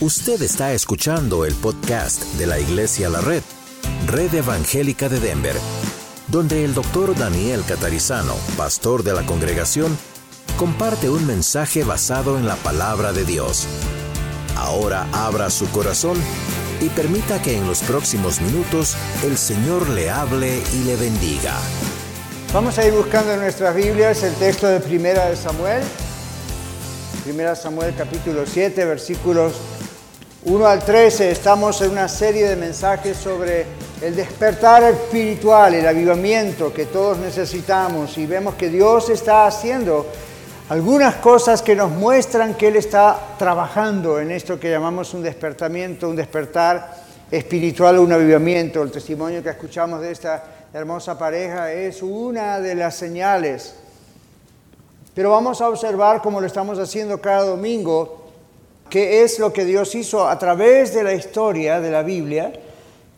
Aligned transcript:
Usted 0.00 0.42
está 0.42 0.72
escuchando 0.72 1.44
el 1.44 1.54
podcast 1.54 2.24
de 2.34 2.48
la 2.48 2.58
Iglesia 2.58 3.08
La 3.08 3.20
Red, 3.20 3.42
Red 4.08 4.34
Evangélica 4.34 5.08
de 5.08 5.20
Denver, 5.20 5.54
donde 6.26 6.64
el 6.64 6.74
doctor 6.74 7.16
Daniel 7.16 7.62
Catarizano, 7.66 8.34
pastor 8.56 9.04
de 9.04 9.12
la 9.12 9.24
congregación, 9.24 9.96
comparte 10.56 11.08
un 11.08 11.24
mensaje 11.28 11.84
basado 11.84 12.36
en 12.36 12.46
la 12.46 12.56
palabra 12.56 13.12
de 13.12 13.24
Dios. 13.24 13.68
Ahora 14.56 15.06
abra 15.12 15.48
su 15.48 15.70
corazón 15.70 16.18
y 16.80 16.88
permita 16.88 17.40
que 17.40 17.56
en 17.56 17.64
los 17.64 17.78
próximos 17.82 18.40
minutos 18.40 18.96
el 19.22 19.38
Señor 19.38 19.88
le 19.90 20.10
hable 20.10 20.60
y 20.74 20.84
le 20.84 20.96
bendiga. 20.96 21.54
Vamos 22.52 22.76
a 22.78 22.84
ir 22.86 22.92
buscando 22.92 23.32
en 23.32 23.40
nuestras 23.40 23.76
Biblias 23.76 24.24
el 24.24 24.34
texto 24.34 24.66
de 24.66 24.80
Primera 24.80 25.26
de 25.30 25.36
Samuel. 25.36 25.84
Primera 27.22 27.54
Samuel 27.54 27.94
capítulo 27.96 28.44
7, 28.44 28.84
versículos 28.84 29.54
1 30.44 30.66
al 30.66 30.84
13. 30.84 31.30
Estamos 31.30 31.80
en 31.80 31.90
una 31.90 32.08
serie 32.08 32.48
de 32.48 32.56
mensajes 32.56 33.16
sobre 33.16 33.66
el 34.02 34.14
despertar 34.14 34.82
espiritual, 34.84 35.74
el 35.74 35.86
avivamiento 35.86 36.72
que 36.72 36.86
todos 36.86 37.18
necesitamos 37.18 38.18
y 38.18 38.26
vemos 38.26 38.54
que 38.54 38.68
Dios 38.68 39.08
está 39.08 39.46
haciendo 39.46 40.06
algunas 40.68 41.16
cosas 41.16 41.62
que 41.62 41.74
nos 41.74 41.90
muestran 41.90 42.54
que 42.54 42.68
Él 42.68 42.76
está 42.76 43.18
trabajando 43.38 44.20
en 44.20 44.30
esto 44.30 44.60
que 44.60 44.70
llamamos 44.70 45.14
un 45.14 45.22
despertamiento, 45.22 46.08
un 46.08 46.16
despertar 46.16 46.94
espiritual, 47.30 47.98
un 47.98 48.12
avivamiento. 48.12 48.82
El 48.82 48.90
testimonio 48.90 49.42
que 49.42 49.50
escuchamos 49.50 50.00
de 50.00 50.12
esta 50.12 50.44
hermosa 50.72 51.18
pareja 51.18 51.72
es 51.72 52.02
una 52.02 52.60
de 52.60 52.74
las 52.74 52.94
señales 52.96 53.76
pero 55.14 55.30
vamos 55.30 55.60
a 55.60 55.68
observar, 55.68 56.20
como 56.20 56.40
lo 56.40 56.46
estamos 56.46 56.78
haciendo 56.78 57.20
cada 57.20 57.44
domingo, 57.44 58.23
qué 58.94 59.24
es 59.24 59.40
lo 59.40 59.52
que 59.52 59.64
Dios 59.64 59.92
hizo 59.96 60.28
a 60.28 60.38
través 60.38 60.94
de 60.94 61.02
la 61.02 61.14
historia 61.14 61.80
de 61.80 61.90
la 61.90 62.04
Biblia, 62.04 62.52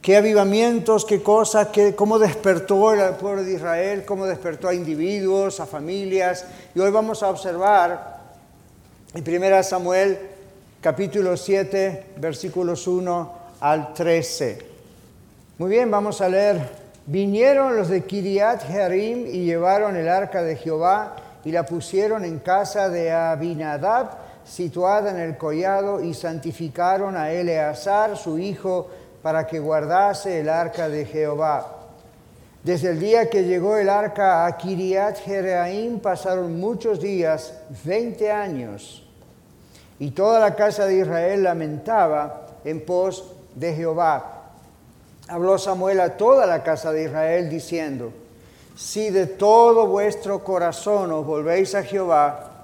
qué 0.00 0.16
avivamientos, 0.16 1.04
qué 1.04 1.22
cosas, 1.22 1.66
qué, 1.66 1.94
cómo 1.94 2.18
despertó 2.18 2.94
el 2.94 3.14
pueblo 3.16 3.44
de 3.44 3.52
Israel, 3.52 4.06
cómo 4.06 4.24
despertó 4.24 4.68
a 4.68 4.74
individuos, 4.74 5.60
a 5.60 5.66
familias. 5.66 6.46
Y 6.74 6.80
hoy 6.80 6.90
vamos 6.90 7.22
a 7.22 7.28
observar 7.28 8.20
en 9.12 9.22
1 9.22 9.62
Samuel 9.64 10.18
capítulo 10.80 11.36
7, 11.36 12.14
versículos 12.16 12.86
1 12.86 13.32
al 13.60 13.92
13. 13.92 14.58
Muy 15.58 15.68
bien, 15.68 15.90
vamos 15.90 16.22
a 16.22 16.30
leer. 16.30 16.70
Vinieron 17.04 17.76
los 17.76 17.90
de 17.90 18.02
Kiriat 18.02 18.66
Jearim 18.66 19.26
y 19.26 19.44
llevaron 19.44 19.94
el 19.94 20.08
arca 20.08 20.42
de 20.42 20.56
Jehová 20.56 21.16
y 21.44 21.52
la 21.52 21.66
pusieron 21.66 22.24
en 22.24 22.38
casa 22.38 22.88
de 22.88 23.12
Abinadab, 23.12 24.24
situada 24.46 25.10
en 25.10 25.18
el 25.18 25.36
collado, 25.36 26.00
y 26.02 26.14
santificaron 26.14 27.16
a 27.16 27.30
Eleazar, 27.30 28.16
su 28.16 28.38
hijo, 28.38 28.88
para 29.22 29.46
que 29.46 29.58
guardase 29.58 30.40
el 30.40 30.48
arca 30.48 30.88
de 30.88 31.04
Jehová. 31.04 31.72
Desde 32.62 32.90
el 32.90 33.00
día 33.00 33.28
que 33.28 33.44
llegó 33.44 33.76
el 33.76 33.88
arca 33.88 34.46
a 34.46 34.56
Kiriat 34.56 35.18
Jereaim 35.18 36.00
pasaron 36.00 36.58
muchos 36.58 37.00
días, 37.00 37.54
veinte 37.84 38.30
años, 38.30 39.06
y 39.98 40.10
toda 40.10 40.40
la 40.40 40.54
casa 40.54 40.86
de 40.86 40.98
Israel 40.98 41.42
lamentaba 41.42 42.46
en 42.64 42.84
pos 42.84 43.32
de 43.54 43.74
Jehová. 43.74 44.50
Habló 45.28 45.58
Samuel 45.58 46.00
a 46.00 46.16
toda 46.16 46.46
la 46.46 46.62
casa 46.62 46.92
de 46.92 47.04
Israel 47.04 47.48
diciendo, 47.48 48.12
si 48.76 49.10
de 49.10 49.26
todo 49.26 49.86
vuestro 49.86 50.44
corazón 50.44 51.10
os 51.12 51.24
volvéis 51.24 51.74
a 51.74 51.82
Jehová, 51.82 52.55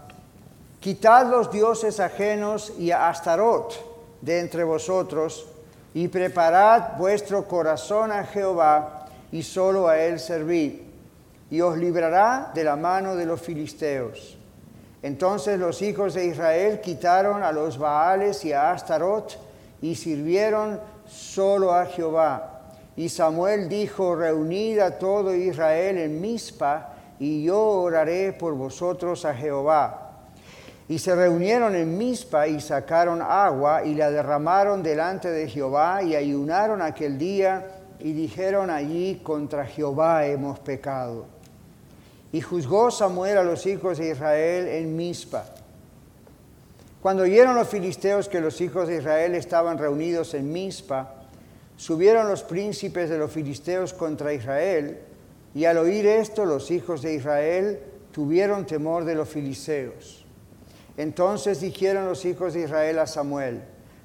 quitad 0.82 1.30
los 1.30 1.50
dioses 1.50 1.98
ajenos 1.98 2.74
y 2.78 2.90
a 2.90 3.08
Astarot 3.08 4.20
de 4.20 4.40
entre 4.40 4.64
vosotros, 4.64 5.46
y 5.94 6.08
preparad 6.08 6.98
vuestro 6.98 7.48
corazón 7.48 8.12
a 8.12 8.24
Jehová, 8.24 9.06
y 9.30 9.42
solo 9.42 9.88
a 9.88 9.98
él 9.98 10.20
servid, 10.20 10.80
y 11.50 11.60
os 11.62 11.78
librará 11.78 12.50
de 12.54 12.64
la 12.64 12.76
mano 12.76 13.16
de 13.16 13.24
los 13.24 13.40
filisteos. 13.40 14.36
Entonces 15.02 15.58
los 15.58 15.80
hijos 15.80 16.12
de 16.12 16.26
Israel 16.26 16.80
quitaron 16.80 17.42
a 17.42 17.50
los 17.50 17.78
Baales 17.78 18.44
y 18.44 18.52
a 18.52 18.72
Astarot, 18.72 19.38
y 19.80 19.94
sirvieron 19.94 20.80
solo 21.06 21.72
a 21.72 21.86
Jehová 21.86 22.52
y 22.96 23.08
Samuel 23.08 23.68
dijo, 23.68 24.14
reunid 24.14 24.78
a 24.78 24.98
todo 24.98 25.34
Israel 25.34 25.96
en 25.98 26.20
Mizpa, 26.20 26.90
y 27.18 27.44
yo 27.44 27.58
oraré 27.58 28.32
por 28.32 28.54
vosotros 28.54 29.24
a 29.24 29.34
Jehová. 29.34 30.11
Y 30.92 30.98
se 30.98 31.14
reunieron 31.14 31.74
en 31.74 31.96
Mizpa 31.96 32.46
y 32.46 32.60
sacaron 32.60 33.22
agua 33.22 33.82
y 33.82 33.94
la 33.94 34.10
derramaron 34.10 34.82
delante 34.82 35.30
de 35.30 35.48
Jehová 35.48 36.02
y 36.02 36.14
ayunaron 36.14 36.82
aquel 36.82 37.16
día 37.16 37.66
y 37.98 38.12
dijeron 38.12 38.68
allí, 38.68 39.22
contra 39.22 39.64
Jehová 39.64 40.26
hemos 40.26 40.58
pecado. 40.58 41.24
Y 42.30 42.42
juzgó 42.42 42.90
Samuel 42.90 43.38
a 43.38 43.42
los 43.42 43.64
hijos 43.64 43.96
de 43.96 44.10
Israel 44.10 44.68
en 44.68 44.94
Mizpa. 44.94 45.46
Cuando 47.00 47.22
oyeron 47.22 47.54
los 47.54 47.68
filisteos 47.68 48.28
que 48.28 48.42
los 48.42 48.60
hijos 48.60 48.86
de 48.86 48.98
Israel 48.98 49.34
estaban 49.34 49.78
reunidos 49.78 50.34
en 50.34 50.52
Mizpa, 50.52 51.14
subieron 51.74 52.28
los 52.28 52.42
príncipes 52.42 53.08
de 53.08 53.16
los 53.16 53.32
filisteos 53.32 53.94
contra 53.94 54.34
Israel, 54.34 54.98
y 55.54 55.64
al 55.64 55.78
oír 55.78 56.04
esto 56.04 56.44
los 56.44 56.70
hijos 56.70 57.00
de 57.00 57.14
Israel 57.14 57.80
tuvieron 58.12 58.66
temor 58.66 59.06
de 59.06 59.14
los 59.14 59.30
filisteos. 59.30 60.21
Entonces 60.96 61.60
dijeron 61.60 62.06
los 62.06 62.24
hijos 62.24 62.54
de 62.54 62.62
Israel 62.62 62.98
a 62.98 63.06
Samuel, 63.06 63.62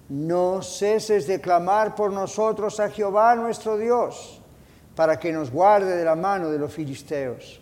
no 0.10 0.62
ceses 0.62 1.28
de 1.28 1.42
clamar 1.42 1.96
por 1.96 2.14
nosotros 2.14 2.80
a 2.80 2.90
Jehová 2.90 3.36
nuestro 3.36 3.78
Dios, 3.78 4.42
para 4.96 5.20
que 5.20 5.34
nos 5.34 5.52
guarde 5.52 5.98
de 5.98 6.06
la 6.06 6.16
mano 6.16 6.50
de 6.50 6.58
los 6.58 6.74
filisteos. 6.74 7.60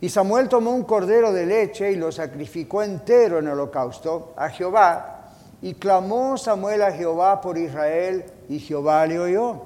Y 0.00 0.10
Samuel 0.10 0.50
tomó 0.50 0.72
un 0.72 0.84
cordero 0.84 1.32
de 1.32 1.46
leche 1.46 1.92
y 1.92 1.96
lo 1.96 2.12
sacrificó 2.12 2.82
entero 2.82 3.38
en 3.38 3.48
holocausto 3.48 4.34
a 4.36 4.50
Jehová, 4.50 5.30
y 5.62 5.74
clamó 5.74 6.36
Samuel 6.36 6.82
a 6.82 6.92
Jehová 6.92 7.40
por 7.40 7.56
Israel, 7.56 8.24
y 8.50 8.58
Jehová 8.58 9.06
le 9.06 9.18
oyó. 9.18 9.62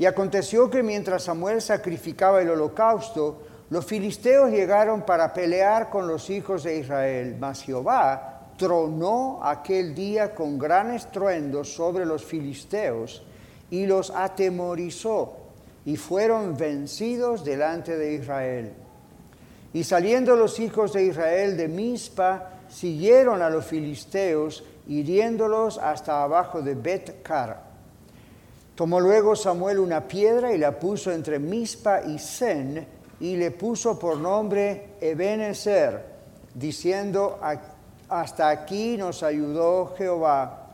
Y 0.00 0.06
aconteció 0.06 0.68
que 0.68 0.82
mientras 0.82 1.24
Samuel 1.24 1.62
sacrificaba 1.62 2.42
el 2.42 2.50
holocausto, 2.50 3.42
los 3.70 3.84
filisteos 3.84 4.50
llegaron 4.50 5.02
para 5.02 5.32
pelear 5.32 5.90
con 5.90 6.06
los 6.06 6.30
hijos 6.30 6.62
de 6.62 6.78
Israel, 6.78 7.36
mas 7.38 7.62
Jehová 7.62 8.52
tronó 8.56 9.40
aquel 9.42 9.94
día 9.94 10.34
con 10.34 10.58
gran 10.58 10.90
estruendo 10.92 11.64
sobre 11.64 12.06
los 12.06 12.24
filisteos 12.24 13.22
y 13.70 13.86
los 13.86 14.10
atemorizó, 14.10 15.36
y 15.84 15.96
fueron 15.96 16.56
vencidos 16.56 17.44
delante 17.44 17.96
de 17.96 18.14
Israel. 18.14 18.72
Y 19.72 19.84
saliendo 19.84 20.34
los 20.34 20.58
hijos 20.60 20.94
de 20.94 21.04
Israel 21.04 21.56
de 21.56 21.68
Mizpa, 21.68 22.50
siguieron 22.68 23.42
a 23.42 23.50
los 23.50 23.66
filisteos, 23.66 24.64
hiriéndolos 24.86 25.78
hasta 25.78 26.22
abajo 26.22 26.62
de 26.62 26.74
Bet-Car. 26.74 27.68
Tomó 28.74 28.98
luego 28.98 29.36
Samuel 29.36 29.78
una 29.78 30.08
piedra 30.08 30.52
y 30.52 30.58
la 30.58 30.78
puso 30.78 31.12
entre 31.12 31.38
Mispa 31.38 32.02
y 32.02 32.18
Sen, 32.18 32.97
y 33.20 33.36
le 33.36 33.50
puso 33.50 33.98
por 33.98 34.16
nombre 34.16 34.90
Ebenezer, 35.00 36.04
diciendo, 36.54 37.38
hasta 38.08 38.48
aquí 38.48 38.96
nos 38.96 39.22
ayudó 39.22 39.94
Jehová. 39.96 40.66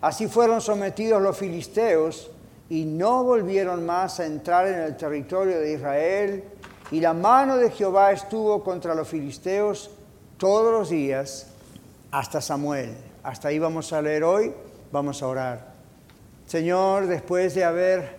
Así 0.00 0.28
fueron 0.28 0.60
sometidos 0.60 1.20
los 1.20 1.36
filisteos 1.36 2.30
y 2.70 2.84
no 2.84 3.24
volvieron 3.24 3.84
más 3.84 4.20
a 4.20 4.26
entrar 4.26 4.68
en 4.68 4.80
el 4.80 4.96
territorio 4.96 5.58
de 5.58 5.72
Israel, 5.72 6.44
y 6.90 7.00
la 7.00 7.12
mano 7.12 7.56
de 7.56 7.70
Jehová 7.70 8.12
estuvo 8.12 8.62
contra 8.62 8.94
los 8.94 9.08
filisteos 9.08 9.90
todos 10.38 10.72
los 10.72 10.88
días 10.88 11.48
hasta 12.10 12.40
Samuel. 12.40 12.94
Hasta 13.22 13.48
ahí 13.48 13.58
vamos 13.58 13.92
a 13.92 14.00
leer 14.00 14.24
hoy, 14.24 14.54
vamos 14.90 15.22
a 15.22 15.26
orar. 15.26 15.72
Señor, 16.46 17.06
después 17.06 17.54
de 17.54 17.64
haber 17.64 18.17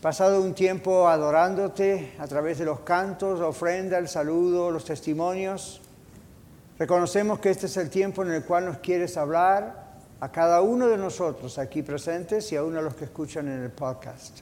pasado 0.00 0.40
un 0.40 0.54
tiempo 0.54 1.08
adorándote 1.08 2.14
a 2.18 2.26
través 2.26 2.58
de 2.58 2.64
los 2.64 2.80
cantos, 2.80 3.38
la 3.38 3.48
ofrenda, 3.48 3.98
el 3.98 4.08
saludo, 4.08 4.70
los 4.70 4.84
testimonios, 4.84 5.82
reconocemos 6.78 7.38
que 7.38 7.50
este 7.50 7.66
es 7.66 7.76
el 7.76 7.90
tiempo 7.90 8.22
en 8.22 8.30
el 8.30 8.44
cual 8.44 8.64
nos 8.64 8.78
quieres 8.78 9.18
hablar 9.18 9.90
a 10.20 10.32
cada 10.32 10.62
uno 10.62 10.88
de 10.88 10.96
nosotros 10.96 11.58
aquí 11.58 11.82
presentes 11.82 12.50
y 12.52 12.56
a 12.56 12.64
uno 12.64 12.76
de 12.76 12.82
los 12.82 12.94
que 12.94 13.04
escuchan 13.04 13.48
en 13.48 13.62
el 13.62 13.70
podcast. 13.70 14.40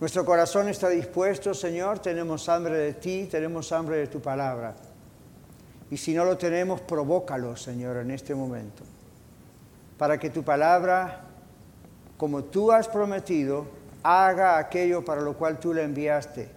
Nuestro 0.00 0.26
corazón 0.26 0.68
está 0.68 0.90
dispuesto, 0.90 1.54
Señor, 1.54 2.00
tenemos 2.00 2.50
hambre 2.50 2.76
de 2.76 2.92
ti, 2.92 3.26
tenemos 3.30 3.72
hambre 3.72 3.96
de 3.96 4.06
tu 4.08 4.20
palabra. 4.20 4.74
Y 5.90 5.96
si 5.96 6.12
no 6.12 6.26
lo 6.26 6.36
tenemos, 6.36 6.82
provócalo, 6.82 7.56
Señor, 7.56 7.96
en 7.98 8.10
este 8.10 8.34
momento, 8.34 8.82
para 9.96 10.18
que 10.18 10.28
tu 10.28 10.42
palabra, 10.42 11.25
como 12.16 12.44
tú 12.44 12.72
has 12.72 12.88
prometido, 12.88 13.66
haga 14.02 14.58
aquello 14.58 15.04
para 15.04 15.20
lo 15.20 15.36
cual 15.36 15.58
tú 15.58 15.74
la 15.74 15.82
enviaste. 15.82 16.48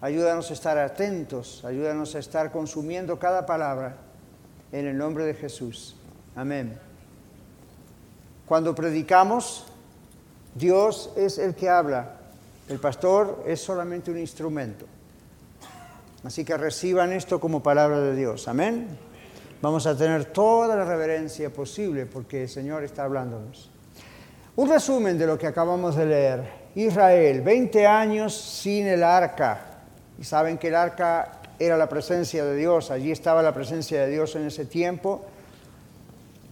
Ayúdanos 0.00 0.50
a 0.50 0.54
estar 0.54 0.78
atentos, 0.78 1.64
ayúdanos 1.64 2.14
a 2.14 2.18
estar 2.18 2.52
consumiendo 2.52 3.18
cada 3.18 3.46
palabra 3.46 3.96
en 4.72 4.86
el 4.86 4.96
nombre 4.96 5.24
de 5.24 5.34
Jesús. 5.34 5.96
Amén. 6.34 6.78
Cuando 8.46 8.74
predicamos, 8.74 9.66
Dios 10.54 11.12
es 11.16 11.38
el 11.38 11.54
que 11.54 11.68
habla. 11.68 12.16
El 12.68 12.78
pastor 12.78 13.44
es 13.46 13.60
solamente 13.60 14.10
un 14.10 14.18
instrumento. 14.18 14.86
Así 16.24 16.44
que 16.44 16.56
reciban 16.56 17.12
esto 17.12 17.40
como 17.40 17.62
palabra 17.62 18.00
de 18.00 18.16
Dios. 18.16 18.48
Amén. 18.48 18.88
Vamos 19.62 19.86
a 19.86 19.96
tener 19.96 20.26
toda 20.26 20.76
la 20.76 20.84
reverencia 20.84 21.52
posible 21.52 22.06
porque 22.06 22.42
el 22.42 22.48
Señor 22.48 22.84
está 22.84 23.04
hablándonos. 23.04 23.70
Un 24.56 24.70
resumen 24.70 25.18
de 25.18 25.26
lo 25.26 25.36
que 25.36 25.46
acabamos 25.46 25.96
de 25.96 26.06
leer. 26.06 26.42
Israel, 26.76 27.42
20 27.42 27.86
años 27.86 28.34
sin 28.34 28.86
el 28.86 29.02
arca. 29.02 29.60
Y 30.18 30.24
saben 30.24 30.56
que 30.56 30.68
el 30.68 30.74
arca 30.74 31.40
era 31.58 31.76
la 31.76 31.86
presencia 31.86 32.42
de 32.42 32.56
Dios, 32.56 32.90
allí 32.90 33.12
estaba 33.12 33.42
la 33.42 33.52
presencia 33.52 34.00
de 34.00 34.10
Dios 34.10 34.34
en 34.34 34.46
ese 34.46 34.64
tiempo. 34.64 35.26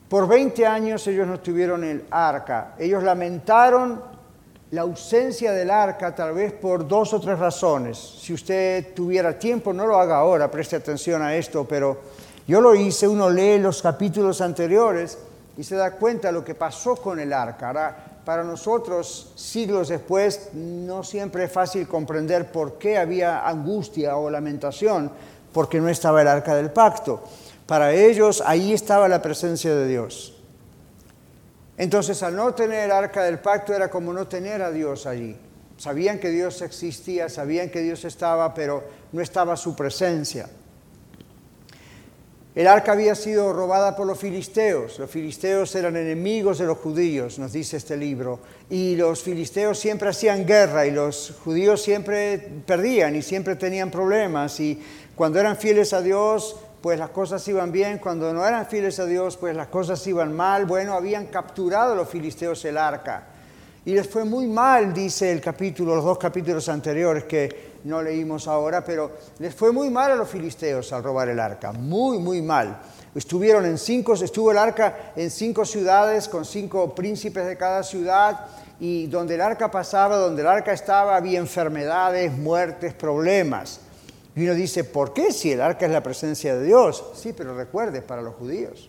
Por 0.06 0.28
20 0.28 0.66
años 0.66 1.06
ellos 1.06 1.26
no 1.26 1.40
tuvieron 1.40 1.82
el 1.82 2.04
arca. 2.10 2.74
Ellos 2.78 3.02
lamentaron 3.02 4.02
la 4.72 4.82
ausencia 4.82 5.52
del 5.52 5.70
arca 5.70 6.14
tal 6.14 6.34
vez 6.34 6.52
por 6.52 6.86
dos 6.86 7.14
o 7.14 7.20
tres 7.20 7.38
razones. 7.38 7.96
Si 7.96 8.34
usted 8.34 8.92
tuviera 8.92 9.38
tiempo, 9.38 9.72
no 9.72 9.86
lo 9.86 9.98
haga 9.98 10.16
ahora, 10.16 10.50
preste 10.50 10.76
atención 10.76 11.22
a 11.22 11.34
esto, 11.34 11.66
pero 11.66 12.02
yo 12.46 12.60
lo 12.60 12.74
hice, 12.74 13.08
uno 13.08 13.30
lee 13.30 13.58
los 13.58 13.80
capítulos 13.80 14.42
anteriores 14.42 15.16
y 15.56 15.64
se 15.64 15.76
da 15.76 15.92
cuenta 15.92 16.28
de 16.28 16.34
lo 16.34 16.44
que 16.44 16.54
pasó 16.54 16.96
con 16.96 17.20
el 17.20 17.32
arca. 17.32 17.96
Para 18.24 18.42
nosotros, 18.42 19.32
siglos 19.36 19.88
después, 19.88 20.50
no 20.54 21.04
siempre 21.04 21.44
es 21.44 21.52
fácil 21.52 21.86
comprender 21.86 22.50
por 22.50 22.78
qué 22.78 22.98
había 22.98 23.46
angustia 23.46 24.16
o 24.16 24.30
lamentación, 24.30 25.10
porque 25.52 25.80
no 25.80 25.88
estaba 25.88 26.22
el 26.22 26.28
arca 26.28 26.54
del 26.54 26.70
pacto. 26.70 27.22
Para 27.66 27.92
ellos, 27.92 28.42
ahí 28.44 28.72
estaba 28.72 29.08
la 29.08 29.22
presencia 29.22 29.74
de 29.74 29.86
Dios. 29.86 30.34
Entonces, 31.76 32.22
al 32.22 32.36
no 32.36 32.54
tener 32.54 32.84
el 32.84 32.92
arca 32.92 33.24
del 33.24 33.38
pacto 33.38 33.74
era 33.74 33.88
como 33.88 34.12
no 34.12 34.26
tener 34.26 34.62
a 34.62 34.70
Dios 34.70 35.06
allí. 35.06 35.36
Sabían 35.76 36.18
que 36.18 36.30
Dios 36.30 36.62
existía, 36.62 37.28
sabían 37.28 37.68
que 37.68 37.80
Dios 37.80 38.04
estaba, 38.04 38.54
pero 38.54 38.84
no 39.12 39.20
estaba 39.20 39.56
su 39.56 39.74
presencia. 39.74 40.48
El 42.54 42.68
arca 42.68 42.92
había 42.92 43.16
sido 43.16 43.52
robada 43.52 43.96
por 43.96 44.06
los 44.06 44.16
filisteos. 44.16 45.00
Los 45.00 45.10
filisteos 45.10 45.74
eran 45.74 45.96
enemigos 45.96 46.58
de 46.58 46.66
los 46.66 46.78
judíos, 46.78 47.36
nos 47.40 47.52
dice 47.52 47.78
este 47.78 47.96
libro. 47.96 48.38
Y 48.70 48.94
los 48.94 49.24
filisteos 49.24 49.76
siempre 49.76 50.10
hacían 50.10 50.46
guerra 50.46 50.86
y 50.86 50.92
los 50.92 51.34
judíos 51.44 51.82
siempre 51.82 52.38
perdían 52.64 53.16
y 53.16 53.22
siempre 53.22 53.56
tenían 53.56 53.90
problemas. 53.90 54.60
Y 54.60 54.80
cuando 55.16 55.40
eran 55.40 55.56
fieles 55.56 55.92
a 55.92 56.00
Dios, 56.00 56.54
pues 56.80 56.96
las 56.96 57.10
cosas 57.10 57.46
iban 57.48 57.72
bien. 57.72 57.98
Cuando 57.98 58.32
no 58.32 58.46
eran 58.46 58.66
fieles 58.66 59.00
a 59.00 59.06
Dios, 59.06 59.36
pues 59.36 59.56
las 59.56 59.66
cosas 59.66 60.06
iban 60.06 60.32
mal. 60.32 60.64
Bueno, 60.64 60.94
habían 60.94 61.26
capturado 61.26 61.96
los 61.96 62.08
filisteos 62.08 62.64
el 62.64 62.78
arca. 62.78 63.33
Y 63.86 63.92
les 63.92 64.08
fue 64.08 64.24
muy 64.24 64.46
mal, 64.46 64.94
dice 64.94 65.30
el 65.30 65.42
capítulo, 65.42 65.94
los 65.94 66.04
dos 66.04 66.16
capítulos 66.16 66.70
anteriores 66.70 67.24
que 67.24 67.74
no 67.84 68.00
leímos 68.00 68.48
ahora, 68.48 68.82
pero 68.82 69.10
les 69.38 69.54
fue 69.54 69.72
muy 69.72 69.90
mal 69.90 70.10
a 70.12 70.14
los 70.14 70.28
filisteos 70.28 70.90
al 70.94 71.02
robar 71.02 71.28
el 71.28 71.38
arca, 71.38 71.70
muy, 71.70 72.18
muy 72.18 72.40
mal. 72.40 72.80
Estuvieron 73.14 73.66
en 73.66 73.76
cinco, 73.76 74.14
estuvo 74.14 74.52
el 74.52 74.56
arca 74.56 75.12
en 75.14 75.30
cinco 75.30 75.66
ciudades 75.66 76.28
con 76.28 76.46
cinco 76.46 76.94
príncipes 76.94 77.44
de 77.46 77.58
cada 77.58 77.82
ciudad 77.82 78.46
y 78.80 79.06
donde 79.08 79.34
el 79.34 79.42
arca 79.42 79.70
pasaba, 79.70 80.16
donde 80.16 80.40
el 80.40 80.48
arca 80.48 80.72
estaba, 80.72 81.14
había 81.14 81.38
enfermedades, 81.38 82.32
muertes, 82.32 82.94
problemas. 82.94 83.80
Y 84.34 84.44
uno 84.44 84.54
dice, 84.54 84.84
¿por 84.84 85.12
qué 85.12 85.30
si 85.30 85.52
el 85.52 85.60
arca 85.60 85.84
es 85.84 85.92
la 85.92 86.02
presencia 86.02 86.56
de 86.56 86.64
Dios? 86.64 87.04
Sí, 87.14 87.34
pero 87.36 87.54
recuerde, 87.54 88.00
para 88.00 88.22
los 88.22 88.34
judíos, 88.34 88.88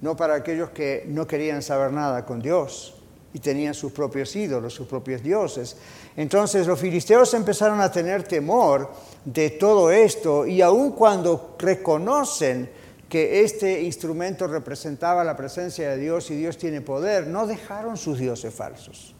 no 0.00 0.16
para 0.16 0.36
aquellos 0.36 0.70
que 0.70 1.04
no 1.06 1.26
querían 1.26 1.62
saber 1.62 1.92
nada 1.92 2.24
con 2.24 2.40
Dios 2.40 2.94
y 3.32 3.38
tenían 3.38 3.74
sus 3.74 3.92
propios 3.92 4.34
ídolos, 4.34 4.74
sus 4.74 4.86
propios 4.86 5.22
dioses. 5.22 5.76
Entonces 6.16 6.66
los 6.66 6.78
filisteos 6.78 7.32
empezaron 7.34 7.80
a 7.80 7.90
tener 7.90 8.24
temor 8.24 8.90
de 9.24 9.50
todo 9.50 9.90
esto 9.90 10.46
y 10.46 10.60
aun 10.62 10.92
cuando 10.92 11.56
reconocen 11.58 12.68
que 13.08 13.42
este 13.42 13.82
instrumento 13.82 14.46
representaba 14.46 15.24
la 15.24 15.36
presencia 15.36 15.90
de 15.90 15.98
Dios 15.98 16.30
y 16.30 16.36
Dios 16.36 16.56
tiene 16.56 16.80
poder, 16.80 17.26
no 17.26 17.46
dejaron 17.46 17.96
sus 17.96 18.18
dioses 18.18 18.54
falsos, 18.54 19.14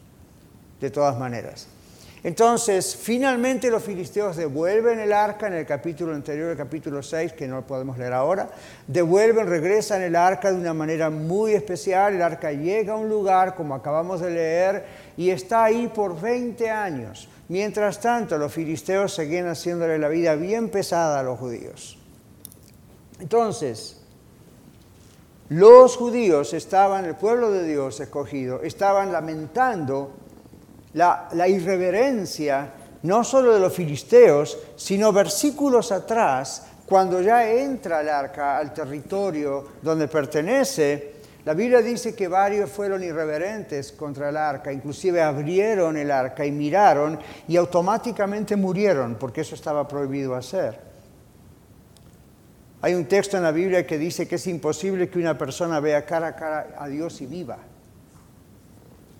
de 0.79 0.89
todas 0.89 1.19
maneras. 1.19 1.67
Entonces, 2.23 2.95
finalmente 2.95 3.71
los 3.71 3.81
filisteos 3.81 4.37
devuelven 4.37 4.99
el 4.99 5.11
arca 5.11 5.47
en 5.47 5.53
el 5.53 5.65
capítulo 5.65 6.13
anterior, 6.13 6.51
el 6.51 6.57
capítulo 6.57 7.01
6, 7.01 7.33
que 7.33 7.47
no 7.47 7.65
podemos 7.65 7.97
leer 7.97 8.13
ahora, 8.13 8.47
devuelven, 8.85 9.47
regresan 9.47 10.03
el 10.03 10.15
arca 10.15 10.51
de 10.51 10.59
una 10.59 10.75
manera 10.75 11.09
muy 11.09 11.53
especial, 11.53 12.13
el 12.13 12.21
arca 12.21 12.51
llega 12.51 12.93
a 12.93 12.97
un 12.97 13.09
lugar, 13.09 13.55
como 13.55 13.73
acabamos 13.73 14.21
de 14.21 14.29
leer, 14.29 14.85
y 15.17 15.31
está 15.31 15.63
ahí 15.63 15.87
por 15.87 16.19
20 16.21 16.69
años. 16.69 17.27
Mientras 17.49 17.99
tanto, 17.99 18.37
los 18.37 18.53
filisteos 18.53 19.15
seguían 19.15 19.47
haciéndole 19.47 19.97
la 19.97 20.07
vida 20.07 20.35
bien 20.35 20.69
pesada 20.69 21.19
a 21.19 21.23
los 21.23 21.39
judíos. 21.39 21.97
Entonces, 23.19 23.99
los 25.49 25.97
judíos 25.97 26.53
estaban, 26.53 27.05
el 27.05 27.15
pueblo 27.15 27.51
de 27.51 27.67
Dios 27.67 27.99
escogido, 27.99 28.61
estaban 28.61 29.11
lamentando 29.11 30.20
la, 30.93 31.47
irreverencia 31.47 32.73
no 33.03 33.23
solo 33.23 33.53
de 33.53 33.59
los 33.59 33.73
filisteos, 33.73 34.57
sino 34.75 35.11
versículos 35.11 35.91
atrás, 35.91 36.67
cuando 36.85 37.21
ya 37.21 37.49
entra 37.49 38.01
el 38.01 38.09
arca 38.09 38.57
al 38.57 38.73
territorio 38.73 39.69
donde 39.81 40.07
pertenece, 40.07 41.13
la 41.45 41.55
Biblia 41.55 41.81
dice 41.81 42.13
que 42.13 42.27
varios 42.27 42.69
fueron 42.69 43.01
irreverentes 43.03 43.91
contra 43.93 44.29
el 44.29 44.37
arca, 44.37 44.71
inclusive 44.71 45.21
abrieron 45.21 45.97
el 45.97 46.11
arca 46.11 46.45
y 46.45 46.51
miraron 46.51 47.17
y 47.47 47.55
automáticamente 47.57 48.55
murieron, 48.55 49.15
porque 49.15 49.41
eso 49.41 49.55
estaba 49.55 49.87
prohibido 49.87 50.35
hacer. 50.35 50.91
Hay 52.83 52.93
un 52.93 53.05
texto 53.05 53.37
en 53.37 53.43
la 53.43 53.51
Biblia 53.51 53.87
que 53.87 53.97
dice 53.97 54.27
que 54.27 54.35
es 54.35 54.47
imposible 54.47 55.09
que 55.09 55.19
una 55.19 55.37
persona 55.37 55.79
vea 55.79 56.05
cara 56.05 56.27
a 56.27 56.35
cara 56.35 56.75
a 56.77 56.87
Dios 56.87 57.21
y 57.21 57.25
viva. 57.25 57.57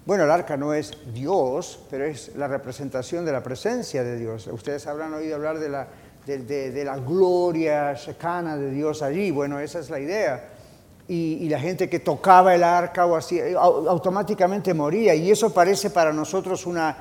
Bueno, 0.03 0.23
el 0.23 0.31
arca 0.31 0.57
no 0.57 0.73
es 0.73 0.93
Dios, 1.13 1.79
pero 1.89 2.05
es 2.05 2.35
la 2.35 2.47
representación 2.47 3.23
de 3.23 3.31
la 3.31 3.43
presencia 3.43 4.03
de 4.03 4.17
Dios. 4.17 4.47
Ustedes 4.47 4.87
habrán 4.87 5.13
oído 5.13 5.35
hablar 5.35 5.59
de 5.59 5.69
la, 5.69 5.87
de, 6.25 6.83
la 6.83 6.97
gloria 6.97 7.95
cercana 7.95 8.57
de 8.57 8.71
Dios 8.71 9.03
allí. 9.03 9.29
Bueno, 9.29 9.59
esa 9.59 9.77
es 9.79 9.91
la 9.91 9.99
idea. 9.99 10.49
Y, 11.07 11.47
la 11.49 11.59
gente 11.59 11.87
que 11.87 11.99
tocaba 11.99 12.55
el 12.55 12.63
arca 12.63 13.05
o 13.05 13.15
así, 13.15 13.39
automáticamente 13.53 14.73
moría. 14.73 15.13
Y 15.13 15.29
eso 15.29 15.53
parece 15.53 15.91
para 15.91 16.11
nosotros 16.11 16.65
una 16.65 16.97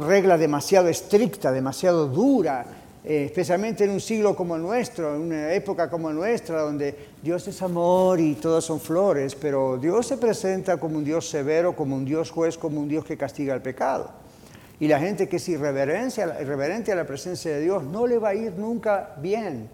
regla 0.00 0.36
demasiado 0.36 0.88
estricta, 0.88 1.52
demasiado 1.52 2.06
dura. 2.06 2.66
Eh, 3.04 3.24
especialmente 3.24 3.82
en 3.82 3.90
un 3.90 4.00
siglo 4.00 4.36
como 4.36 4.54
el 4.54 4.62
nuestro, 4.62 5.16
en 5.16 5.22
una 5.22 5.52
época 5.52 5.90
como 5.90 6.12
nuestra, 6.12 6.60
donde 6.60 6.94
Dios 7.20 7.48
es 7.48 7.60
amor 7.60 8.20
y 8.20 8.36
todas 8.36 8.62
son 8.62 8.78
flores, 8.78 9.34
pero 9.34 9.76
Dios 9.76 10.06
se 10.06 10.18
presenta 10.18 10.76
como 10.76 10.98
un 10.98 11.04
Dios 11.04 11.28
severo, 11.28 11.74
como 11.74 11.96
un 11.96 12.04
Dios 12.04 12.30
juez, 12.30 12.56
como 12.56 12.80
un 12.80 12.88
Dios 12.88 13.04
que 13.04 13.16
castiga 13.16 13.54
el 13.54 13.60
pecado. 13.60 14.08
Y 14.78 14.86
la 14.86 15.00
gente 15.00 15.28
que 15.28 15.36
es 15.36 15.48
irreverente 15.48 16.92
a 16.92 16.94
la 16.94 17.04
presencia 17.04 17.52
de 17.52 17.60
Dios 17.60 17.82
no 17.82 18.06
le 18.06 18.18
va 18.18 18.30
a 18.30 18.34
ir 18.36 18.52
nunca 18.52 19.16
bien, 19.18 19.68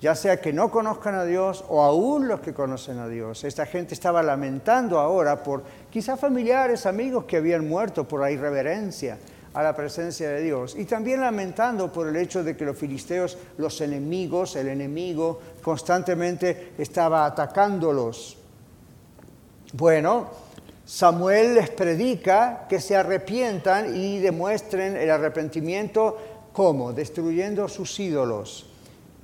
ya 0.00 0.14
sea 0.14 0.40
que 0.40 0.52
no 0.52 0.70
conozcan 0.70 1.16
a 1.16 1.24
Dios 1.24 1.64
o 1.68 1.82
aún 1.82 2.28
los 2.28 2.38
que 2.40 2.54
conocen 2.54 2.98
a 2.98 3.08
Dios. 3.08 3.42
Esta 3.42 3.66
gente 3.66 3.94
estaba 3.94 4.22
lamentando 4.22 5.00
ahora 5.00 5.42
por 5.42 5.64
quizás 5.90 6.18
familiares, 6.18 6.86
amigos 6.86 7.24
que 7.24 7.38
habían 7.38 7.68
muerto 7.68 8.06
por 8.06 8.20
la 8.20 8.30
irreverencia 8.30 9.18
a 9.54 9.62
la 9.62 9.74
presencia 9.74 10.30
de 10.30 10.42
Dios. 10.42 10.74
Y 10.76 10.84
también 10.84 11.20
lamentando 11.20 11.92
por 11.92 12.08
el 12.08 12.16
hecho 12.16 12.44
de 12.44 12.56
que 12.56 12.64
los 12.64 12.76
filisteos, 12.76 13.36
los 13.58 13.80
enemigos, 13.80 14.56
el 14.56 14.68
enemigo, 14.68 15.40
constantemente 15.62 16.72
estaba 16.78 17.26
atacándolos. 17.26 18.36
Bueno, 19.72 20.28
Samuel 20.84 21.54
les 21.54 21.70
predica 21.70 22.66
que 22.68 22.80
se 22.80 22.96
arrepientan 22.96 23.96
y 23.96 24.18
demuestren 24.18 24.96
el 24.96 25.10
arrepentimiento 25.10 26.16
¿cómo? 26.52 26.92
Destruyendo 26.92 27.68
sus 27.68 27.98
ídolos. 28.00 28.66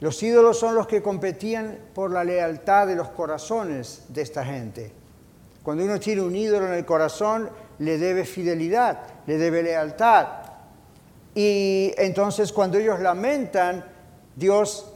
Los 0.01 0.23
ídolos 0.23 0.59
son 0.59 0.75
los 0.75 0.87
que 0.87 1.03
competían 1.03 1.79
por 1.95 2.11
la 2.11 2.23
lealtad 2.23 2.87
de 2.87 2.97
los 2.97 3.09
corazones 3.09 4.05
de 4.09 4.23
esta 4.23 4.45
gente. 4.45 4.93
Cuando 5.63 5.85
uno 5.85 5.99
tiene 5.99 6.23
un 6.23 6.37
ídolo 6.37 6.67
en 6.67 6.75
el 6.75 6.85
corazón, 6.85 7.49
le 7.79 7.99
debe 7.99 8.25
fidelidad, 8.25 8.99
le 9.27 9.39
debe 9.39 9.63
lealtad. 9.63 10.27
Y 11.35 11.93
entonces 11.99 12.53
cuando 12.53 12.79
ellos 12.79 13.01
lamentan, 13.01 13.85
Dios 14.35 14.93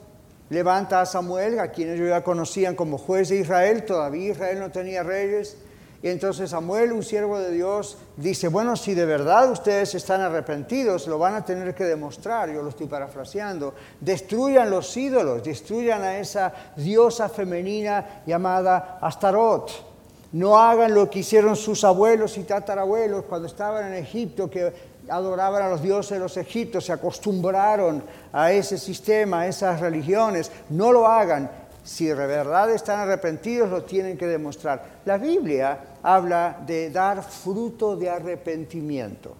levanta 0.49 1.00
a 1.00 1.06
Samuel, 1.06 1.58
a 1.60 1.68
quien 1.68 1.90
ellos 1.90 2.08
ya 2.08 2.25
conocían 2.25 2.75
como 2.75 2.99
juez 2.99 3.28
de 3.28 3.37
Israel, 3.37 3.84
todavía 3.84 4.32
Israel 4.32 4.58
no 4.58 4.70
tenía 4.70 5.02
reyes, 5.02 5.56
Y 6.02 6.08
entonces 6.08 6.50
Samuel, 6.50 6.92
un 6.92 7.02
siervo 7.02 7.38
de 7.38 7.50
Dios, 7.50 7.99
dice, 8.16 8.49
bueno, 8.49 8.75
si 8.75 8.94
de 8.94 9.04
verdad 9.04 9.50
ustedes 9.50 9.94
están 9.94 10.22
arrepentidos, 10.22 11.06
lo 11.06 11.18
van 11.18 11.34
a 11.34 11.44
tener 11.44 11.75
que 11.75 11.84
demostrar, 11.84 12.50
yo 12.50 12.62
lo 12.62 12.70
estoy 12.70 12.87
parafraseando, 12.87 13.75
destruyan 14.00 14.70
los 14.70 14.96
ídolos, 14.96 15.44
destruyan 15.44 16.02
a 16.02 16.18
esa 16.18 16.54
diosa 16.76 17.28
femenina 17.28 18.22
llamada 18.25 18.99
Astarot. 19.02 19.89
No 20.32 20.58
hagan 20.58 20.94
lo 20.94 21.10
que 21.10 21.20
hicieron 21.20 21.56
sus 21.56 21.82
abuelos 21.82 22.38
y 22.38 22.44
tatarabuelos 22.44 23.25
cuando 23.25 23.49
estaban 23.49 23.87
en 23.87 23.94
Egipto, 23.94 24.49
que 24.49 24.72
adoraban 25.08 25.62
a 25.62 25.68
los 25.68 25.82
dioses 25.82 26.12
de 26.12 26.18
los 26.20 26.37
egipcios, 26.37 26.84
se 26.84 26.92
acostumbraron 26.92 28.02
a 28.32 28.52
ese 28.52 28.78
sistema, 28.78 29.40
a 29.40 29.46
esas 29.49 29.80
religiones. 29.80 30.50
No 30.68 30.92
lo 30.92 31.06
hagan. 31.06 31.50
Si 31.82 32.06
de 32.06 32.14
verdad 32.14 32.70
están 32.70 33.00
arrepentidos, 33.00 33.70
lo 33.70 33.82
tienen 33.82 34.16
que 34.16 34.26
demostrar. 34.26 35.00
La 35.04 35.16
Biblia 35.18 35.78
habla 36.02 36.58
de 36.64 36.90
dar 36.90 37.22
fruto 37.22 37.96
de 37.96 38.10
arrepentimiento. 38.10 39.34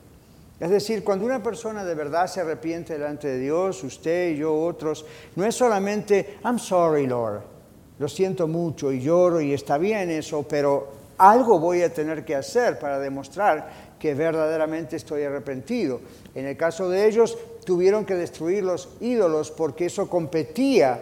Es 0.59 0.71
decir, 0.71 1.05
cuando 1.05 1.25
una 1.25 1.43
persona 1.43 1.85
de 1.85 1.95
verdad 1.95 2.27
se 2.27 2.41
arrepiente 2.41 2.95
delante 2.95 3.29
de 3.29 3.39
Dios, 3.39 3.83
usted, 3.83 4.35
yo, 4.35 4.55
otros, 4.55 5.07
no 5.37 5.45
es 5.45 5.55
solamente, 5.55 6.39
I'm 6.45 6.59
sorry, 6.59 7.07
Lord, 7.07 7.41
lo 8.01 8.09
siento 8.09 8.49
mucho 8.49 8.91
y 8.91 9.01
lloro 9.03 9.43
y 9.43 9.53
está 9.53 9.77
bien 9.77 10.09
eso, 10.11 10.43
pero 10.49 10.89
algo 11.19 11.61
voy 11.61 11.83
a 11.83 11.93
tener 11.93 12.25
que 12.25 12.35
hacer 12.35 12.79
para 12.79 12.99
demostrar 12.99 13.91
que 13.99 14.15
verdaderamente 14.15 14.97
estoy 14.97 15.23
arrepentido. 15.23 16.01
En 16.35 16.47
el 16.47 16.57
caso 16.57 16.89
de 16.89 17.07
ellos, 17.07 17.37
tuvieron 17.67 18.07
que 18.07 18.15
destruir 18.15 18.65
los 18.65 18.89
ídolos 19.03 19.51
porque 19.51 19.85
eso 19.85 20.09
competía 20.09 20.99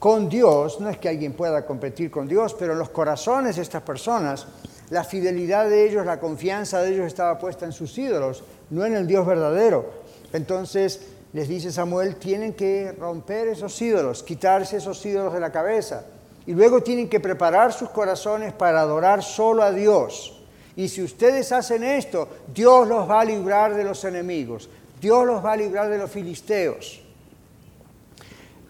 con 0.00 0.28
Dios. 0.28 0.80
No 0.80 0.90
es 0.90 0.98
que 0.98 1.08
alguien 1.08 1.34
pueda 1.34 1.64
competir 1.64 2.10
con 2.10 2.26
Dios, 2.26 2.56
pero 2.58 2.72
en 2.72 2.80
los 2.80 2.88
corazones 2.88 3.54
de 3.54 3.62
estas 3.62 3.82
personas, 3.82 4.48
la 4.90 5.04
fidelidad 5.04 5.68
de 5.68 5.88
ellos, 5.88 6.04
la 6.04 6.18
confianza 6.18 6.82
de 6.82 6.94
ellos 6.94 7.06
estaba 7.06 7.38
puesta 7.38 7.64
en 7.64 7.70
sus 7.70 7.96
ídolos, 7.96 8.42
no 8.70 8.84
en 8.84 8.96
el 8.96 9.06
Dios 9.06 9.24
verdadero. 9.24 9.88
Entonces 10.32 11.00
les 11.32 11.48
dice 11.48 11.72
Samuel, 11.72 12.16
tienen 12.16 12.52
que 12.52 12.92
romper 12.92 13.48
esos 13.48 13.80
ídolos, 13.80 14.22
quitarse 14.22 14.76
esos 14.76 15.04
ídolos 15.06 15.32
de 15.32 15.40
la 15.40 15.50
cabeza. 15.50 16.04
Y 16.46 16.52
luego 16.52 16.82
tienen 16.82 17.08
que 17.08 17.20
preparar 17.20 17.72
sus 17.72 17.88
corazones 17.90 18.52
para 18.52 18.80
adorar 18.80 19.22
solo 19.22 19.62
a 19.62 19.72
Dios. 19.72 20.42
Y 20.76 20.88
si 20.88 21.02
ustedes 21.02 21.52
hacen 21.52 21.84
esto, 21.84 22.28
Dios 22.52 22.88
los 22.88 23.08
va 23.08 23.20
a 23.20 23.24
librar 23.24 23.74
de 23.74 23.84
los 23.84 24.04
enemigos, 24.04 24.68
Dios 25.00 25.26
los 25.26 25.44
va 25.44 25.52
a 25.52 25.56
librar 25.56 25.88
de 25.88 25.98
los 25.98 26.10
filisteos. 26.10 27.02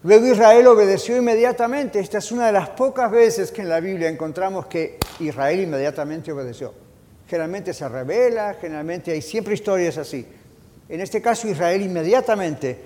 Luego 0.03 0.27
Israel 0.27 0.67
obedeció 0.67 1.15
inmediatamente. 1.15 1.99
Esta 1.99 2.17
es 2.17 2.31
una 2.31 2.47
de 2.47 2.51
las 2.51 2.69
pocas 2.69 3.09
veces 3.09 3.51
que 3.51 3.61
en 3.61 3.69
la 3.69 3.79
Biblia 3.79 4.09
encontramos 4.09 4.65
que 4.65 4.97
Israel 5.21 5.61
inmediatamente 5.61 6.31
obedeció. 6.31 6.73
Generalmente 7.27 7.73
se 7.73 7.87
revela, 7.87 8.55
generalmente 8.59 9.11
hay 9.11 9.21
siempre 9.21 9.53
historias 9.53 9.97
así. 9.97 10.27
En 10.89 11.01
este 11.01 11.21
caso 11.21 11.47
Israel 11.47 11.81
inmediatamente 11.81 12.79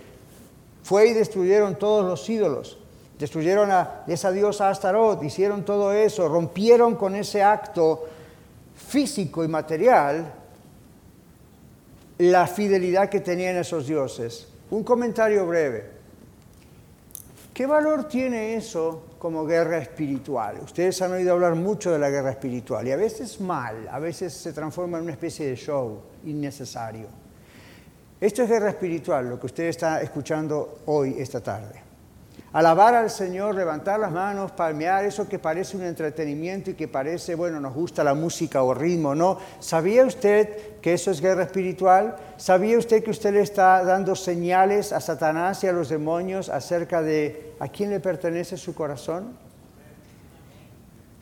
fue 0.84 1.08
y 1.10 1.14
destruyeron 1.14 1.78
todos 1.78 2.06
los 2.06 2.30
ídolos. 2.30 2.78
Destruyeron 3.20 3.72
a 3.72 4.04
esa 4.08 4.32
diosa 4.32 4.70
Astarot, 4.70 5.24
hicieron 5.24 5.66
todo 5.66 5.92
eso, 5.92 6.28
rompieron 6.28 6.96
con 6.96 7.16
ese 7.16 7.42
acto 7.42 8.06
físico 8.76 9.44
y 9.44 9.48
material 9.48 10.34
la 12.20 12.48
fidelidad 12.48 13.10
que 13.10 13.20
tenían 13.20 13.58
esos 13.58 13.88
dioses. 13.88 14.48
Un 14.70 14.84
comentario 14.84 15.46
breve. 15.48 15.98
¿Qué 17.54 17.66
valor 17.66 18.08
tiene 18.08 18.56
eso 18.56 19.04
como 19.18 19.46
guerra 19.46 19.80
espiritual? 19.80 20.60
Ustedes 20.64 21.02
han 21.02 21.12
oído 21.14 21.34
hablar 21.34 21.56
mucho 21.56 21.92
de 21.92 21.98
la 21.98 22.12
guerra 22.12 22.30
espiritual 22.30 22.88
y 22.88 22.92
a 22.92 22.98
veces 22.98 23.42
mal, 23.42 23.88
a 23.90 23.98
veces 23.98 24.32
se 24.34 24.54
transforma 24.54 25.00
en 25.00 25.06
una 25.06 25.14
especie 25.14 25.48
de 25.48 25.56
show 25.56 26.02
innecesario. 26.24 27.08
Esto 28.20 28.42
es 28.42 28.50
guerra 28.50 28.70
espiritual, 28.70 29.30
lo 29.30 29.40
que 29.40 29.46
usted 29.46 29.66
está 29.66 30.02
escuchando 30.02 30.80
hoy, 30.88 31.16
esta 31.20 31.40
tarde. 31.40 31.88
Alabar 32.54 32.96
al 32.96 33.12
Señor, 33.12 33.54
levantar 33.54 34.00
las 34.00 34.12
manos, 34.12 34.52
palmear, 34.54 35.06
eso 35.06 35.30
que 35.30 35.38
parece 35.38 35.78
un 35.78 35.84
entretenimiento 35.84 36.72
y 36.72 36.74
que 36.74 36.88
parece, 36.88 37.36
bueno, 37.36 37.60
nos 37.60 37.76
gusta 37.76 38.04
la 38.04 38.16
música 38.16 38.64
o 38.64 38.74
ritmo, 38.74 39.14
¿no? 39.14 39.38
¿Sabía 39.60 40.04
usted 40.04 40.80
que 40.82 40.94
eso 40.94 41.12
es 41.12 41.22
guerra 41.22 41.44
espiritual? 41.44 42.16
¿Sabía 42.38 42.80
usted 42.80 43.04
que 43.04 43.12
usted 43.12 43.34
le 43.34 43.42
está 43.42 43.84
dando 43.84 44.16
señales 44.16 44.94
a 44.94 45.02
Satanás 45.02 45.64
y 45.64 45.68
a 45.68 45.72
los 45.72 45.90
demonios 45.90 46.50
acerca 46.50 47.04
de 47.04 47.54
a 47.60 47.68
quién 47.68 47.92
le 47.92 48.00
pertenece 48.00 48.58
su 48.58 48.74
corazón? 48.74 49.38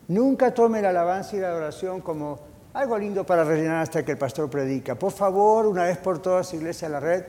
Nunca 0.07 0.53
tome 0.53 0.81
la 0.81 0.91
alabanza 0.91 1.35
y 1.35 1.39
la 1.39 1.49
adoración 1.49 1.99
como 1.99 2.39
algo 2.75 2.97
lindo 2.97 3.25
para 3.25 3.45
rellenar 3.45 3.83
hasta 3.83 4.03
que 4.03 4.11
el 4.11 4.17
pastor 4.17 4.49
predica. 4.49 4.95
Por 4.95 5.13
favor, 5.13 5.65
una 5.65 5.85
vez 5.85 5.97
por 5.97 6.21
todas, 6.21 6.53
Iglesia 6.53 6.89
de 6.89 6.91
la 6.91 6.99
Red, 6.99 7.23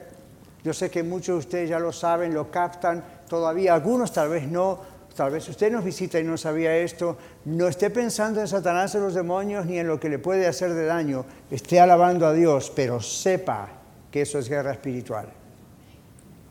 yo 0.64 0.74
sé 0.74 0.90
que 0.90 1.04
muchos 1.04 1.36
de 1.36 1.38
ustedes 1.38 1.70
ya 1.70 1.78
lo 1.78 1.92
saben, 1.92 2.34
lo 2.34 2.50
captan, 2.50 3.04
todavía 3.28 3.72
algunos 3.72 4.12
tal 4.12 4.28
vez 4.28 4.48
no, 4.48 4.80
tal 5.14 5.30
vez 5.30 5.48
usted 5.48 5.70
nos 5.70 5.84
visita 5.84 6.18
y 6.18 6.24
no 6.24 6.36
sabía 6.36 6.76
esto, 6.76 7.16
no 7.44 7.68
esté 7.68 7.90
pensando 7.90 8.40
en 8.40 8.48
Satanás 8.48 8.96
o 8.96 8.98
los 8.98 9.14
demonios 9.14 9.66
ni 9.66 9.78
en 9.78 9.86
lo 9.86 10.00
que 10.00 10.08
le 10.08 10.18
puede 10.18 10.48
hacer 10.48 10.74
de 10.74 10.84
daño, 10.84 11.24
esté 11.48 11.78
alabando 11.78 12.26
a 12.26 12.32
Dios, 12.32 12.72
pero 12.74 13.00
sepa 13.00 13.68
que 14.10 14.22
eso 14.22 14.40
es 14.40 14.48
guerra 14.48 14.72
espiritual. 14.72 15.28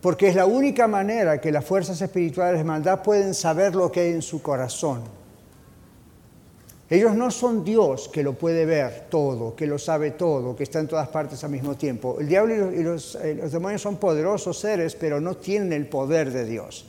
Porque 0.00 0.28
es 0.28 0.34
la 0.34 0.46
única 0.46 0.88
manera 0.88 1.38
que 1.38 1.52
las 1.52 1.66
fuerzas 1.66 2.00
espirituales 2.00 2.58
de 2.58 2.64
maldad 2.64 3.02
pueden 3.02 3.34
saber 3.34 3.74
lo 3.74 3.92
que 3.92 4.00
hay 4.00 4.12
en 4.12 4.22
su 4.22 4.40
corazón. 4.40 5.15
Ellos 6.88 7.16
no 7.16 7.32
son 7.32 7.64
Dios 7.64 8.08
que 8.08 8.22
lo 8.22 8.34
puede 8.34 8.64
ver 8.64 9.06
todo, 9.10 9.56
que 9.56 9.66
lo 9.66 9.76
sabe 9.76 10.12
todo, 10.12 10.54
que 10.54 10.62
está 10.62 10.78
en 10.78 10.86
todas 10.86 11.08
partes 11.08 11.42
al 11.42 11.50
mismo 11.50 11.74
tiempo. 11.74 12.18
El 12.20 12.28
diablo 12.28 12.72
y 12.72 12.82
los, 12.84 13.16
eh, 13.16 13.34
demonios 13.50 13.82
son 13.82 13.96
poderosos 13.96 14.60
seres, 14.60 14.94
pero 14.94 15.20
no 15.20 15.36
tienen 15.36 15.72
el 15.72 15.88
poder 15.88 16.30
de 16.30 16.44
Dios. 16.44 16.86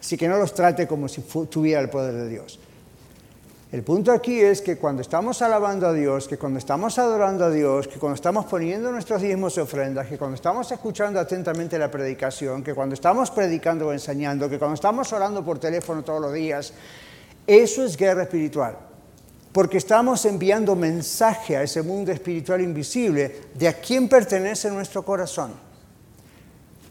Así 0.00 0.16
que 0.16 0.26
no 0.26 0.36
los 0.36 0.52
trate 0.52 0.88
como 0.88 1.06
si 1.06 1.20
tuviera 1.48 1.80
el 1.80 1.88
poder 1.88 2.14
de 2.14 2.28
Dios. 2.28 2.58
El 3.70 3.84
punto 3.84 4.10
aquí 4.10 4.40
es 4.40 4.62
que 4.62 4.78
cuando 4.78 5.00
estamos 5.00 5.42
alabando 5.42 5.86
a 5.86 5.92
Dios, 5.92 6.26
que 6.26 6.36
cuando 6.36 6.58
estamos 6.58 6.98
adorando 6.98 7.44
a 7.44 7.50
Dios, 7.50 7.86
que 7.86 8.00
cuando 8.00 8.16
estamos 8.16 8.46
poniendo 8.46 8.90
nuestros 8.90 9.22
diezmos 9.22 9.56
y 9.56 9.60
ofrendas, 9.60 10.08
que 10.08 10.18
cuando 10.18 10.34
estamos 10.34 10.72
escuchando 10.72 11.20
atentamente 11.20 11.78
la 11.78 11.88
predicación, 11.88 12.64
que 12.64 12.74
cuando 12.74 12.94
estamos 12.94 13.30
predicando 13.30 13.86
o 13.86 13.92
enseñando, 13.92 14.50
que 14.50 14.58
cuando 14.58 14.74
estamos 14.74 15.12
orando 15.12 15.44
por 15.44 15.60
teléfono 15.60 16.02
todos 16.02 16.20
los 16.20 16.32
días, 16.32 16.72
eso 17.46 17.84
es 17.84 17.96
guerra 17.96 18.24
espiritual 18.24 18.89
porque 19.52 19.78
estamos 19.78 20.24
enviando 20.26 20.76
mensaje 20.76 21.56
a 21.56 21.62
ese 21.62 21.82
mundo 21.82 22.12
espiritual 22.12 22.60
invisible 22.60 23.50
de 23.54 23.68
a 23.68 23.74
quién 23.74 24.08
pertenece 24.08 24.70
nuestro 24.70 25.04
corazón. 25.04 25.52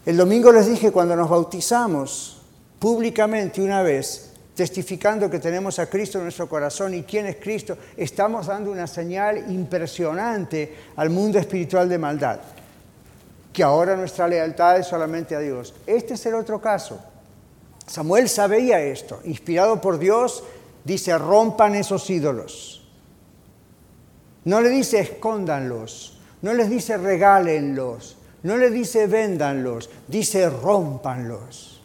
El 0.06 0.18
domingo 0.18 0.52
les 0.52 0.68
dije 0.68 0.92
cuando 0.92 1.16
nos 1.16 1.30
bautizamos 1.30 2.42
públicamente 2.80 3.62
una 3.62 3.82
vez, 3.82 4.32
testificando 4.56 5.30
que 5.30 5.40
tenemos 5.40 5.80
a 5.80 5.90
Cristo 5.90 6.18
en 6.18 6.26
nuestro 6.26 6.50
corazón 6.50 6.94
y 6.94 7.04
quién 7.04 7.28
es 7.28 7.38
Cristo, 7.38 7.78
estamos 7.96 8.48
dando 8.48 8.72
una 8.72 8.88
señal 8.88 9.50
impresionante 9.52 10.76
al 10.98 11.10
mundo 11.10 11.40
espiritual 11.40 11.88
de 11.88 11.98
maldad, 11.98 12.40
que 13.54 13.64
ahora 13.64 13.96
nuestra 13.96 14.28
lealtad 14.28 14.80
es 14.80 14.88
solamente 14.88 15.36
a 15.36 15.40
Dios. 15.40 15.74
Este 15.86 16.16
es 16.16 16.26
el 16.26 16.36
otro 16.36 16.60
caso. 16.60 17.00
Samuel 17.88 18.30
sabía 18.30 18.82
esto, 18.82 19.22
inspirado 19.24 19.80
por 19.82 19.98
Dios, 19.98 20.44
dice, 20.84 21.18
rompan 21.18 21.76
esos 21.76 22.10
ídolos. 22.10 22.88
No 24.46 24.62
le 24.62 24.70
dice 24.70 25.00
escóndanlos, 25.00 26.18
no 26.42 26.54
les 26.54 26.70
dice 26.70 26.98
regálenlos, 26.98 28.18
no 28.44 28.58
le 28.58 28.70
dice 28.70 29.08
véndanlos, 29.08 29.90
dice 30.08 30.50
rompanlos. 30.50 31.82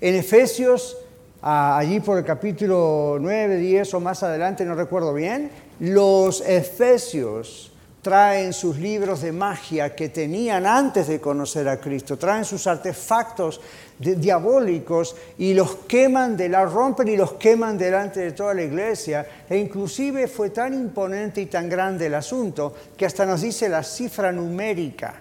En 0.00 0.14
Efesios, 0.14 0.96
allí 1.40 2.00
por 2.00 2.18
el 2.18 2.24
capítulo 2.24 3.18
9, 3.20 3.56
10 3.56 3.94
o 3.94 4.00
más 4.00 4.22
adelante, 4.22 4.64
no 4.64 4.74
recuerdo 4.74 5.14
bien, 5.14 5.50
los 5.78 6.40
efesios 6.40 7.72
traen 8.06 8.52
sus 8.52 8.78
libros 8.78 9.22
de 9.22 9.32
magia 9.32 9.96
que 9.96 10.10
tenían 10.10 10.64
antes 10.64 11.08
de 11.08 11.20
conocer 11.20 11.68
a 11.68 11.80
Cristo, 11.80 12.16
traen 12.16 12.44
sus 12.44 12.68
artefactos 12.68 13.60
diabólicos 13.98 15.16
y 15.38 15.54
los 15.54 15.74
queman, 15.88 16.36
de 16.36 16.48
la 16.48 16.64
rompen 16.66 17.08
y 17.08 17.16
los 17.16 17.32
queman 17.32 17.76
delante 17.76 18.20
de 18.20 18.30
toda 18.30 18.54
la 18.54 18.62
iglesia. 18.62 19.26
E 19.50 19.58
inclusive 19.58 20.28
fue 20.28 20.50
tan 20.50 20.72
imponente 20.72 21.40
y 21.40 21.46
tan 21.46 21.68
grande 21.68 22.06
el 22.06 22.14
asunto 22.14 22.72
que 22.96 23.06
hasta 23.06 23.26
nos 23.26 23.40
dice 23.40 23.68
la 23.68 23.82
cifra 23.82 24.30
numérica 24.30 25.14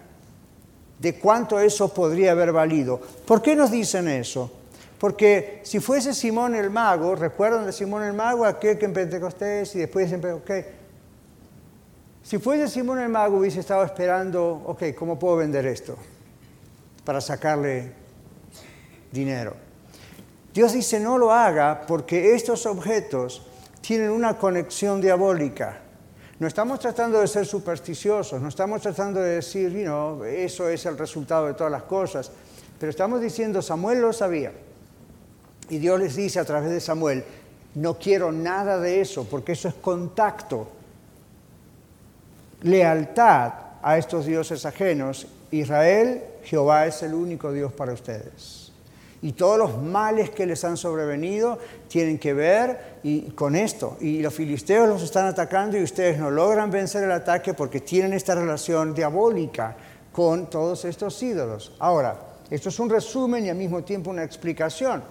de 0.99 1.15
cuánto 1.15 1.59
eso 1.59 1.91
podría 1.91 2.33
haber 2.33 2.51
valido. 2.51 3.01
¿Por 3.25 3.41
qué 3.41 3.55
nos 3.55 3.71
dicen 3.71 4.07
eso? 4.09 4.51
Porque 4.99 5.61
si 5.63 5.79
fuese 5.79 6.13
Simón 6.13 6.53
el 6.53 6.69
mago, 6.69 7.15
¿recuerdan 7.15 7.65
de 7.65 7.73
Simón 7.73 8.03
el 8.03 8.13
mago? 8.13 8.45
Aquel 8.45 8.77
que 8.77 8.85
en 8.85 8.93
Pentecostés 8.93 9.75
y 9.75 9.79
después 9.79 10.07
siempre, 10.07 10.33
ok, 10.33 10.51
si 12.25 12.39
fuese 12.39 12.67
Simón 12.67 12.97
el 12.97 13.09
mago 13.09 13.37
hubiese 13.37 13.59
estado 13.59 13.83
esperando, 13.83 14.63
ok, 14.65 14.95
¿cómo 14.97 15.19
puedo 15.19 15.37
vender 15.37 15.67
esto? 15.67 15.95
Para 17.03 17.21
sacarle 17.21 17.91
dinero. 19.11 19.53
Dios 20.51 20.73
dice, 20.73 20.99
no 20.99 21.19
lo 21.19 21.31
haga 21.31 21.85
porque 21.85 22.33
estos 22.33 22.65
objetos 22.65 23.45
tienen 23.79 24.09
una 24.09 24.39
conexión 24.39 25.01
diabólica. 25.01 25.81
No 26.39 26.47
estamos 26.47 26.79
tratando 26.79 27.21
de 27.21 27.27
ser 27.27 27.45
supersticiosos, 27.45 28.41
no 28.41 28.47
estamos 28.47 28.81
tratando 28.81 29.19
de 29.19 29.35
decir, 29.35 29.71
you 29.71 30.23
eso 30.23 30.67
es 30.67 30.83
el 30.87 30.97
resultado 30.97 31.45
de 31.45 31.53
todas 31.53 31.71
las 31.71 31.83
cosas, 31.83 32.31
pero 32.79 32.89
estamos 32.89 33.21
diciendo, 33.21 33.61
Samuel 33.61 34.01
lo 34.01 34.11
sabía. 34.11 34.51
Y 35.69 35.77
Dios 35.77 35.99
les 35.99 36.15
dice 36.15 36.39
a 36.39 36.45
través 36.45 36.71
de 36.71 36.79
Samuel, 36.79 37.23
no 37.75 37.99
quiero 37.99 38.31
nada 38.31 38.79
de 38.79 38.99
eso, 38.99 39.25
porque 39.29 39.51
eso 39.51 39.67
es 39.67 39.75
contacto, 39.75 40.69
lealtad 42.65 43.53
a 43.81 43.97
estos 43.97 44.25
dioses 44.25 44.65
ajenos. 44.65 45.27
Israel, 45.51 46.21
Jehová 46.43 46.85
es 46.85 47.01
el 47.01 47.13
único 47.13 47.51
Dios 47.51 47.71
para 47.71 47.93
ustedes 47.93 48.65
y 49.25 49.31
todos 49.31 49.57
los 49.57 49.81
males 49.81 50.29
que 50.29 50.45
les 50.45 50.63
han 50.63 50.77
sobrevenido 50.77 51.57
tienen 51.87 52.19
que 52.19 52.35
ver 52.35 52.99
y, 53.01 53.31
con 53.31 53.55
esto. 53.55 53.97
Y 53.99 54.21
los 54.21 54.31
filisteos 54.31 54.87
los 54.87 55.01
están 55.01 55.25
atacando 55.25 55.77
y 55.79 55.81
ustedes 55.81 56.19
no 56.19 56.29
logran 56.29 56.69
vencer 56.69 57.03
el 57.03 57.11
ataque 57.11 57.55
porque 57.55 57.79
tienen 57.79 58.13
esta 58.13 58.35
relación 58.35 58.93
diabólica 58.93 59.75
con 60.11 60.47
todos 60.47 60.85
estos 60.85 61.23
ídolos. 61.23 61.73
Ahora, 61.79 62.19
esto 62.51 62.69
es 62.69 62.79
un 62.79 62.87
resumen 62.87 63.43
y 63.43 63.49
al 63.49 63.57
mismo 63.57 63.83
tiempo 63.83 64.11
una 64.11 64.23
explicación. 64.23 65.01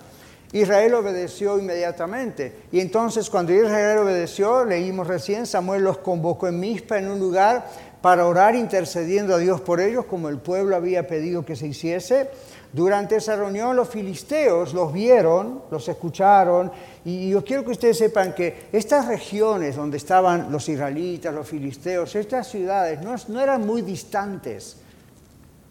Israel 0.55 0.95
obedeció 0.95 1.59
inmediatamente. 1.59 2.53
Y 2.71 2.79
entonces 2.79 3.29
cuando 3.29 3.53
Israel 3.53 3.99
obedeció, 3.99 4.65
leímos 4.65 5.09
recién, 5.09 5.47
Samuel 5.47 5.83
los 5.83 5.99
convocó 5.99 6.47
en 6.47 6.61
Mispa 6.61 6.97
en 6.97 7.11
un 7.11 7.19
lugar 7.19 7.67
para 8.01 8.25
orar 8.25 8.55
intercediendo 8.55 9.35
a 9.35 9.39
Dios 9.39 9.61
por 9.61 9.81
ellos, 9.81 10.05
como 10.05 10.29
el 10.29 10.39
pueblo 10.39 10.77
había 10.77 11.09
pedido 11.09 11.45
que 11.45 11.57
se 11.57 11.67
hiciese. 11.67 12.31
Durante 12.73 13.17
esa 13.17 13.35
reunión 13.35 13.75
los 13.75 13.89
filisteos 13.89 14.75
los 14.75 14.93
vieron, 14.93 15.63
los 15.73 15.89
escucharon, 15.89 16.71
y 17.05 17.31
yo 17.31 17.45
quiero 17.45 17.65
que 17.65 17.73
ustedes 17.73 17.99
sepan 17.99 18.33
que 18.33 18.69
estas 18.73 19.09
regiones 19.09 19.75
donde 19.75 19.97
estaban 19.97 20.53
los 20.53 20.69
israelitas, 20.69 21.35
los 21.35 21.49
filisteos, 21.49 22.15
estas 22.15 22.47
ciudades 22.49 23.01
no, 23.01 23.41
eran 23.41 23.67
muy 23.67 23.83
distantes. 23.83 24.77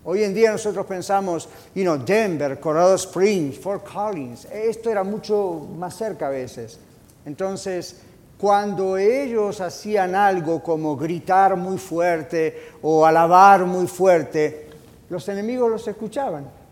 Hoy 0.05 0.23
en 0.23 0.33
día 0.33 0.51
nosotros 0.51 0.85
pensamos, 0.85 1.47
you 1.73 1.83
know, 1.83 1.97
Denver, 1.97 2.59
Colorado 2.59 2.95
Springs, 2.95 3.57
Fort 3.57 3.87
Collins, 3.87 4.45
esto 4.51 4.89
era 4.89 5.03
mucho 5.03 5.67
más 5.77 5.95
cerca 5.95 6.27
a 6.27 6.29
veces. 6.29 6.79
Entonces, 7.25 8.01
cuando 8.37 8.97
ellos 8.97 9.61
hacían 9.61 10.15
algo 10.15 10.61
como 10.61 10.97
gritar 10.97 11.55
muy 11.55 11.77
fuerte 11.77 12.71
o 12.81 13.05
alabar 13.05 13.65
muy 13.65 13.87
fuerte, 13.87 14.67
los 15.09 15.27
enemigos 15.29 15.71
los 15.71 15.87
escuchaban 15.87 16.63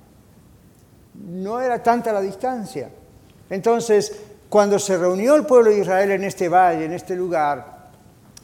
no 1.14 1.60
era 1.60 1.82
tanta 1.82 2.12
la 2.12 2.22
distancia. 2.22 2.90
Entonces, 3.50 4.22
cuando 4.50 4.80
se 4.80 4.98
reunió 4.98 5.36
el 5.36 5.46
pueblo 5.46 5.70
de 5.70 5.80
Israel 5.80 6.12
en 6.12 6.24
este 6.24 6.50
valle, 6.50 6.86
en 6.86 6.94
este 6.94 7.16
lugar, 7.16 7.71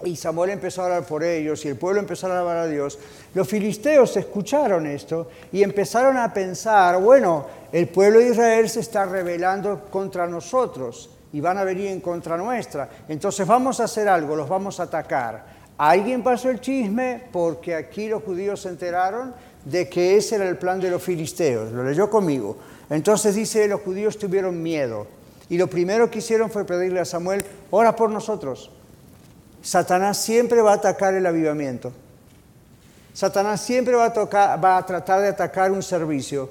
y 0.05 0.15
Samuel 0.15 0.51
empezó 0.51 0.83
a 0.83 0.85
orar 0.85 1.05
por 1.05 1.23
ellos 1.23 1.65
y 1.65 1.69
el 1.69 1.75
pueblo 1.75 1.99
empezó 1.99 2.27
a 2.27 2.31
alabar 2.31 2.57
a 2.57 2.67
Dios, 2.67 2.99
los 3.33 3.47
filisteos 3.47 4.15
escucharon 4.17 4.85
esto 4.85 5.29
y 5.51 5.63
empezaron 5.63 6.17
a 6.17 6.33
pensar, 6.33 7.01
bueno, 7.01 7.45
el 7.71 7.87
pueblo 7.87 8.19
de 8.19 8.29
Israel 8.29 8.69
se 8.69 8.81
está 8.81 9.05
rebelando 9.05 9.85
contra 9.89 10.27
nosotros 10.27 11.09
y 11.33 11.41
van 11.41 11.57
a 11.57 11.63
venir 11.63 11.87
en 11.87 11.99
contra 11.99 12.37
nuestra, 12.37 12.89
entonces 13.07 13.47
vamos 13.47 13.79
a 13.79 13.85
hacer 13.85 14.07
algo, 14.07 14.35
los 14.35 14.47
vamos 14.47 14.79
a 14.79 14.83
atacar. 14.83 15.57
Alguien 15.77 16.23
pasó 16.23 16.49
el 16.49 16.59
chisme 16.59 17.23
porque 17.31 17.75
aquí 17.75 18.07
los 18.07 18.23
judíos 18.23 18.61
se 18.61 18.69
enteraron 18.69 19.33
de 19.63 19.87
que 19.87 20.17
ese 20.17 20.35
era 20.35 20.47
el 20.47 20.57
plan 20.57 20.79
de 20.79 20.89
los 20.89 21.03
filisteos. 21.03 21.71
Lo 21.71 21.83
leyó 21.83 22.09
conmigo. 22.09 22.57
Entonces 22.89 23.35
dice, 23.35 23.67
los 23.67 23.81
judíos 23.81 24.17
tuvieron 24.17 24.61
miedo. 24.63 25.05
Y 25.49 25.57
lo 25.57 25.67
primero 25.67 26.09
que 26.09 26.19
hicieron 26.19 26.49
fue 26.49 26.65
pedirle 26.65 26.99
a 26.99 27.05
Samuel, 27.05 27.43
ora 27.69 27.95
por 27.95 28.09
nosotros. 28.09 28.71
Satanás 29.67 30.15
siempre 30.15 30.61
va 30.61 30.71
a 30.71 30.75
atacar 30.75 31.13
el 31.13 31.25
avivamiento. 31.25 31.91
Satanás 33.13 33.59
siempre 33.59 33.95
va 33.95 34.05
a, 34.05 34.85
tratar 34.85 35.19
de 35.19 35.27
atacar 35.27 35.73
un 35.73 35.83
servicio. 35.83 36.49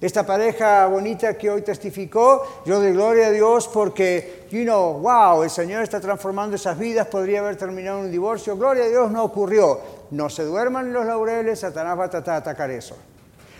Esta 0.00 0.24
pareja 0.24 0.86
bonita 0.86 1.36
que 1.36 1.50
hoy 1.50 1.60
testificó, 1.60 2.62
yo 2.64 2.80
doy 2.80 2.92
gloria 2.92 3.26
a 3.26 3.30
Dios 3.30 3.68
porque, 3.68 4.46
you 4.50 4.62
know, 4.62 4.94
wow, 5.00 5.42
el 5.42 5.50
Señor 5.50 5.82
está 5.82 6.00
transformando 6.00 6.56
esas 6.56 6.78
vidas, 6.78 7.06
podría 7.08 7.40
haber 7.40 7.56
terminado 7.56 8.00
un 8.00 8.10
divorcio, 8.10 8.56
gloria 8.56 8.84
a 8.84 8.88
Dios, 8.88 9.10
no 9.10 9.24
ocurrió. 9.24 9.78
No 10.12 10.30
se 10.30 10.44
duerman 10.44 10.94
los 10.94 11.04
laureles, 11.04 11.60
Satanás 11.60 11.98
va 11.98 12.04
a 12.06 12.10
tratar 12.10 12.36
de 12.36 12.50
atacar 12.50 12.70
eso. 12.70 12.96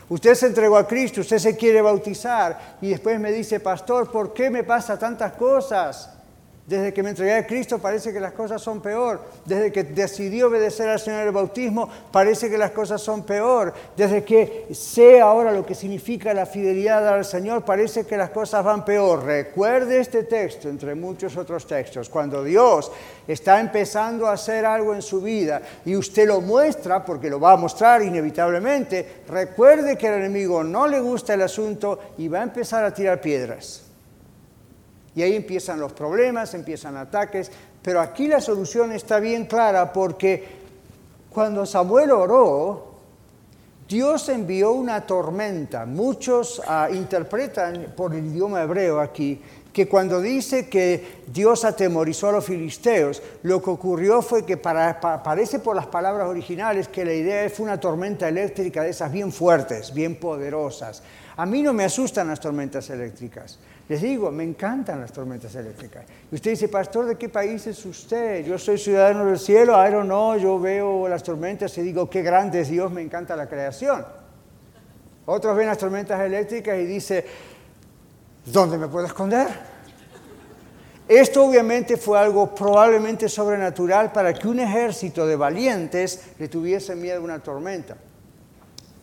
Usted 0.09 0.35
se 0.35 0.47
entregó 0.47 0.79
a 0.79 0.87
Cristo, 0.87 1.21
usted 1.21 1.37
se 1.37 1.55
quiere 1.55 1.83
bautizar 1.83 2.79
y 2.81 2.89
después 2.89 3.21
me 3.21 3.31
dice, 3.31 3.61
pastor, 3.61 4.11
¿por 4.11 4.33
qué 4.33 4.49
me 4.49 4.65
pasa 4.65 4.99
tantas 4.99 5.33
cosas? 5.33 6.16
Desde 6.67 6.93
que 6.93 7.01
me 7.01 7.11
entregué 7.11 7.35
a 7.35 7.47
Cristo 7.47 7.79
parece 7.79 8.13
que 8.13 8.19
las 8.19 8.33
cosas 8.33 8.61
son 8.61 8.81
peor. 8.81 9.21
Desde 9.45 9.71
que 9.71 9.85
decidí 9.85 10.43
obedecer 10.43 10.89
al 10.89 10.99
Señor 10.99 11.21
el 11.21 11.31
bautismo 11.31 11.89
parece 12.11 12.51
que 12.51 12.59
las 12.59 12.73
cosas 12.73 13.01
son 13.01 13.23
peor. 13.23 13.73
Desde 13.97 14.25
que 14.25 14.67
sé 14.73 15.21
ahora 15.21 15.53
lo 15.53 15.65
que 15.65 15.77
significa 15.77 16.35
la 16.35 16.45
fidelidad 16.45 17.07
al 17.07 17.25
Señor 17.25 17.65
parece 17.65 18.05
que 18.05 18.17
las 18.17 18.31
cosas 18.31 18.65
van 18.65 18.85
peor. 18.85 19.23
Recuerde 19.23 20.01
este 20.01 20.25
texto 20.25 20.69
entre 20.69 20.97
muchos 20.97 21.37
otros 21.37 21.69
textos. 21.69 22.09
Cuando 22.09 22.43
Dios 22.43 22.91
está 23.29 23.61
empezando 23.61 24.27
a 24.27 24.33
hacer 24.33 24.67
algo 24.67 24.93
en 24.93 25.03
su 25.03 25.21
vida 25.21 25.63
y 25.85 25.95
usted 25.95 26.27
lo 26.27 26.41
muestra, 26.41 27.05
porque 27.05 27.31
lo 27.31 27.39
va 27.39 27.53
a 27.53 27.57
mostrar 27.57 28.03
inevitablemente, 28.03 29.23
recuerde 29.29 29.97
que 29.97 30.09
al 30.09 30.15
enemigo 30.15 30.65
no 30.65 30.89
le 30.89 30.99
gusta 30.99 31.35
el 31.35 31.43
asunto 31.43 32.01
y 32.19 32.27
va 32.27 32.41
a 32.41 32.43
empezar 32.43 32.85
a 32.85 32.93
tirar 32.93 33.21
piedras. 33.21 33.86
Y 35.17 35.23
ahí 35.23 35.35
empiezan 35.35 35.81
los 35.81 35.93
problemas, 35.95 36.53
empiezan 36.55 36.97
ataques, 36.97 37.51
pero 37.83 38.01
aquí 38.01 38.29
la 38.29 38.41
solución 38.41 38.93
está 38.93 39.19
bien 39.19 39.47
clara 39.47 39.91
porque 39.93 40.45
cuando 41.31 41.65
Samuel 41.65 42.11
oró, 42.11 42.97
Dios 43.89 44.29
envió 44.29 44.73
una 44.73 45.07
tormenta. 45.07 45.87
Muchos 45.87 46.61
ah, 46.67 46.89
interpretan 46.93 47.95
por 47.97 48.15
el 48.15 48.27
idioma 48.27 48.63
hebreo 48.63 49.01
aquí 49.01 49.41
que 49.73 49.89
cuando 49.89 50.21
dice 50.21 50.69
que 50.69 51.23
Dios 51.27 51.65
atemorizó 51.65 52.31
a 52.31 52.33
los 52.33 52.45
filisteos, 52.47 53.23
lo 53.43 53.63
que 53.63 53.71
ocurrió 53.71 54.23
fue 54.23 54.45
que 54.45 54.57
parece 54.57 55.59
por 55.59 55.77
las 55.77 55.87
palabras 55.87 56.29
originales 56.29 56.89
que 56.89 57.05
la 57.05 57.13
idea 57.13 57.49
fue 57.51 57.67
una 57.67 57.79
tormenta 57.79 58.29
eléctrica 58.29 58.83
de 58.83 58.91
esas 58.91 59.13
bien 59.13 59.31
fuertes, 59.31 59.93
bien 59.95 60.17
poderosas. 60.17 61.03
A 61.37 61.45
mí 61.45 61.61
no 61.61 61.75
me 61.75 61.85
asustan 61.85 62.29
las 62.29 62.41
tormentas 62.41 62.89
eléctricas. 62.89 63.59
Les 63.89 64.03
digo, 64.03 64.33
me 64.33 64.43
encantan 64.43 65.01
las 65.01 65.13
tormentas 65.13 65.55
eléctricas. 65.55 66.05
Y 66.31 66.35
usted 66.35 66.51
dice, 66.51 66.69
pastor, 66.69 67.07
¿de 67.07 67.17
qué 67.17 67.29
país 67.29 67.67
es 67.69 67.85
usted? 67.85 68.45
Yo 68.45 68.59
soy 68.59 68.79
ciudadano 68.79 69.27
del 69.27 69.39
cielo, 69.39 69.75
I 69.75 69.93
don't 69.93 70.07
know, 70.07 70.37
yo 70.37 70.59
veo 70.59 71.07
las 71.07 71.23
tormentas 71.23 71.77
y 71.79 71.83
digo, 71.83 72.11
qué 72.11 72.23
grande 72.23 72.63
es 72.63 72.69
Dios, 72.69 72.91
me 72.91 73.03
encanta 73.03 73.37
la 73.37 73.49
creación. 73.49 74.05
Otros 75.27 75.57
ven 75.57 75.69
las 75.69 75.79
tormentas 75.79 76.21
eléctricas 76.21 76.79
y 76.79 76.85
dicen, 76.85 77.25
¿dónde 78.45 78.77
me 78.77 78.89
puedo 78.89 79.07
esconder? 79.07 79.47
Esto 81.09 81.45
obviamente 81.45 81.97
fue 81.97 82.19
algo 82.19 82.53
probablemente 82.53 83.29
sobrenatural 83.29 84.11
para 84.11 84.35
que 84.35 84.49
un 84.49 84.59
ejército 84.59 85.25
de 85.25 85.37
valientes 85.37 86.31
le 86.41 86.49
tuviese 86.49 86.97
miedo 86.97 87.19
a 87.19 87.23
una 87.25 87.39
tormenta. 87.39 87.97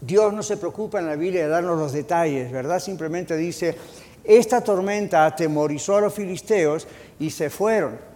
Dios 0.02 0.34
no 0.34 0.44
se 0.44 0.58
preocupa 0.58 1.00
en 1.00 1.06
la 1.06 1.16
Biblia 1.16 1.44
de 1.44 1.48
darnos 1.48 1.80
los 1.80 1.94
detalles, 1.94 2.52
¿verdad? 2.52 2.80
Simplemente 2.80 3.38
dice, 3.38 3.78
esta 4.24 4.62
tormenta 4.62 5.26
atemorizó 5.26 5.98
a 5.98 6.02
los 6.02 6.14
filisteos 6.14 6.88
y 7.20 7.30
se 7.30 7.50
fueron. 7.50 8.14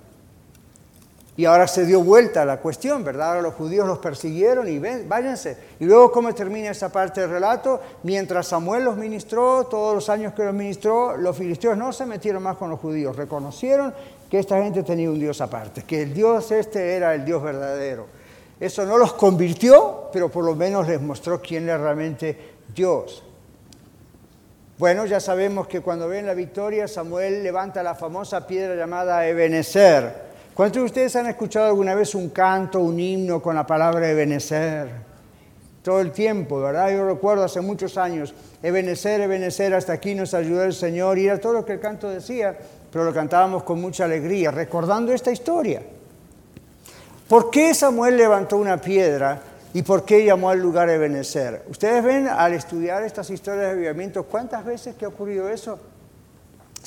Y 1.37 1.45
ahora 1.45 1.67
se 1.67 1.85
dio 1.85 2.01
vuelta 2.01 2.43
la 2.45 2.57
cuestión, 2.57 3.03
¿verdad? 3.03 3.29
Ahora 3.29 3.41
los 3.43 3.53
judíos 3.53 3.85
los 3.85 3.99
persiguieron 3.99 4.67
y 4.67 4.79
váyanse. 4.79 5.55
Y 5.79 5.85
luego, 5.85 6.11
¿cómo 6.11 6.33
termina 6.33 6.71
esa 6.71 6.91
parte 6.91 7.21
del 7.21 7.29
relato? 7.29 7.79
Mientras 8.01 8.47
Samuel 8.47 8.83
los 8.83 8.97
ministró, 8.97 9.65
todos 9.65 9.93
los 9.93 10.09
años 10.09 10.33
que 10.33 10.43
los 10.43 10.53
ministró, 10.55 11.15
los 11.15 11.37
filisteos 11.37 11.77
no 11.77 11.93
se 11.93 12.07
metieron 12.07 12.41
más 12.41 12.57
con 12.57 12.71
los 12.71 12.79
judíos. 12.79 13.15
Reconocieron 13.15 13.93
que 14.31 14.39
esta 14.39 14.61
gente 14.63 14.81
tenía 14.81 15.11
un 15.11 15.19
Dios 15.19 15.39
aparte, 15.39 15.83
que 15.83 16.01
el 16.01 16.13
Dios 16.15 16.51
este 16.51 16.95
era 16.95 17.13
el 17.13 17.23
Dios 17.23 17.43
verdadero. 17.43 18.07
Eso 18.59 18.83
no 18.87 18.97
los 18.97 19.13
convirtió, 19.13 20.09
pero 20.11 20.29
por 20.29 20.43
lo 20.43 20.55
menos 20.55 20.87
les 20.87 20.99
mostró 20.99 21.39
quién 21.39 21.65
era 21.65 21.77
realmente 21.77 22.55
Dios. 22.73 23.23
Bueno, 24.77 25.07
ya 25.07 25.19
sabemos 25.19 25.67
que 25.67 25.81
cuando 25.81 26.07
ven 26.07 26.27
la 26.27 26.35
victoria, 26.35 26.87
Samuel 26.87 27.41
levanta 27.41 27.81
la 27.81 27.95
famosa 27.95 28.45
piedra 28.45 28.75
llamada 28.75 29.27
Ebenezer. 29.27 30.27
¿Cuántos 30.53 30.83
de 30.83 30.85
ustedes 30.85 31.15
han 31.15 31.25
escuchado 31.25 31.65
alguna 31.65 31.95
vez 31.95 32.13
un 32.13 32.29
canto, 32.29 32.79
un 32.81 32.99
himno 32.99 33.41
con 33.41 33.55
la 33.55 33.65
palabra 33.65 34.07
Ebenezer? 34.07 34.87
Todo 35.81 35.99
el 35.99 36.11
tiempo, 36.11 36.61
¿verdad? 36.61 36.91
Yo 36.91 37.07
recuerdo 37.07 37.43
hace 37.43 37.59
muchos 37.59 37.97
años, 37.97 38.35
Ebenezer, 38.61 39.21
Ebenezer, 39.21 39.73
hasta 39.73 39.93
aquí 39.93 40.13
nos 40.13 40.35
ayudó 40.35 40.63
el 40.63 40.73
Señor, 40.73 41.17
y 41.17 41.25
era 41.25 41.39
todo 41.39 41.53
lo 41.53 41.65
que 41.65 41.73
el 41.73 41.79
canto 41.79 42.07
decía, 42.07 42.55
pero 42.91 43.03
lo 43.03 43.11
cantábamos 43.11 43.63
con 43.63 43.81
mucha 43.81 44.05
alegría, 44.05 44.51
recordando 44.51 45.11
esta 45.11 45.31
historia. 45.31 45.81
¿Por 47.27 47.49
qué 47.49 47.73
Samuel 47.73 48.15
levantó 48.15 48.57
una 48.57 48.79
piedra 48.79 49.41
¿Y 49.73 49.81
por 49.83 50.05
qué 50.05 50.25
llamó 50.25 50.49
al 50.49 50.59
lugar 50.59 50.89
Ebenezer? 50.89 51.65
Ustedes 51.69 52.03
ven 52.03 52.27
al 52.27 52.53
estudiar 52.53 53.03
estas 53.03 53.29
historias 53.29 53.65
de 53.65 53.71
avivamiento, 53.71 54.23
¿cuántas 54.23 54.65
veces 54.65 54.95
que 54.95 55.05
ha 55.05 55.09
ocurrido 55.09 55.49
eso? 55.49 55.79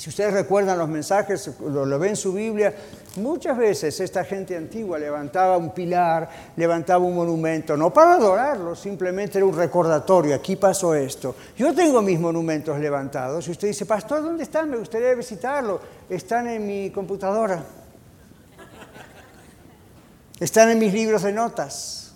Si 0.01 0.09
ustedes 0.09 0.33
recuerdan 0.33 0.79
los 0.79 0.89
mensajes, 0.89 1.51
lo, 1.61 1.85
lo 1.85 1.99
ven 1.99 2.11
en 2.11 2.17
su 2.17 2.33
Biblia, 2.33 2.75
muchas 3.17 3.59
veces 3.59 4.01
esta 4.01 4.25
gente 4.25 4.57
antigua 4.57 4.99
levantaba 4.99 5.59
un 5.59 5.75
pilar, 5.75 6.27
levantaba 6.57 7.05
un 7.05 7.15
monumento, 7.15 7.77
no 7.77 7.93
para 7.93 8.15
adorarlo, 8.15 8.75
simplemente 8.75 9.37
era 9.37 9.45
un 9.45 9.55
recordatorio, 9.55 10.35
aquí 10.35 10.57
pasó 10.57 10.95
esto. 10.95 11.37
Yo 11.55 11.75
tengo 11.75 12.01
mis 12.01 12.19
monumentos 12.19 12.79
levantados 12.79 13.47
y 13.49 13.51
usted 13.51 13.69
dice, 13.69 13.85
pastor, 13.85 14.23
¿dónde 14.23 14.45
están? 14.45 14.71
Me 14.71 14.79
gustaría 14.79 15.15
visitarlo. 15.15 15.81
Están 16.09 16.49
en 16.49 16.67
mi 16.67 16.89
computadora. 16.89 17.63
Están 20.39 20.71
en 20.71 20.79
mis 20.79 20.95
libros 20.95 21.23
de 21.23 21.33
notas. 21.35 22.10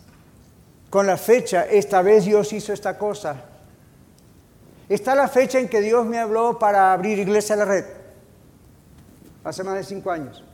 Con 0.94 1.08
la 1.08 1.16
fecha, 1.16 1.64
esta 1.64 2.02
vez 2.02 2.24
Dios 2.24 2.52
hizo 2.52 2.72
esta 2.72 2.96
cosa. 2.96 3.34
Está 4.88 5.16
la 5.16 5.26
fecha 5.26 5.58
en 5.58 5.68
que 5.68 5.80
Dios 5.80 6.06
me 6.06 6.20
habló 6.20 6.56
para 6.56 6.92
abrir 6.92 7.18
Iglesia 7.18 7.56
a 7.56 7.58
la 7.58 7.64
Red, 7.64 7.84
hace 9.42 9.64
más 9.64 9.74
de 9.74 9.82
cinco 9.82 10.12
años. 10.12 10.44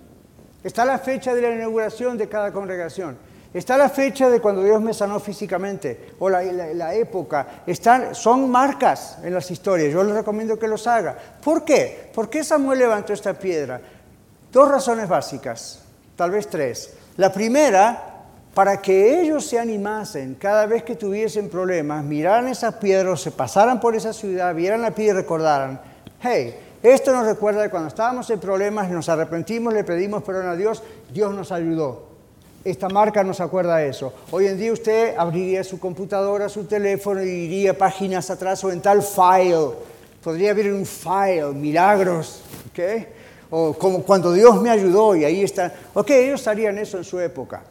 Está 0.65 0.87
la 0.87 0.99
fecha 0.99 1.35
de 1.35 1.43
la 1.43 1.51
inauguración 1.51 2.17
de 2.17 2.27
cada 2.27 2.53
congregación. 2.53 3.19
Está 3.53 3.77
la 3.77 3.91
fecha 3.91 4.31
de 4.31 4.41
cuando 4.41 4.65
Dios 4.65 4.81
me 4.81 4.95
sanó 4.95 5.21
físicamente, 5.21 6.15
o 6.19 6.31
la, 6.31 6.95
época. 6.95 7.65
Están, 7.67 8.15
son 8.15 8.51
marcas 8.51 9.19
en 9.23 9.35
las 9.35 9.51
historias. 9.51 9.93
Yo 9.93 10.03
les 10.03 10.15
recomiendo 10.15 10.59
que 10.59 10.69
los 10.69 10.87
haga. 10.87 11.19
¿Por 11.45 11.67
qué? 11.67 12.11
¿Por 12.15 12.31
qué 12.31 12.43
Samuel 12.43 12.79
levantó 12.79 13.13
esta 13.13 13.35
piedra? 13.35 13.79
Dos 14.51 14.71
razones 14.71 15.07
básicas, 15.07 15.83
tal 16.17 16.31
vez 16.31 16.49
tres. 16.49 16.95
La 17.19 17.31
primera, 17.31 18.10
para 18.55 18.81
que 18.83 19.21
ellos 19.21 19.47
se 19.47 19.59
animasen 19.59 20.35
cada 20.35 20.67
vez 20.67 20.83
que 20.83 20.97
tuviesen 20.97 21.49
problemas, 21.49 22.05
miraran 22.05 22.49
esas 22.49 22.75
piedras, 22.75 23.21
se 23.21 23.31
pasaran 23.31 23.81
por 23.81 23.95
esa 23.95 24.13
ciudad, 24.13 24.55
vieran 24.55 24.83
la 24.83 24.91
piedra 24.91 25.21
y 25.21 25.23
recordaran, 25.23 25.81
hey, 26.21 26.55
esto 26.83 27.13
nos 27.13 27.27
recuerda 27.27 27.63
de 27.63 27.71
cuando 27.71 27.89
estábamos 27.89 28.29
en 28.31 28.41
problemas, 28.41 28.91
nos 28.91 29.09
arrepentimos, 29.09 29.73
le 29.73 29.85
pedimos 29.85 30.23
perdón 30.23 30.49
a 30.49 30.57
Dios, 30.57 30.83
Dios 31.13 31.35
nos 31.35 31.53
ayudó. 31.53 32.09
Esta 32.65 32.89
marca 32.89 33.23
nos 33.23 33.41
acuerda 33.41 33.83
eso. 33.85 34.13
Hoy 34.31 34.47
en 34.47 34.59
día 34.59 34.73
usted 34.73 35.15
abriría 35.17 35.65
su 35.65 35.79
computadora, 35.79 36.49
su 36.49 36.65
teléfono 36.65 37.23
y 37.23 37.29
iría 37.29 37.77
páginas 37.77 38.31
atrás 38.31 38.63
o 38.65 38.71
en 38.71 38.83
tal 38.83 39.03
file. 39.03 39.71
Podría 40.23 40.51
abrir 40.51 40.73
un 40.73 40.85
file, 40.85 41.53
milagros, 41.55 42.43
¿ok? 42.71 43.07
O 43.51 43.73
como 43.75 44.03
cuando 44.03 44.33
Dios 44.33 44.61
me 44.61 44.69
ayudó 44.69 45.17
y 45.17 45.25
ahí 45.25 45.43
está. 45.43 45.73
Ok, 45.95 46.11
ellos 46.11 46.47
harían 46.47 46.77
eso 46.77 46.99
en 46.99 47.05
su 47.05 47.19
época. 47.19 47.63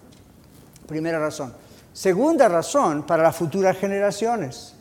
Primera 0.90 1.20
razón. 1.20 1.54
Segunda 1.94 2.50
razón, 2.50 3.06
para 3.06 3.22
las 3.22 3.36
futuras 3.36 3.78
generaciones. 3.78 4.76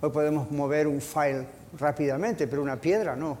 Hoy 0.00 0.10
podemos 0.10 0.48
mover 0.52 0.86
un 0.86 1.00
file 1.00 1.46
rápidamente, 1.76 2.46
pero 2.46 2.62
una 2.62 2.80
piedra 2.80 3.16
no. 3.16 3.36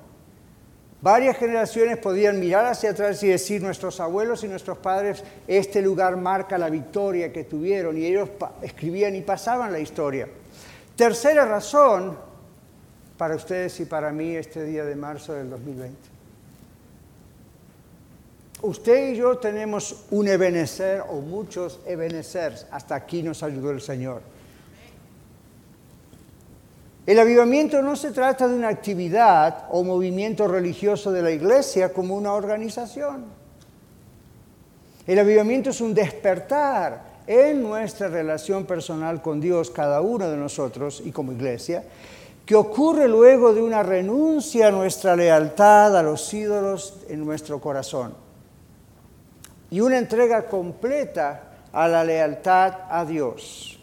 Varias 1.00 1.36
generaciones 1.36 1.96
podían 1.98 2.40
mirar 2.40 2.66
hacia 2.66 2.90
atrás 2.90 3.22
y 3.22 3.28
decir, 3.28 3.62
nuestros 3.62 4.00
abuelos 4.00 4.42
y 4.42 4.48
nuestros 4.48 4.78
padres, 4.78 5.22
este 5.46 5.80
lugar 5.80 6.16
marca 6.16 6.58
la 6.58 6.68
victoria 6.68 7.32
que 7.32 7.44
tuvieron, 7.44 7.96
y 7.96 8.06
ellos 8.06 8.28
escribían 8.60 9.14
y 9.14 9.20
pasaban 9.20 9.70
la 9.70 9.78
historia. 9.78 10.28
Tercera 10.96 11.44
razón 11.44 12.18
para 13.16 13.36
ustedes 13.36 13.78
y 13.78 13.84
para 13.84 14.10
mí 14.10 14.34
este 14.34 14.64
día 14.64 14.84
de 14.84 14.96
marzo 14.96 15.34
del 15.34 15.50
2020. 15.50 16.09
Usted 18.62 19.12
y 19.12 19.16
yo 19.16 19.38
tenemos 19.38 20.04
un 20.10 20.28
Ebenezer 20.28 21.02
o 21.08 21.20
muchos 21.20 21.80
Ebenezers. 21.86 22.66
Hasta 22.70 22.94
aquí 22.94 23.22
nos 23.22 23.42
ayudó 23.42 23.70
el 23.70 23.80
Señor. 23.80 24.20
El 27.06 27.18
avivamiento 27.18 27.80
no 27.80 27.96
se 27.96 28.10
trata 28.10 28.46
de 28.46 28.54
una 28.54 28.68
actividad 28.68 29.66
o 29.70 29.82
movimiento 29.82 30.46
religioso 30.46 31.10
de 31.10 31.22
la 31.22 31.30
iglesia 31.30 31.92
como 31.92 32.14
una 32.14 32.34
organización. 32.34 33.24
El 35.06 35.18
avivamiento 35.18 35.70
es 35.70 35.80
un 35.80 35.94
despertar 35.94 37.20
en 37.26 37.62
nuestra 37.62 38.08
relación 38.08 38.66
personal 38.66 39.22
con 39.22 39.40
Dios, 39.40 39.70
cada 39.70 40.02
uno 40.02 40.28
de 40.28 40.36
nosotros 40.36 41.02
y 41.02 41.10
como 41.10 41.32
iglesia, 41.32 41.82
que 42.44 42.54
ocurre 42.54 43.08
luego 43.08 43.54
de 43.54 43.62
una 43.62 43.82
renuncia 43.82 44.68
a 44.68 44.70
nuestra 44.70 45.16
lealtad 45.16 45.96
a 45.96 46.02
los 46.02 46.32
ídolos 46.34 46.98
en 47.08 47.24
nuestro 47.24 47.58
corazón 47.58 48.29
y 49.70 49.80
una 49.80 49.98
entrega 49.98 50.46
completa 50.46 51.42
a 51.72 51.86
la 51.86 52.04
lealtad 52.04 52.74
a 52.90 53.04
Dios. 53.04 53.78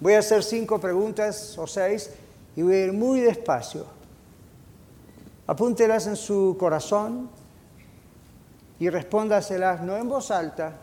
Voy 0.00 0.14
a 0.14 0.20
hacer 0.20 0.44
cinco 0.44 0.78
preguntas 0.78 1.58
o 1.58 1.66
seis 1.66 2.10
y 2.54 2.62
voy 2.62 2.74
a 2.74 2.84
ir 2.84 2.92
muy 2.92 3.20
despacio. 3.20 3.86
Apúntelas 5.46 6.06
en 6.06 6.16
su 6.16 6.56
corazón 6.58 7.28
y 8.78 8.88
respóndaselas 8.90 9.80
no 9.82 9.96
en 9.96 10.08
voz 10.08 10.30
alta, 10.30 10.74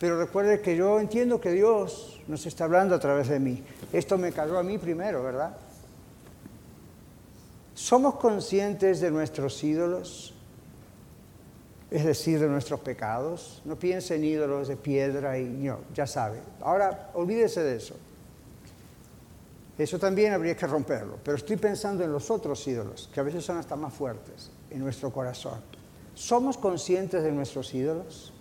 pero 0.00 0.18
recuerde 0.18 0.60
que 0.60 0.74
yo 0.74 0.98
entiendo 0.98 1.40
que 1.40 1.52
Dios 1.52 2.20
nos 2.26 2.44
está 2.46 2.64
hablando 2.64 2.94
a 2.94 2.98
través 2.98 3.28
de 3.28 3.38
mí. 3.38 3.62
Esto 3.92 4.18
me 4.18 4.32
cayó 4.32 4.58
a 4.58 4.62
mí 4.62 4.78
primero, 4.78 5.22
¿verdad? 5.22 5.56
¿Somos 7.74 8.16
conscientes 8.16 9.00
de 9.00 9.10
nuestros 9.10 9.62
ídolos? 9.62 10.34
Es 11.90 12.04
decir, 12.04 12.38
de 12.38 12.48
nuestros 12.48 12.80
pecados. 12.80 13.62
No 13.64 13.76
piense 13.76 14.14
en 14.14 14.24
ídolos 14.24 14.68
de 14.68 14.76
piedra 14.76 15.38
y 15.38 15.68
ya 15.94 16.06
sabe. 16.06 16.38
Ahora, 16.60 17.10
olvídese 17.14 17.62
de 17.62 17.76
eso. 17.76 17.94
Eso 19.76 19.98
también 19.98 20.32
habría 20.32 20.56
que 20.56 20.66
romperlo. 20.66 21.18
Pero 21.24 21.36
estoy 21.36 21.56
pensando 21.56 22.04
en 22.04 22.12
los 22.12 22.30
otros 22.30 22.66
ídolos, 22.68 23.08
que 23.12 23.20
a 23.20 23.22
veces 23.22 23.44
son 23.44 23.56
hasta 23.56 23.76
más 23.76 23.94
fuertes 23.94 24.50
en 24.70 24.78
nuestro 24.78 25.10
corazón. 25.10 25.60
¿Somos 26.14 26.58
conscientes 26.58 27.22
de 27.22 27.32
nuestros 27.32 27.72
ídolos? 27.74 28.32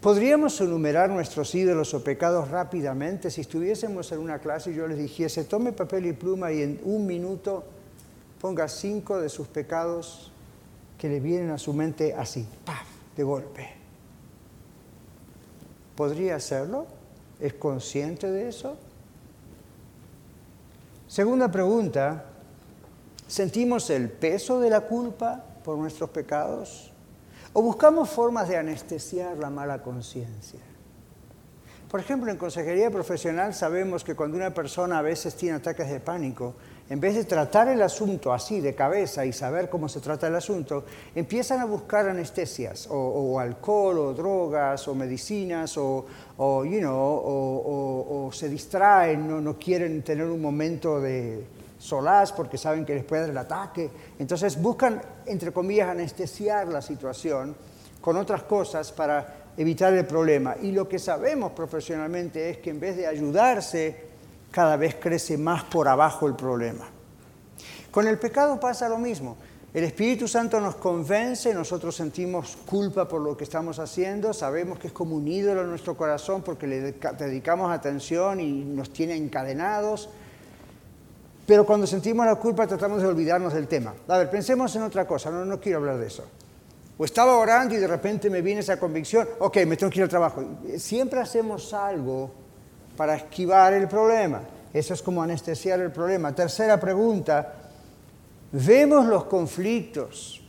¿Podríamos 0.00 0.60
enumerar 0.60 1.10
nuestros 1.10 1.54
ídolos 1.54 1.94
o 1.94 2.04
pecados 2.04 2.50
rápidamente 2.50 3.30
si 3.30 3.40
estuviésemos 3.40 4.12
en 4.12 4.18
una 4.18 4.40
clase 4.40 4.70
y 4.70 4.74
yo 4.74 4.86
les 4.86 4.98
dijese, 4.98 5.44
tome 5.44 5.72
papel 5.72 6.06
y 6.06 6.12
pluma 6.12 6.52
y 6.52 6.62
en 6.62 6.80
un 6.84 7.06
minuto 7.06 7.64
ponga 8.40 8.68
cinco 8.68 9.20
de 9.20 9.28
sus 9.28 9.48
pecados 9.48 10.32
que 10.98 11.08
le 11.08 11.20
vienen 11.20 11.50
a 11.50 11.58
su 11.58 11.72
mente 11.72 12.14
así, 12.14 12.46
¡paf!, 12.64 12.86
de 13.16 13.22
golpe. 13.22 13.68
¿Podría 15.94 16.36
hacerlo? 16.36 16.86
¿Es 17.40 17.54
consciente 17.54 18.30
de 18.30 18.48
eso? 18.48 18.76
Segunda 21.06 21.50
pregunta, 21.50 22.24
¿sentimos 23.26 23.90
el 23.90 24.10
peso 24.10 24.60
de 24.60 24.70
la 24.70 24.82
culpa 24.82 25.44
por 25.64 25.78
nuestros 25.78 26.10
pecados? 26.10 26.92
¿O 27.52 27.62
buscamos 27.62 28.10
formas 28.10 28.48
de 28.48 28.56
anestesiar 28.56 29.38
la 29.38 29.48
mala 29.48 29.82
conciencia? 29.82 30.60
Por 31.90 32.00
ejemplo, 32.00 32.30
en 32.30 32.36
consejería 32.36 32.90
profesional 32.90 33.54
sabemos 33.54 34.02
que 34.02 34.14
cuando 34.14 34.36
una 34.36 34.52
persona 34.52 34.98
a 34.98 35.02
veces 35.02 35.36
tiene 35.36 35.56
ataques 35.56 35.88
de 35.88 36.00
pánico, 36.00 36.54
en 36.88 37.00
vez 37.00 37.16
de 37.16 37.24
tratar 37.24 37.68
el 37.68 37.82
asunto 37.82 38.32
así 38.32 38.60
de 38.60 38.74
cabeza 38.74 39.26
y 39.26 39.32
saber 39.32 39.68
cómo 39.68 39.88
se 39.88 40.00
trata 40.00 40.28
el 40.28 40.36
asunto, 40.36 40.84
empiezan 41.14 41.60
a 41.60 41.64
buscar 41.64 42.08
anestesias, 42.08 42.86
o, 42.90 43.40
alcohol, 43.40 43.98
o 43.98 44.14
drogas, 44.14 44.86
o 44.86 44.94
medicinas, 44.94 45.76
o, 45.76 46.04
you 46.64 46.78
know, 46.78 46.96
o, 46.96 48.30
se 48.32 48.48
distraen, 48.48 49.28
no, 49.28 49.40
no 49.40 49.58
quieren 49.58 50.02
tener 50.02 50.26
un 50.26 50.40
momento 50.40 51.00
de 51.00 51.44
solaz 51.78 52.32
porque 52.32 52.56
saben 52.56 52.84
que 52.84 52.94
les 52.94 53.04
puede 53.04 53.22
dar 53.22 53.30
el 53.30 53.38
ataque. 53.38 53.90
Entonces 54.18 54.60
buscan, 54.60 55.02
entre 55.26 55.52
comillas, 55.52 55.88
anestesiar 55.88 56.68
la 56.68 56.80
situación 56.80 57.56
con 58.00 58.16
otras 58.16 58.44
cosas 58.44 58.92
para 58.92 59.50
evitar 59.56 59.92
el 59.92 60.06
problema. 60.06 60.56
Y 60.62 60.72
lo 60.72 60.88
que 60.88 60.98
sabemos 60.98 61.52
profesionalmente 61.52 62.50
es 62.50 62.58
que 62.58 62.70
en 62.70 62.80
vez 62.80 62.96
de 62.96 63.06
ayudarse, 63.06 64.15
cada 64.56 64.78
vez 64.78 64.96
crece 64.98 65.36
más 65.36 65.64
por 65.64 65.86
abajo 65.86 66.26
el 66.26 66.34
problema. 66.34 66.86
Con 67.90 68.06
el 68.06 68.18
pecado 68.18 68.58
pasa 68.58 68.88
lo 68.88 68.96
mismo. 68.96 69.36
El 69.74 69.84
Espíritu 69.84 70.26
Santo 70.26 70.58
nos 70.58 70.76
convence, 70.76 71.52
nosotros 71.52 71.94
sentimos 71.94 72.56
culpa 72.64 73.06
por 73.06 73.20
lo 73.20 73.36
que 73.36 73.44
estamos 73.44 73.78
haciendo, 73.78 74.32
sabemos 74.32 74.78
que 74.78 74.86
es 74.86 74.94
como 74.94 75.14
un 75.14 75.28
ídolo 75.28 75.60
en 75.60 75.68
nuestro 75.68 75.94
corazón 75.94 76.40
porque 76.40 76.66
le 76.66 76.92
dedicamos 76.92 77.70
atención 77.70 78.40
y 78.40 78.64
nos 78.64 78.94
tiene 78.94 79.14
encadenados. 79.14 80.08
Pero 81.46 81.66
cuando 81.66 81.86
sentimos 81.86 82.24
la 82.24 82.36
culpa 82.36 82.66
tratamos 82.66 83.02
de 83.02 83.08
olvidarnos 83.08 83.52
del 83.52 83.68
tema. 83.68 83.92
A 84.08 84.16
ver, 84.16 84.30
pensemos 84.30 84.74
en 84.74 84.84
otra 84.84 85.06
cosa, 85.06 85.30
no, 85.30 85.44
no 85.44 85.60
quiero 85.60 85.80
hablar 85.80 85.98
de 85.98 86.06
eso. 86.06 86.24
O 86.96 87.04
estaba 87.04 87.36
orando 87.36 87.74
y 87.74 87.76
de 87.76 87.86
repente 87.88 88.30
me 88.30 88.40
viene 88.40 88.62
esa 88.62 88.80
convicción, 88.80 89.28
ok, 89.38 89.58
me 89.66 89.76
tengo 89.76 89.92
que 89.92 89.98
ir 89.98 90.04
al 90.04 90.08
trabajo. 90.08 90.42
Siempre 90.78 91.20
hacemos 91.20 91.74
algo 91.74 92.45
para 92.96 93.16
esquivar 93.16 93.74
el 93.74 93.86
problema. 93.88 94.40
Eso 94.72 94.94
es 94.94 95.02
como 95.02 95.22
anestesiar 95.22 95.80
el 95.80 95.92
problema. 95.92 96.34
Tercera 96.34 96.78
pregunta, 96.80 97.52
vemos 98.52 99.06
los 99.06 99.24
conflictos 99.24 100.42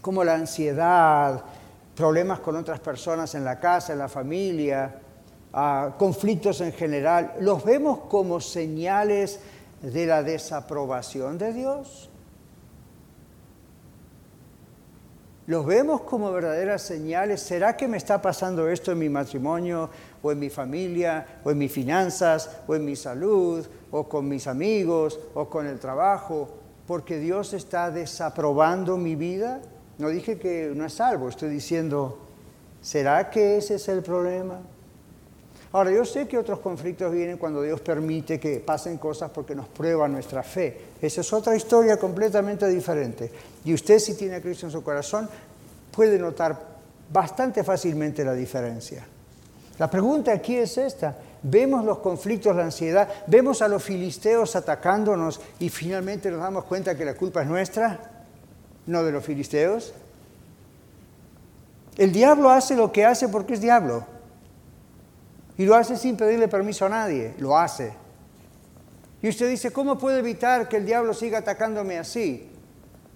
como 0.00 0.24
la 0.24 0.34
ansiedad, 0.34 1.42
problemas 1.94 2.40
con 2.40 2.56
otras 2.56 2.80
personas 2.80 3.34
en 3.34 3.44
la 3.44 3.58
casa, 3.58 3.92
en 3.92 3.98
la 3.98 4.08
familia, 4.08 4.94
ah, 5.52 5.94
conflictos 5.98 6.60
en 6.60 6.72
general, 6.72 7.34
los 7.40 7.64
vemos 7.64 7.98
como 8.08 8.40
señales 8.40 9.40
de 9.82 10.06
la 10.06 10.22
desaprobación 10.22 11.38
de 11.38 11.52
Dios? 11.52 12.08
¿Los 15.46 15.64
vemos 15.64 16.02
como 16.02 16.30
verdaderas 16.30 16.82
señales? 16.82 17.40
¿Será 17.40 17.76
que 17.76 17.88
me 17.88 17.96
está 17.96 18.20
pasando 18.20 18.68
esto 18.68 18.92
en 18.92 18.98
mi 18.98 19.08
matrimonio, 19.08 19.88
o 20.22 20.32
en 20.32 20.38
mi 20.38 20.50
familia, 20.50 21.40
o 21.44 21.50
en 21.50 21.58
mis 21.58 21.72
finanzas, 21.72 22.50
o 22.66 22.74
en 22.74 22.84
mi 22.84 22.96
salud, 22.96 23.66
o 23.90 24.08
con 24.08 24.28
mis 24.28 24.46
amigos, 24.46 25.18
o 25.34 25.48
con 25.48 25.66
el 25.66 25.78
trabajo? 25.78 26.48
Porque 26.86 27.18
Dios 27.18 27.52
está 27.52 27.90
desaprobando 27.90 28.96
mi 28.96 29.14
vida. 29.14 29.60
No 29.98 30.08
dije 30.08 30.38
que 30.38 30.72
no 30.74 30.84
es 30.84 30.94
salvo, 30.94 31.28
estoy 31.28 31.50
diciendo, 31.50 32.18
¿será 32.80 33.30
que 33.30 33.58
ese 33.58 33.76
es 33.76 33.88
el 33.88 34.02
problema? 34.02 34.60
Ahora, 35.70 35.90
yo 35.90 36.04
sé 36.04 36.26
que 36.26 36.38
otros 36.38 36.60
conflictos 36.60 37.12
vienen 37.12 37.36
cuando 37.36 37.60
Dios 37.60 37.80
permite 37.80 38.40
que 38.40 38.60
pasen 38.60 38.96
cosas 38.96 39.30
porque 39.30 39.54
nos 39.54 39.68
prueba 39.68 40.08
nuestra 40.08 40.42
fe. 40.42 40.80
Esa 41.00 41.20
es 41.20 41.32
otra 41.32 41.54
historia 41.54 41.98
completamente 41.98 42.66
diferente. 42.68 43.30
Y 43.64 43.74
usted 43.74 43.98
si 43.98 44.14
tiene 44.14 44.36
a 44.36 44.40
Cristo 44.40 44.64
en 44.64 44.72
su 44.72 44.82
corazón 44.82 45.28
puede 45.92 46.18
notar 46.18 46.58
bastante 47.12 47.62
fácilmente 47.64 48.24
la 48.24 48.32
diferencia. 48.32 49.06
La 49.78 49.88
pregunta 49.90 50.32
aquí 50.32 50.56
es 50.56 50.76
esta. 50.76 51.16
Vemos 51.42 51.84
los 51.84 51.98
conflictos, 51.98 52.54
la 52.56 52.64
ansiedad, 52.64 53.08
vemos 53.28 53.62
a 53.62 53.68
los 53.68 53.82
filisteos 53.82 54.56
atacándonos 54.56 55.40
y 55.60 55.68
finalmente 55.68 56.30
nos 56.30 56.40
damos 56.40 56.64
cuenta 56.64 56.96
que 56.96 57.04
la 57.04 57.14
culpa 57.14 57.42
es 57.42 57.48
nuestra, 57.48 58.00
no 58.86 59.04
de 59.04 59.12
los 59.12 59.24
filisteos. 59.24 59.94
El 61.96 62.12
diablo 62.12 62.50
hace 62.50 62.74
lo 62.74 62.90
que 62.90 63.04
hace 63.04 63.28
porque 63.28 63.54
es 63.54 63.60
diablo. 63.60 64.04
Y 65.56 65.64
lo 65.64 65.74
hace 65.74 65.96
sin 65.96 66.16
pedirle 66.16 66.48
permiso 66.48 66.86
a 66.86 66.88
nadie, 66.88 67.34
lo 67.38 67.56
hace. 67.56 67.92
Y 69.22 69.28
usted 69.28 69.48
dice, 69.48 69.72
¿cómo 69.72 69.98
puedo 69.98 70.16
evitar 70.16 70.68
que 70.68 70.76
el 70.76 70.86
diablo 70.86 71.12
siga 71.14 71.38
atacándome 71.38 71.98
así? 71.98 72.48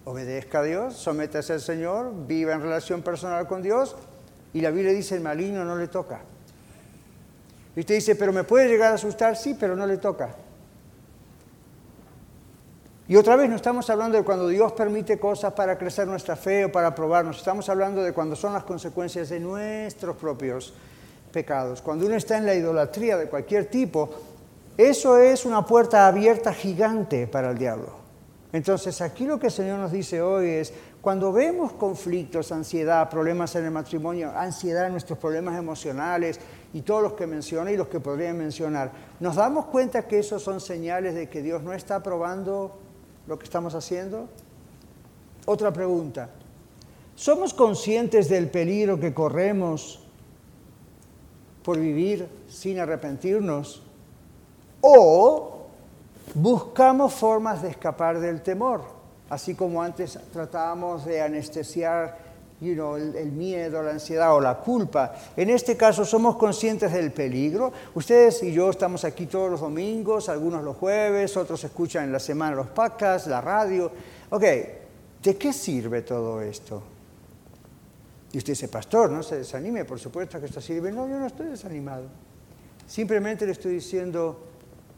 Obedezca 0.04 0.60
a 0.60 0.62
Dios, 0.64 0.94
sométase 0.94 1.52
al 1.52 1.60
Señor, 1.60 2.12
viva 2.26 2.52
en 2.52 2.60
relación 2.60 3.02
personal 3.02 3.46
con 3.46 3.62
Dios. 3.62 3.94
Y 4.52 4.60
la 4.60 4.70
Biblia 4.70 4.92
dice, 4.92 5.14
el 5.14 5.22
maligno 5.22 5.64
no 5.64 5.76
le 5.76 5.86
toca. 5.86 6.20
Y 7.74 7.80
usted 7.80 7.94
dice, 7.94 8.16
pero 8.16 8.32
me 8.32 8.44
puede 8.44 8.68
llegar 8.68 8.92
a 8.92 8.94
asustar, 8.96 9.36
sí, 9.36 9.56
pero 9.58 9.74
no 9.76 9.86
le 9.86 9.96
toca. 9.96 10.34
Y 13.08 13.16
otra 13.16 13.36
vez 13.36 13.50
no 13.50 13.56
estamos 13.56 13.90
hablando 13.90 14.16
de 14.16 14.24
cuando 14.24 14.48
Dios 14.48 14.72
permite 14.72 15.18
cosas 15.18 15.52
para 15.52 15.76
crecer 15.76 16.06
nuestra 16.06 16.36
fe 16.36 16.66
o 16.66 16.72
para 16.72 16.94
probarnos, 16.94 17.38
estamos 17.38 17.68
hablando 17.68 18.02
de 18.02 18.12
cuando 18.12 18.36
son 18.36 18.52
las 18.52 18.64
consecuencias 18.64 19.28
de 19.28 19.40
nuestros 19.40 20.16
propios 20.16 20.72
pecados. 21.32 21.82
Cuando 21.82 22.06
uno 22.06 22.14
está 22.14 22.38
en 22.38 22.46
la 22.46 22.54
idolatría 22.54 23.16
de 23.16 23.28
cualquier 23.28 23.66
tipo, 23.66 24.08
eso 24.76 25.18
es 25.18 25.44
una 25.44 25.66
puerta 25.66 26.06
abierta 26.06 26.52
gigante 26.52 27.26
para 27.26 27.50
el 27.50 27.58
diablo. 27.58 28.02
Entonces 28.52 29.00
aquí 29.00 29.26
lo 29.26 29.38
que 29.38 29.46
el 29.46 29.52
Señor 29.52 29.78
nos 29.78 29.92
dice 29.92 30.20
hoy 30.20 30.48
es, 30.48 30.72
cuando 31.00 31.32
vemos 31.32 31.72
conflictos, 31.72 32.52
ansiedad, 32.52 33.10
problemas 33.10 33.56
en 33.56 33.64
el 33.64 33.70
matrimonio, 33.70 34.30
ansiedad 34.36 34.86
en 34.86 34.92
nuestros 34.92 35.18
problemas 35.18 35.58
emocionales 35.58 36.38
y 36.74 36.82
todos 36.82 37.02
los 37.02 37.12
que 37.12 37.26
mencioné 37.26 37.72
y 37.72 37.76
los 37.76 37.88
que 37.88 38.00
podría 38.00 38.32
mencionar, 38.32 38.90
¿nos 39.20 39.36
damos 39.36 39.66
cuenta 39.66 40.06
que 40.06 40.18
esos 40.18 40.42
son 40.42 40.60
señales 40.60 41.14
de 41.14 41.28
que 41.28 41.42
Dios 41.42 41.62
no 41.62 41.72
está 41.72 41.96
aprobando 41.96 42.76
lo 43.26 43.38
que 43.38 43.44
estamos 43.44 43.74
haciendo? 43.74 44.28
Otra 45.44 45.72
pregunta, 45.72 46.30
¿somos 47.14 47.52
conscientes 47.52 48.28
del 48.28 48.48
peligro 48.48 48.98
que 48.98 49.12
corremos 49.12 50.00
por 51.62 51.78
vivir 51.78 52.28
sin 52.48 52.78
arrepentirnos? 52.78 53.82
¿O 54.80 55.66
buscamos 56.34 57.12
formas 57.12 57.62
de 57.62 57.70
escapar 57.70 58.18
del 58.18 58.42
temor, 58.42 58.82
así 59.28 59.54
como 59.54 59.82
antes 59.82 60.18
tratábamos 60.32 61.04
de 61.04 61.20
anestesiar 61.20 62.18
el, 62.70 63.32
miedo, 63.32 63.82
la 63.82 63.90
ansiedad 63.90 64.34
o 64.34 64.40
la 64.40 64.58
culpa. 64.58 65.14
En 65.36 65.50
este 65.50 65.76
caso 65.76 66.04
somos 66.04 66.36
conscientes 66.36 66.92
del 66.92 67.12
peligro. 67.12 67.72
Ustedes 67.94 68.42
y 68.42 68.52
yo 68.52 68.70
estamos 68.70 69.04
aquí 69.04 69.26
todos 69.26 69.50
los 69.50 69.60
domingos, 69.60 70.28
algunos 70.28 70.62
los 70.62 70.76
jueves, 70.76 71.36
otros 71.36 71.62
escuchan 71.64 72.04
en 72.04 72.12
la 72.12 72.20
semana 72.20 72.56
los 72.56 72.68
podcasts, 72.68 73.28
la 73.28 73.40
radio. 73.40 73.90
Ok, 74.30 74.44
¿de 75.22 75.36
qué 75.36 75.52
sirve 75.52 76.02
todo 76.02 76.40
esto? 76.40 76.82
Y 78.32 78.38
usted 78.38 78.52
dice, 78.52 78.68
pastor, 78.68 79.10
no 79.10 79.22
se 79.22 79.38
desanime, 79.38 79.84
por 79.84 79.98
supuesto 79.98 80.40
que 80.40 80.46
esto 80.46 80.60
sirve. 80.60 80.90
No, 80.90 81.08
yo 81.08 81.18
no 81.18 81.26
estoy 81.26 81.48
desanimado. 81.48 82.04
Simplemente 82.86 83.44
le 83.44 83.52
estoy 83.52 83.74
diciendo, 83.74 84.52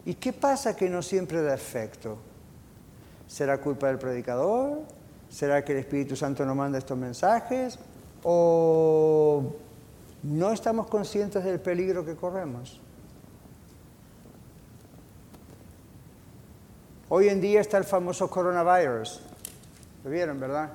¿Y 0.06 0.14
qué 0.14 0.32
pasa 0.32 0.76
que 0.76 0.90
no 0.90 1.02
siempre 1.02 1.40
da 1.40 1.54
efecto? 1.54 2.18
¿Será 3.26 3.58
culpa 3.58 3.86
del 3.88 3.98
predicador? 3.98 4.82
¿Será 5.34 5.64
que 5.64 5.72
el 5.72 5.78
Espíritu 5.78 6.14
Santo 6.14 6.46
no 6.46 6.54
manda 6.54 6.78
estos 6.78 6.96
mensajes? 6.96 7.76
¿O 8.22 9.42
no 10.22 10.52
estamos 10.52 10.86
conscientes 10.86 11.42
del 11.42 11.58
peligro 11.58 12.04
que 12.04 12.14
corremos? 12.14 12.80
Hoy 17.08 17.28
en 17.30 17.40
día 17.40 17.60
está 17.60 17.78
el 17.78 17.84
famoso 17.84 18.30
coronavirus. 18.30 19.22
¿Lo 20.04 20.10
vieron, 20.10 20.38
verdad? 20.38 20.70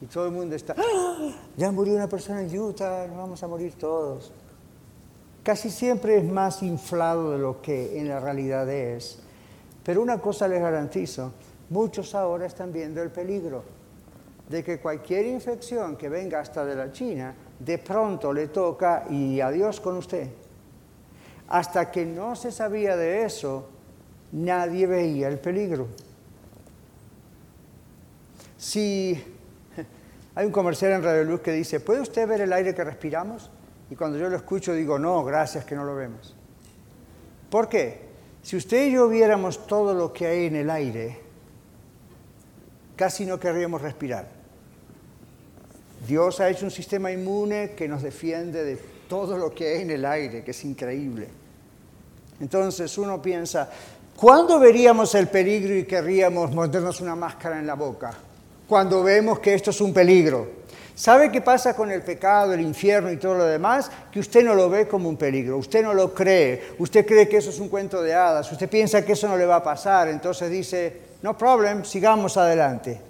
Y 0.00 0.06
todo 0.06 0.26
el 0.26 0.32
mundo 0.32 0.54
está, 0.54 0.76
¡Ah! 0.78 1.32
ya 1.56 1.72
murió 1.72 1.96
una 1.96 2.08
persona 2.08 2.40
en 2.40 2.56
Utah, 2.56 3.04
nos 3.08 3.16
vamos 3.16 3.42
a 3.42 3.48
morir 3.48 3.74
todos 3.74 4.30
casi 5.42 5.70
siempre 5.70 6.18
es 6.18 6.24
más 6.24 6.62
inflado 6.62 7.32
de 7.32 7.38
lo 7.38 7.62
que 7.62 7.98
en 7.98 8.06
la 8.06 8.20
realidad 8.20 8.68
es. 8.68 9.18
Pero 9.82 10.02
una 10.02 10.18
cosa 10.18 10.46
les 10.46 10.60
garantizo, 10.60 11.32
muchos 11.70 12.14
ahora 12.14 12.44
están 12.44 12.70
viendo 12.70 13.02
el 13.02 13.10
peligro 13.10 13.77
de 14.48 14.64
que 14.64 14.80
cualquier 14.80 15.26
infección 15.26 15.96
que 15.96 16.08
venga 16.08 16.40
hasta 16.40 16.64
de 16.64 16.74
la 16.74 16.90
China, 16.90 17.34
de 17.58 17.78
pronto 17.78 18.32
le 18.32 18.48
toca 18.48 19.04
y 19.10 19.40
adiós 19.40 19.80
con 19.80 19.96
usted. 19.96 20.28
Hasta 21.48 21.90
que 21.90 22.06
no 22.06 22.34
se 22.34 22.50
sabía 22.50 22.96
de 22.96 23.24
eso, 23.24 23.68
nadie 24.32 24.86
veía 24.86 25.28
el 25.28 25.38
peligro. 25.38 25.88
Si 28.56 29.22
hay 30.34 30.46
un 30.46 30.52
comercial 30.52 30.92
en 30.92 31.02
Radio 31.02 31.24
Luz 31.24 31.40
que 31.40 31.52
dice, 31.52 31.80
¿puede 31.80 32.00
usted 32.00 32.26
ver 32.26 32.40
el 32.40 32.52
aire 32.52 32.74
que 32.74 32.84
respiramos? 32.84 33.50
Y 33.90 33.96
cuando 33.96 34.18
yo 34.18 34.28
lo 34.28 34.36
escucho 34.36 34.72
digo, 34.72 34.98
no, 34.98 35.24
gracias 35.24 35.64
que 35.64 35.74
no 35.74 35.84
lo 35.84 35.94
vemos. 35.94 36.34
¿Por 37.50 37.68
qué? 37.68 38.08
Si 38.42 38.56
usted 38.56 38.86
y 38.86 38.92
yo 38.92 39.08
viéramos 39.08 39.66
todo 39.66 39.94
lo 39.94 40.12
que 40.12 40.26
hay 40.26 40.46
en 40.46 40.56
el 40.56 40.70
aire, 40.70 41.20
casi 42.96 43.26
no 43.26 43.38
querríamos 43.38 43.80
respirar. 43.80 44.37
Dios 46.06 46.40
ha 46.40 46.48
hecho 46.48 46.64
un 46.64 46.70
sistema 46.70 47.10
inmune 47.10 47.72
que 47.76 47.88
nos 47.88 48.02
defiende 48.02 48.64
de 48.64 48.78
todo 49.08 49.36
lo 49.36 49.54
que 49.54 49.68
hay 49.68 49.82
en 49.82 49.90
el 49.90 50.04
aire, 50.04 50.44
que 50.44 50.52
es 50.52 50.64
increíble. 50.64 51.28
Entonces 52.40 52.96
uno 52.98 53.20
piensa, 53.20 53.68
¿cuándo 54.16 54.58
veríamos 54.58 55.14
el 55.14 55.28
peligro 55.28 55.74
y 55.74 55.84
querríamos 55.84 56.54
meternos 56.54 57.00
una 57.00 57.16
máscara 57.16 57.58
en 57.58 57.66
la 57.66 57.74
boca? 57.74 58.12
Cuando 58.68 59.02
vemos 59.02 59.40
que 59.40 59.54
esto 59.54 59.70
es 59.70 59.80
un 59.80 59.92
peligro. 59.92 60.58
¿Sabe 60.94 61.30
qué 61.30 61.40
pasa 61.40 61.74
con 61.74 61.92
el 61.92 62.02
pecado, 62.02 62.52
el 62.52 62.60
infierno 62.60 63.10
y 63.12 63.18
todo 63.18 63.34
lo 63.34 63.44
demás? 63.44 63.90
Que 64.10 64.18
usted 64.18 64.44
no 64.44 64.54
lo 64.54 64.68
ve 64.68 64.88
como 64.88 65.08
un 65.08 65.16
peligro, 65.16 65.56
usted 65.56 65.82
no 65.82 65.94
lo 65.94 66.12
cree, 66.12 66.72
usted 66.78 67.06
cree 67.06 67.28
que 67.28 67.36
eso 67.36 67.50
es 67.50 67.60
un 67.60 67.68
cuento 67.68 68.02
de 68.02 68.14
hadas, 68.14 68.50
usted 68.50 68.68
piensa 68.68 69.04
que 69.04 69.12
eso 69.12 69.28
no 69.28 69.36
le 69.36 69.46
va 69.46 69.56
a 69.56 69.62
pasar, 69.62 70.08
entonces 70.08 70.50
dice, 70.50 71.00
no 71.22 71.38
problem, 71.38 71.84
sigamos 71.84 72.36
adelante. 72.36 73.07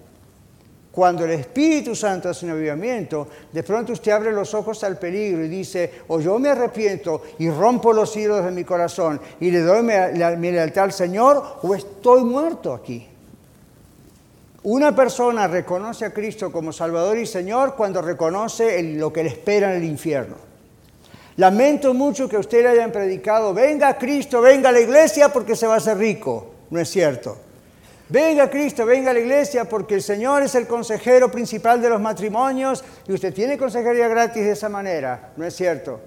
Cuando 0.99 1.25
el 1.25 1.31
Espíritu 1.31 1.95
Santo 1.95 2.29
hace 2.29 2.45
un 2.45 2.51
avivamiento, 2.51 3.29
de 3.53 3.63
pronto 3.63 3.93
usted 3.93 4.11
abre 4.11 4.33
los 4.33 4.53
ojos 4.53 4.83
al 4.83 4.99
peligro 4.99 5.45
y 5.45 5.49
dice, 5.49 6.03
o 6.09 6.19
yo 6.19 6.41
me 6.41 6.49
arrepiento 6.49 7.23
y 7.39 7.49
rompo 7.49 7.93
los 7.93 8.17
hilos 8.17 8.45
de 8.45 8.51
mi 8.51 8.65
corazón 8.65 9.21
y 9.39 9.53
le 9.53 9.61
doy 9.61 9.85
mi 9.85 10.51
lealtad 10.51 10.83
al 10.83 10.93
Señor, 10.93 11.61
o 11.63 11.73
estoy 11.73 12.25
muerto 12.25 12.75
aquí. 12.75 13.07
Una 14.65 14.93
persona 14.93 15.47
reconoce 15.47 16.05
a 16.05 16.13
Cristo 16.13 16.51
como 16.51 16.73
Salvador 16.73 17.17
y 17.17 17.27
Señor 17.27 17.77
cuando 17.77 18.03
reconoce 18.03 18.83
lo 18.83 19.13
que 19.13 19.23
le 19.23 19.29
espera 19.29 19.71
en 19.71 19.81
el 19.81 19.89
infierno. 19.89 20.35
Lamento 21.37 21.95
mucho 21.95 22.29
que 22.29 22.39
usted 22.39 22.65
le 22.65 22.71
hayan 22.71 22.91
predicado, 22.91 23.55
venga 23.55 23.97
Cristo, 23.97 24.41
venga 24.41 24.71
a 24.71 24.73
la 24.73 24.81
iglesia 24.81 25.33
porque 25.33 25.55
se 25.55 25.69
va 25.69 25.75
a 25.75 25.77
hacer 25.77 25.97
rico. 25.97 26.55
No 26.71 26.81
es 26.81 26.91
cierto. 26.91 27.37
Venga 28.11 28.49
Cristo, 28.49 28.87
venga 28.87 29.11
a 29.11 29.15
la 29.15 29.21
iglesia 29.21 29.67
porque 29.67 29.95
el 29.95 30.03
Señor 30.03 30.43
es 30.43 30.55
el 30.55 30.67
consejero 30.67 31.31
principal 31.31 31.83
de 31.83 31.91
los 31.91 32.01
matrimonios 32.01 32.83
y 33.07 33.13
usted 33.13 33.35
tiene 33.35 33.59
consejería 33.59 34.09
gratis 34.09 34.45
de 34.45 34.53
esa 34.53 34.71
manera. 34.71 35.33
No 35.37 35.45
es 35.45 35.55
cierto. 35.55 36.01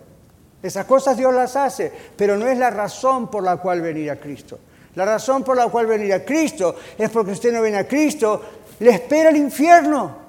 Esas 0.64 0.86
cosas 0.86 1.16
Dios 1.16 1.34
las 1.34 1.56
hace, 1.56 1.92
pero 2.16 2.38
no 2.38 2.48
es 2.48 2.58
la 2.58 2.72
razón 2.72 3.30
por 3.30 3.44
la 3.44 3.58
cual 3.58 3.82
venir 3.82 4.10
a 4.10 4.20
Cristo. 4.20 4.60
La 4.96 5.06
razón 5.06 5.44
por 5.44 5.56
la 5.56 5.68
cual 5.68 5.86
venir 5.86 6.14
a 6.14 6.26
Cristo 6.26 6.76
es 6.98 7.10
porque 7.12 7.32
usted 7.32 7.54
no 7.54 7.62
viene 7.62 7.78
a 7.78 7.88
Cristo, 7.88 8.42
le 8.80 8.92
espera 8.92 9.30
el 9.30 9.38
infierno. 9.38 10.22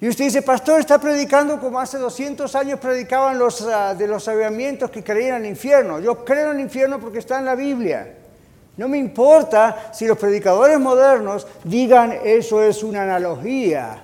Y 0.00 0.08
usted 0.08 0.24
dice, 0.24 0.42
pastor, 0.42 0.80
está 0.80 1.00
predicando 1.00 1.58
como 1.58 1.80
hace 1.80 1.98
200 1.98 2.54
años 2.56 2.80
predicaban 2.80 3.38
los, 3.38 3.62
ah, 3.62 3.94
de 3.94 4.06
los 4.06 4.26
avivamientos 4.28 4.90
que 4.90 5.02
creían 5.02 5.36
en 5.36 5.44
el 5.44 5.50
infierno. 5.50 6.00
Yo 6.00 6.24
creo 6.24 6.50
en 6.50 6.58
el 6.58 6.64
infierno 6.64 7.00
porque 7.00 7.20
está 7.20 7.38
en 7.38 7.46
la 7.46 7.54
Biblia. 7.54 8.25
No 8.76 8.88
me 8.88 8.98
importa 8.98 9.90
si 9.92 10.06
los 10.06 10.18
predicadores 10.18 10.78
modernos 10.78 11.46
digan 11.64 12.12
eso 12.24 12.62
es 12.62 12.82
una 12.82 13.02
analogía. 13.02 14.02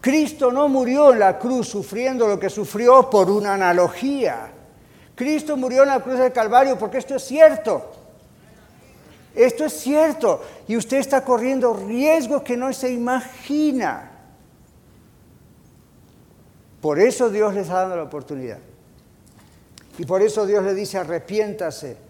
Cristo 0.00 0.50
no 0.50 0.68
murió 0.68 1.12
en 1.12 1.18
la 1.18 1.38
cruz 1.38 1.68
sufriendo 1.68 2.26
lo 2.26 2.38
que 2.38 2.50
sufrió 2.50 3.08
por 3.08 3.30
una 3.30 3.54
analogía. 3.54 4.50
Cristo 5.14 5.56
murió 5.56 5.82
en 5.82 5.88
la 5.88 6.00
cruz 6.00 6.18
del 6.18 6.32
Calvario 6.32 6.78
porque 6.78 6.98
esto 6.98 7.14
es 7.14 7.24
cierto. 7.24 7.90
Esto 9.34 9.64
es 9.64 9.72
cierto. 9.74 10.42
Y 10.66 10.76
usted 10.76 10.98
está 10.98 11.24
corriendo 11.24 11.74
riesgos 11.74 12.42
que 12.42 12.56
no 12.56 12.72
se 12.72 12.92
imagina. 12.92 14.10
Por 16.80 16.98
eso 16.98 17.28
Dios 17.28 17.54
les 17.54 17.64
está 17.64 17.80
dando 17.80 17.96
la 17.96 18.04
oportunidad. 18.04 18.58
Y 19.98 20.06
por 20.06 20.22
eso 20.22 20.46
Dios 20.46 20.64
le 20.64 20.74
dice, 20.74 20.96
arrepiéntase, 20.96 22.09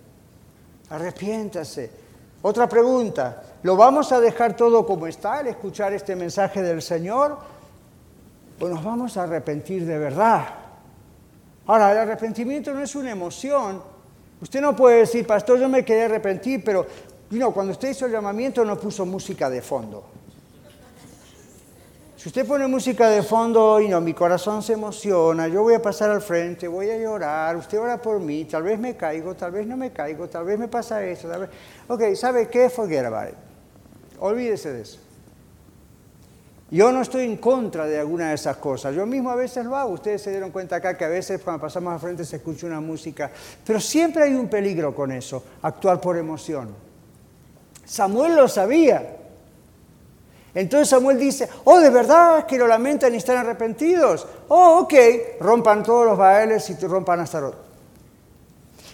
arrepiéntase. 0.91 1.91
Otra 2.43 2.69
pregunta, 2.69 3.43
¿lo 3.63 3.77
vamos 3.77 4.13
a 4.13 4.21
dejar 4.21 4.57
todo 4.57 4.87
como 4.87 5.07
está 5.07 5.39
al 5.39 5.47
escuchar 5.49 5.93
este 5.93 6.17
mensaje 6.17 6.63
del 6.63 6.83
Señor? 6.83 7.39
¿O 8.59 8.69
nos 8.69 8.85
vamos 8.85 9.17
a 9.17 9.25
arrepentir 9.25 9.87
de 9.87 9.99
verdad? 9.99 10.47
Ahora, 11.67 11.93
el 11.93 11.99
arrepentimiento 11.99 12.75
no 12.75 12.83
es 12.83 12.95
una 12.95 13.11
emoción. 13.11 13.83
Usted 14.41 14.61
no 14.61 14.75
puede 14.75 15.01
decir, 15.01 15.27
pastor, 15.27 15.59
yo 15.59 15.69
me 15.69 15.85
quería 15.85 16.07
arrepentir, 16.07 16.63
pero 16.65 16.87
no, 17.31 17.53
cuando 17.53 17.73
usted 17.73 17.91
hizo 17.91 18.07
el 18.07 18.13
llamamiento 18.13 18.65
no 18.65 18.79
puso 18.79 19.07
música 19.07 19.49
de 19.49 19.63
fondo. 19.63 20.05
Si 22.21 22.29
usted 22.29 22.47
pone 22.47 22.67
música 22.67 23.09
de 23.09 23.23
fondo 23.23 23.81
y 23.81 23.89
no, 23.89 23.99
mi 24.03 24.13
corazón 24.13 24.63
se 24.63 24.75
emociona, 24.75 25.49
yo 25.49 25.63
voy 25.63 25.73
a 25.73 25.81
pasar 25.81 26.11
al 26.11 26.21
frente, 26.21 26.69
voy 26.69 26.91
a 26.91 26.99
llorar, 26.99 27.57
usted 27.57 27.81
ora 27.81 27.97
por 27.97 28.21
mí, 28.21 28.45
tal 28.45 28.63
vez 28.63 28.79
me 28.79 28.95
caigo, 28.95 29.35
tal 29.35 29.53
vez 29.53 29.67
no 29.67 29.75
me 29.75 29.91
caigo, 29.91 30.29
tal 30.29 30.45
vez 30.45 30.59
me 30.59 30.69
pasa 30.69 31.03
eso, 31.03 31.29
tal 31.29 31.41
vez... 31.41 31.51
Ok, 31.89 32.15
¿sabe 32.15 32.49
qué? 32.49 32.69
Forget 32.69 33.07
about 33.07 33.31
it. 33.31 33.37
Olvídese 34.19 34.71
de 34.71 34.83
eso. 34.83 34.99
Yo 36.71 36.93
no 36.93 37.01
estoy 37.01 37.25
en 37.25 37.39
contra 37.39 37.87
de 37.87 37.99
alguna 37.99 38.29
de 38.29 38.35
esas 38.35 38.59
cosas. 38.59 38.95
Yo 38.95 39.07
mismo 39.07 39.31
a 39.31 39.37
veces 39.37 39.65
lo 39.65 39.75
hago. 39.75 39.95
Ustedes 39.95 40.21
se 40.21 40.31
dieron 40.31 40.51
cuenta 40.51 40.77
acá 40.77 40.99
que 40.99 41.07
a 41.07 41.09
veces 41.09 41.41
cuando 41.41 41.63
pasamos 41.63 41.91
al 41.95 42.01
frente 42.01 42.27
se 42.27 42.37
escucha 42.37 42.67
una 42.67 42.83
música. 42.83 43.31
Pero 43.65 43.81
siempre 43.81 44.25
hay 44.25 44.35
un 44.35 44.49
peligro 44.49 44.95
con 44.95 45.11
eso, 45.11 45.43
actuar 45.63 45.99
por 46.03 46.19
emoción. 46.19 46.69
Samuel 47.87 48.37
lo 48.37 48.47
sabía. 48.47 49.20
Entonces 50.55 50.89
Samuel 50.89 51.19
dice, 51.19 51.49
oh, 51.65 51.79
de 51.79 51.91
verdad 51.91 52.45
que 52.47 52.59
lo 52.59 52.67
lamentan 52.67 53.15
y 53.15 53.19
están 53.19 53.37
arrepentidos. 53.37 54.27
Oh, 54.49 54.81
ok, 54.81 54.95
rompan 55.41 55.83
todos 55.83 56.07
los 56.07 56.19
baales 56.19 56.69
y 56.71 56.75
rompan 56.87 57.21
Astarot. 57.21 57.55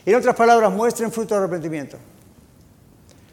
En 0.04 0.14
otras 0.14 0.36
palabras, 0.36 0.72
muestren 0.72 1.10
fruto 1.10 1.34
de 1.34 1.40
arrepentimiento. 1.40 1.96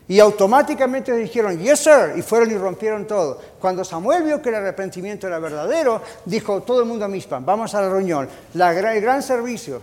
Y 0.07 0.19
automáticamente 0.19 1.13
dijeron, 1.13 1.59
yes 1.59 1.79
sir, 1.79 2.13
y 2.15 2.21
fueron 2.21 2.51
y 2.51 2.57
rompieron 2.57 3.05
todo. 3.05 3.39
Cuando 3.59 3.85
Samuel 3.85 4.23
vio 4.23 4.41
que 4.41 4.49
el 4.49 4.55
arrepentimiento 4.55 5.27
era 5.27 5.39
verdadero, 5.39 6.01
dijo 6.25 6.61
todo 6.61 6.81
el 6.81 6.87
mundo 6.87 7.05
a 7.05 7.07
Mispan, 7.07 7.45
vamos 7.45 7.73
a 7.75 7.81
la 7.81 7.89
reunión, 7.89 8.27
la, 8.53 8.71
el 8.71 9.01
gran 9.01 9.21
servicio. 9.21 9.81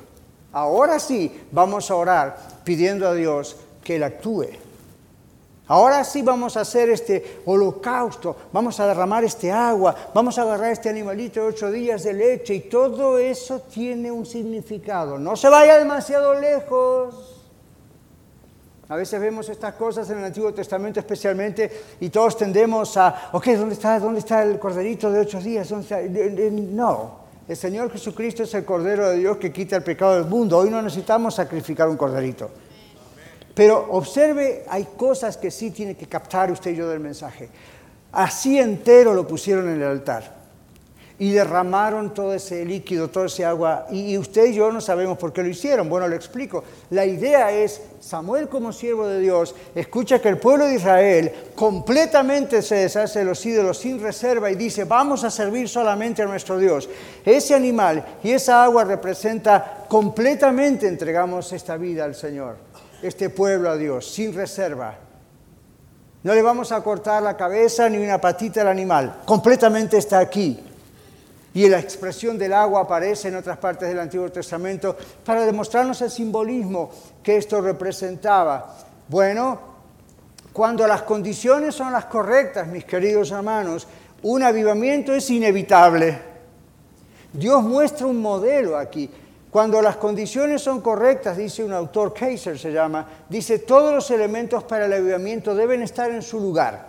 Ahora 0.53 0.98
sí 0.98 1.44
vamos 1.53 1.90
a 1.90 1.94
orar 1.94 2.37
pidiendo 2.64 3.09
a 3.09 3.14
Dios 3.14 3.57
que 3.83 3.96
Él 3.96 4.03
actúe. 4.03 4.48
Ahora 5.71 6.03
sí 6.03 6.23
vamos 6.23 6.57
a 6.57 6.63
hacer 6.63 6.91
este 6.91 7.43
holocausto, 7.47 8.35
vamos 8.53 8.81
a 8.81 8.89
derramar 8.89 9.23
este 9.23 9.53
agua, 9.53 9.95
vamos 10.13 10.37
a 10.37 10.43
agarrar 10.43 10.73
este 10.73 10.89
animalito 10.89 11.39
de 11.39 11.47
ocho 11.47 11.71
días 11.71 12.03
de 12.03 12.13
leche 12.13 12.55
y 12.55 12.61
todo 12.63 13.19
eso 13.19 13.61
tiene 13.61 14.11
un 14.11 14.27
significado. 14.27 15.17
No 15.17 15.37
se 15.37 15.49
vaya 15.49 15.79
demasiado 15.79 16.35
lejos. 16.35 17.37
A 18.89 18.97
veces 18.97 19.21
vemos 19.21 19.49
estas 19.49 19.75
cosas 19.75 20.11
en 20.11 20.19
el 20.19 20.25
Antiguo 20.25 20.53
Testamento 20.53 20.99
especialmente 20.99 21.71
y 22.01 22.09
todos 22.09 22.37
tendemos 22.37 22.97
a, 22.97 23.31
ok, 23.31 23.47
¿dónde 23.51 23.75
está, 23.75 24.01
dónde 24.01 24.19
está 24.19 24.43
el 24.43 24.59
corderito 24.59 25.09
de 25.09 25.21
ocho 25.21 25.39
días? 25.39 25.71
No, 25.71 27.21
el 27.47 27.57
Señor 27.57 27.93
Jesucristo 27.93 28.43
es 28.43 28.53
el 28.55 28.65
Cordero 28.65 29.09
de 29.11 29.19
Dios 29.19 29.37
que 29.37 29.53
quita 29.53 29.77
el 29.77 29.85
pecado 29.85 30.17
del 30.17 30.25
mundo. 30.25 30.59
Hoy 30.59 30.69
no 30.69 30.83
necesitamos 30.83 31.37
sacrificar 31.37 31.89
un 31.89 31.97
corderito. 31.97 32.51
Pero 33.61 33.88
observe, 33.90 34.64
hay 34.70 34.87
cosas 34.96 35.37
que 35.37 35.51
sí 35.51 35.70
tiene 35.70 35.94
que 35.94 36.07
captar 36.07 36.51
usted 36.51 36.70
y 36.70 36.77
yo 36.77 36.88
del 36.88 36.99
mensaje. 36.99 37.51
Así 38.11 38.59
entero 38.59 39.12
lo 39.12 39.29
pusieron 39.29 39.68
en 39.68 39.83
el 39.83 39.87
altar 39.87 40.33
y 41.18 41.33
derramaron 41.33 42.14
todo 42.14 42.33
ese 42.33 42.64
líquido, 42.64 43.11
todo 43.11 43.27
ese 43.27 43.44
agua. 43.44 43.87
Y 43.90 44.16
usted 44.16 44.46
y 44.46 44.55
yo 44.55 44.73
no 44.73 44.81
sabemos 44.81 45.18
por 45.18 45.35
qué 45.35 45.42
lo 45.42 45.51
hicieron. 45.51 45.90
Bueno, 45.90 46.09
lo 46.09 46.16
explico. 46.16 46.64
La 46.88 47.05
idea 47.05 47.53
es, 47.53 47.83
Samuel 48.01 48.49
como 48.49 48.73
siervo 48.73 49.07
de 49.07 49.20
Dios, 49.20 49.55
escucha 49.75 50.23
que 50.23 50.31
el 50.31 50.38
pueblo 50.38 50.64
de 50.64 50.77
Israel 50.77 51.31
completamente 51.55 52.62
se 52.62 52.77
deshace 52.77 53.18
de 53.18 53.27
los 53.27 53.44
ídolos 53.44 53.77
sin 53.77 54.01
reserva 54.01 54.51
y 54.51 54.55
dice, 54.55 54.85
vamos 54.85 55.23
a 55.23 55.31
servir 55.31 55.68
solamente 55.68 56.23
a 56.23 56.27
nuestro 56.27 56.57
Dios. 56.57 56.88
Ese 57.27 57.55
animal 57.55 58.07
y 58.25 58.31
esa 58.31 58.64
agua 58.64 58.85
representa 58.85 59.85
completamente 59.87 60.88
entregamos 60.88 61.53
esta 61.53 61.77
vida 61.77 62.05
al 62.05 62.14
Señor 62.14 62.70
este 63.03 63.31
pueblo 63.31 63.71
a 63.71 63.77
Dios, 63.77 64.11
sin 64.11 64.35
reserva. 64.35 64.97
No 66.23 66.35
le 66.35 66.43
vamos 66.43 66.71
a 66.73 66.83
cortar 66.83 67.23
la 67.23 67.37
cabeza 67.37 67.89
ni 67.89 67.99
una 67.99 68.21
patita 68.21 68.61
al 68.61 68.69
animal, 68.69 69.23
completamente 69.25 69.99
está 69.99 70.19
aquí. 70.19 70.63
Y 71.53 71.69
la 71.69 71.81
expresión 71.81 72.39
del 72.39 72.53
agua 72.53 72.83
aparece 72.83 73.29
en 73.29 73.37
otras 73.37 73.59
partes 73.59 73.89
del 73.89 73.99
Antiguo 73.99 74.31
Testamento 74.31 74.97
para 75.25 75.45
demostrarnos 75.45 76.01
el 76.03 76.11
simbolismo 76.11 76.91
que 77.23 77.39
esto 77.39 77.61
representaba. 77.61 78.77
Bueno, 79.09 79.59
cuando 80.53 80.87
las 80.87 81.03
condiciones 81.03 81.75
son 81.75 81.93
las 81.93 82.05
correctas, 82.05 82.69
mis 82.69 82.85
queridos 82.85 83.31
hermanos, 83.33 83.89
un 84.23 84.43
avivamiento 84.43 85.13
es 85.13 85.29
inevitable. 85.31 86.19
Dios 87.33 87.63
muestra 87.63 88.07
un 88.07 88.21
modelo 88.21 88.77
aquí. 88.77 89.11
Cuando 89.51 89.83
las 89.83 89.97
condiciones 89.97 90.63
son 90.63 90.81
correctas, 90.81 91.37
dice 91.37 91.65
un 91.65 91.73
autor, 91.73 92.15
Kaiser 92.15 92.59
se 92.59 92.73
llama, 92.73 93.07
dice 93.29 93.59
todos 93.59 93.93
los 93.93 94.11
elementos 94.13 94.63
para 94.63 94.87
el 94.87 94.93
avivamiento 94.93 95.55
deben 95.55 95.83
estar 95.83 96.11
en 96.11 96.23
su 96.23 96.39
lugar. 96.39 96.89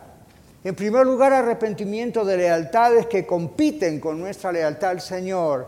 En 0.64 0.76
primer 0.76 1.06
lugar, 1.08 1.34
arrepentimiento 1.34 2.24
de 2.24 2.38
lealtades 2.38 3.08
que 3.08 3.26
compiten 3.26 4.00
con 4.00 4.20
nuestra 4.20 4.52
lealtad 4.52 4.92
al 4.92 5.02
Señor. 5.02 5.68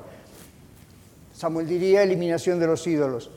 Samuel 1.35 1.67
diría 1.67 2.03
eliminación 2.03 2.59
de 2.59 2.67
los 2.67 2.85
ídolos. 2.85 3.31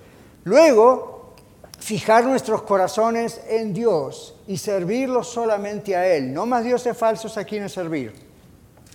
Luego, 0.45 1.33
fijar 1.79 2.27
nuestros 2.27 2.61
corazones 2.63 3.41
en 3.49 3.73
Dios 3.73 4.35
y 4.47 4.59
servirlo 4.59 5.25
solamente 5.25 5.97
a 5.97 6.07
Él. 6.07 6.35
No 6.35 6.45
más 6.45 6.63
dioses 6.63 6.95
falsos 6.95 7.39
a 7.39 7.45
quienes 7.45 7.73
servir. 7.73 8.13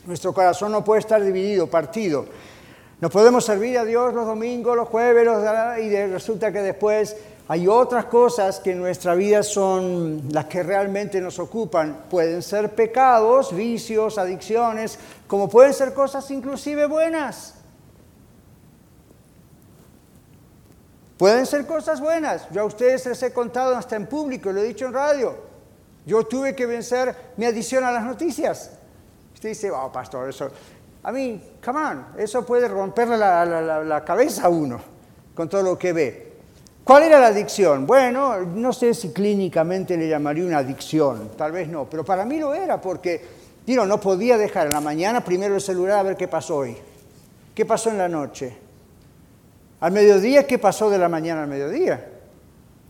Nuestro 0.05 0.31
corazón 0.31 0.71
no 0.71 0.83
puede 0.83 0.99
estar 0.99 1.23
dividido, 1.23 1.65
partido. 1.65 2.25
Nos 3.01 3.09
podemos 3.09 3.43
servir 3.43 3.79
a 3.79 3.83
Dios 3.83 4.13
los 4.13 4.27
domingos, 4.27 4.75
los 4.75 4.87
jueves, 4.87 5.27
y 5.81 6.05
resulta 6.05 6.51
que 6.51 6.61
después 6.61 7.17
hay 7.47 7.67
otras 7.67 8.05
cosas 8.05 8.59
que 8.59 8.73
en 8.73 8.77
nuestra 8.77 9.15
vida 9.15 9.41
son 9.41 10.29
las 10.31 10.45
que 10.45 10.61
realmente 10.61 11.19
nos 11.19 11.39
ocupan. 11.39 12.05
Pueden 12.11 12.43
ser 12.43 12.75
pecados, 12.75 13.55
vicios, 13.55 14.19
adicciones, 14.19 14.99
como 15.25 15.49
pueden 15.49 15.73
ser 15.73 15.95
cosas 15.95 16.29
inclusive 16.29 16.85
buenas. 16.85 17.55
Pueden 21.17 21.47
ser 21.47 21.65
cosas 21.65 21.99
buenas. 21.99 22.47
Yo 22.51 22.61
a 22.61 22.65
ustedes 22.65 23.07
les 23.07 23.23
he 23.23 23.33
contado 23.33 23.75
hasta 23.75 23.95
en 23.95 24.05
público, 24.05 24.51
lo 24.51 24.61
he 24.61 24.65
dicho 24.65 24.85
en 24.85 24.93
radio. 24.93 25.35
Yo 26.05 26.23
tuve 26.27 26.55
que 26.55 26.67
vencer 26.67 27.15
mi 27.35 27.45
adicción 27.45 27.83
a 27.83 27.91
las 27.91 28.03
noticias. 28.03 28.71
Usted 29.33 29.49
dice, 29.49 29.71
oh, 29.71 29.91
pastor, 29.91 30.29
eso 30.29 30.51
a 31.03 31.11
mí, 31.11 31.41
come 31.63 31.79
on, 31.79 32.05
eso 32.17 32.45
puede 32.45 32.67
romperle 32.67 33.17
la, 33.17 34.03
cabeza 34.05 34.45
a 34.45 34.49
uno 34.49 34.79
con 35.33 35.49
todo 35.49 35.63
lo 35.63 35.77
que 35.77 35.93
ve. 35.93 36.31
¿Cuál 36.83 37.03
era 37.03 37.19
la 37.19 37.27
adicción? 37.27 37.87
Bueno, 37.87 38.39
no 38.41 38.73
sé 38.73 38.93
si 38.93 39.11
clínicamente 39.11 39.97
le 39.97 40.07
llamaría 40.07 40.45
una 40.45 40.59
adicción, 40.59 41.31
tal 41.37 41.51
vez 41.51 41.67
no, 41.67 41.89
pero 41.89 42.03
para 42.03 42.25
mí 42.25 42.39
lo 42.39 42.53
era 42.53 42.79
porque, 42.79 43.21
digo, 43.65 43.85
no 43.85 43.99
podía 43.99 44.37
dejar 44.37 44.67
en 44.67 44.73
la 44.73 44.81
mañana 44.81 45.23
primero 45.23 45.55
el 45.55 45.61
celular 45.61 45.99
a 45.99 46.03
ver 46.03 46.17
qué 46.17 46.27
pasó 46.27 46.57
hoy, 46.57 46.77
qué 47.55 47.65
pasó 47.65 47.89
en 47.89 47.97
la 47.97 48.09
noche, 48.09 48.55
al 49.79 49.91
mediodía, 49.91 50.45
qué 50.45 50.59
pasó 50.59 50.89
de 50.89 50.97
la 50.97 51.09
mañana 51.09 51.43
al 51.43 51.49
mediodía. 51.49 52.07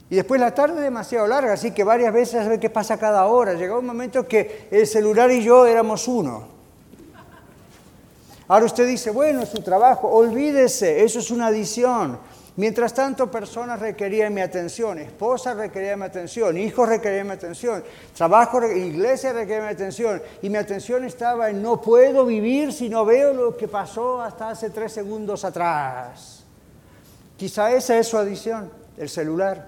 Y 0.09 0.15
después 0.15 0.41
la 0.41 0.53
tarde 0.53 0.81
demasiado 0.81 1.25
larga, 1.25 1.53
así 1.53 1.71
que 1.71 1.85
varias 1.85 2.13
veces 2.13 2.45
a 2.45 2.49
ver 2.49 2.59
qué 2.59 2.69
pasa 2.69 2.97
cada 2.97 3.25
hora. 3.27 3.53
Llegó 3.53 3.79
un 3.79 3.85
momento 3.85 4.27
que 4.27 4.67
el 4.69 4.85
celular 4.85 5.31
y 5.31 5.41
yo 5.41 5.65
éramos 5.65 6.05
uno. 6.09 6.60
Ahora 8.51 8.65
usted 8.65 8.85
dice, 8.85 9.11
bueno, 9.11 9.45
su 9.45 9.61
trabajo, 9.61 10.09
olvídese, 10.09 11.05
eso 11.05 11.19
es 11.19 11.31
una 11.31 11.47
adición. 11.47 12.19
Mientras 12.57 12.93
tanto, 12.93 13.31
personas 13.31 13.79
requerían 13.79 14.33
mi 14.33 14.41
atención, 14.41 14.97
esposa 14.97 15.53
requería 15.53 15.95
mi 15.95 16.03
atención, 16.03 16.57
hijos 16.57 16.89
requerían 16.89 17.27
mi 17.27 17.31
atención, 17.31 17.81
trabajo, 18.13 18.61
iglesia 18.65 19.31
requería 19.31 19.63
mi 19.63 19.69
atención. 19.69 20.21
Y 20.41 20.49
mi 20.49 20.57
atención 20.57 21.05
estaba 21.05 21.49
en 21.49 21.61
no 21.63 21.79
puedo 21.79 22.25
vivir 22.25 22.73
si 22.73 22.89
no 22.89 23.05
veo 23.05 23.31
lo 23.33 23.55
que 23.55 23.69
pasó 23.69 24.21
hasta 24.21 24.49
hace 24.49 24.69
tres 24.69 24.91
segundos 24.91 25.45
atrás. 25.45 26.43
Quizá 27.37 27.71
esa 27.71 27.97
es 27.97 28.05
su 28.05 28.17
adición, 28.17 28.69
el 28.97 29.07
celular. 29.07 29.65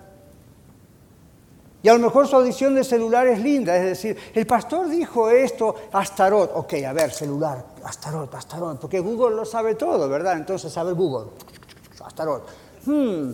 Y 1.81 1.87
a 1.87 1.93
lo 1.93 1.99
mejor 1.99 2.27
su 2.27 2.35
audición 2.35 2.75
de 2.75 2.83
celular 2.83 3.27
es 3.27 3.39
linda, 3.39 3.77
es 3.77 3.85
decir, 3.85 4.17
el 4.33 4.45
pastor 4.45 4.89
dijo 4.89 5.29
esto, 5.29 5.73
Astarot, 5.93 6.51
ok, 6.53 6.73
a 6.85 6.91
ver, 6.91 7.11
celular, 7.11 7.72
Astarot, 7.83 8.33
Astarot, 8.33 8.79
porque 8.79 8.99
Google 8.99 9.35
lo 9.35 9.45
sabe 9.45 9.75
todo, 9.75 10.07
¿verdad? 10.09 10.37
Entonces 10.37 10.71
sabe 10.71 10.93
Google, 10.93 11.31
Astarot. 12.03 12.47
Hmm. 12.85 13.31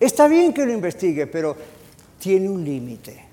Está 0.00 0.28
bien 0.28 0.52
que 0.52 0.64
lo 0.64 0.72
investigue, 0.72 1.26
pero 1.26 1.56
tiene 2.18 2.48
un 2.48 2.64
límite, 2.64 3.24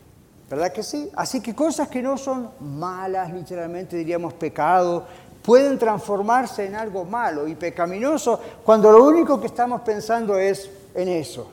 ¿verdad 0.49 0.71
que 0.71 0.83
sí? 0.83 1.09
Así 1.15 1.41
que 1.41 1.53
cosas 1.53 1.87
que 1.87 2.01
no 2.01 2.17
son 2.17 2.49
malas, 2.59 3.31
literalmente 3.31 3.97
diríamos 3.97 4.33
pecado, 4.33 5.05
pueden 5.43 5.77
transformarse 5.77 6.65
en 6.65 6.75
algo 6.75 7.05
malo 7.05 7.47
y 7.47 7.55
pecaminoso 7.55 8.39
cuando 8.63 8.91
lo 8.91 9.03
único 9.03 9.39
que 9.39 9.47
estamos 9.47 9.81
pensando 9.81 10.37
es 10.37 10.69
en 10.95 11.07
eso. 11.07 11.47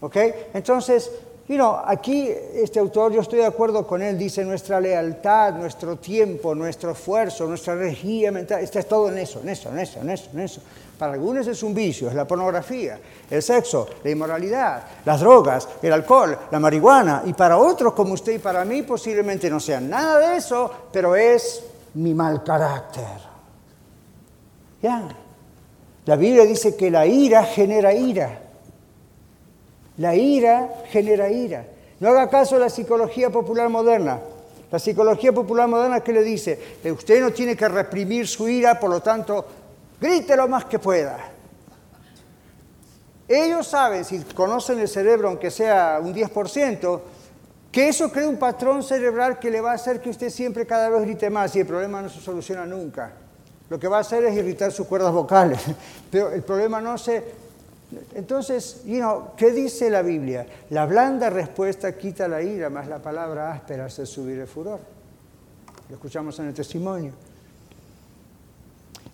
¿Ok? 0.00 0.16
Entonces, 0.52 1.10
you 1.48 1.64
aquí 1.84 2.28
este 2.54 2.78
autor, 2.78 3.12
yo 3.12 3.22
estoy 3.22 3.38
de 3.38 3.46
acuerdo 3.46 3.86
con 3.86 4.02
él, 4.02 4.18
dice 4.18 4.44
nuestra 4.44 4.80
lealtad, 4.80 5.54
nuestro 5.54 5.96
tiempo, 5.96 6.54
nuestro 6.54 6.90
esfuerzo, 6.92 7.46
nuestra 7.46 7.72
energía 7.74 8.30
mental, 8.30 8.62
está 8.62 8.82
todo 8.82 9.08
en 9.08 9.18
eso, 9.18 9.40
en 9.40 9.48
eso, 9.48 9.70
en 9.70 9.78
eso, 9.78 10.00
en 10.00 10.10
eso, 10.10 10.30
en 10.32 10.40
eso. 10.40 10.60
Para 10.98 11.12
algunos 11.12 11.46
es 11.46 11.62
un 11.62 11.74
vicio, 11.74 12.08
es 12.08 12.14
la 12.14 12.26
pornografía, 12.26 12.98
el 13.30 13.42
sexo, 13.42 13.88
la 14.02 14.10
inmoralidad, 14.10 14.82
las 15.04 15.20
drogas, 15.20 15.68
el 15.80 15.92
alcohol, 15.92 16.36
la 16.50 16.58
marihuana. 16.58 17.22
Y 17.24 17.32
para 17.34 17.56
otros 17.56 17.92
como 17.94 18.14
usted 18.14 18.32
y 18.32 18.38
para 18.38 18.64
mí 18.64 18.82
posiblemente 18.82 19.48
no 19.48 19.60
sea 19.60 19.80
nada 19.80 20.18
de 20.18 20.36
eso, 20.36 20.70
pero 20.92 21.14
es 21.14 21.62
mi 21.94 22.14
mal 22.14 22.42
carácter. 22.42 23.04
Ya. 24.82 25.08
La 26.04 26.16
Biblia 26.16 26.44
dice 26.44 26.76
que 26.76 26.90
la 26.90 27.06
ira 27.06 27.44
genera 27.44 27.92
ira. 27.92 28.47
La 29.98 30.14
ira 30.14 30.82
genera 30.90 31.30
ira. 31.30 31.64
No 32.00 32.08
haga 32.08 32.28
caso 32.28 32.56
a 32.56 32.60
la 32.60 32.70
psicología 32.70 33.30
popular 33.30 33.68
moderna. 33.68 34.20
La 34.70 34.78
psicología 34.78 35.32
popular 35.32 35.68
moderna, 35.68 36.00
¿qué 36.00 36.12
le 36.12 36.22
dice? 36.22 36.78
Usted 36.84 37.20
no 37.20 37.30
tiene 37.32 37.56
que 37.56 37.68
reprimir 37.68 38.26
su 38.28 38.48
ira, 38.48 38.78
por 38.78 38.90
lo 38.90 39.00
tanto, 39.00 39.44
grite 40.00 40.36
lo 40.36 40.46
más 40.46 40.66
que 40.66 40.78
pueda. 40.78 41.18
Ellos 43.26 43.66
saben, 43.66 44.04
si 44.04 44.20
conocen 44.20 44.78
el 44.78 44.88
cerebro, 44.88 45.28
aunque 45.28 45.50
sea 45.50 46.00
un 46.02 46.14
10%, 46.14 47.00
que 47.72 47.88
eso 47.88 48.10
crea 48.10 48.28
un 48.28 48.38
patrón 48.38 48.82
cerebral 48.82 49.38
que 49.38 49.50
le 49.50 49.60
va 49.60 49.72
a 49.72 49.74
hacer 49.74 50.00
que 50.00 50.10
usted 50.10 50.30
siempre 50.30 50.66
cada 50.66 50.88
vez 50.88 51.02
grite 51.02 51.28
más 51.28 51.54
y 51.56 51.60
el 51.60 51.66
problema 51.66 52.00
no 52.00 52.08
se 52.08 52.20
soluciona 52.20 52.64
nunca. 52.64 53.12
Lo 53.68 53.78
que 53.78 53.88
va 53.88 53.98
a 53.98 54.00
hacer 54.00 54.24
es 54.24 54.34
irritar 54.34 54.72
sus 54.72 54.86
cuerdas 54.86 55.12
vocales, 55.12 55.60
pero 56.10 56.30
el 56.30 56.42
problema 56.42 56.80
no 56.80 56.96
se 56.96 57.22
entonces, 58.14 58.82
¿qué 59.36 59.50
dice 59.52 59.88
la 59.88 60.02
Biblia? 60.02 60.46
La 60.70 60.84
blanda 60.84 61.30
respuesta 61.30 61.96
quita 61.96 62.28
la 62.28 62.42
ira, 62.42 62.68
más 62.68 62.86
la 62.86 63.00
palabra 63.00 63.52
áspera 63.52 63.86
hace 63.86 64.04
subir 64.04 64.38
el 64.38 64.46
furor. 64.46 64.80
Lo 65.88 65.94
escuchamos 65.94 66.38
en 66.38 66.48
el 66.48 66.54
testimonio. 66.54 67.12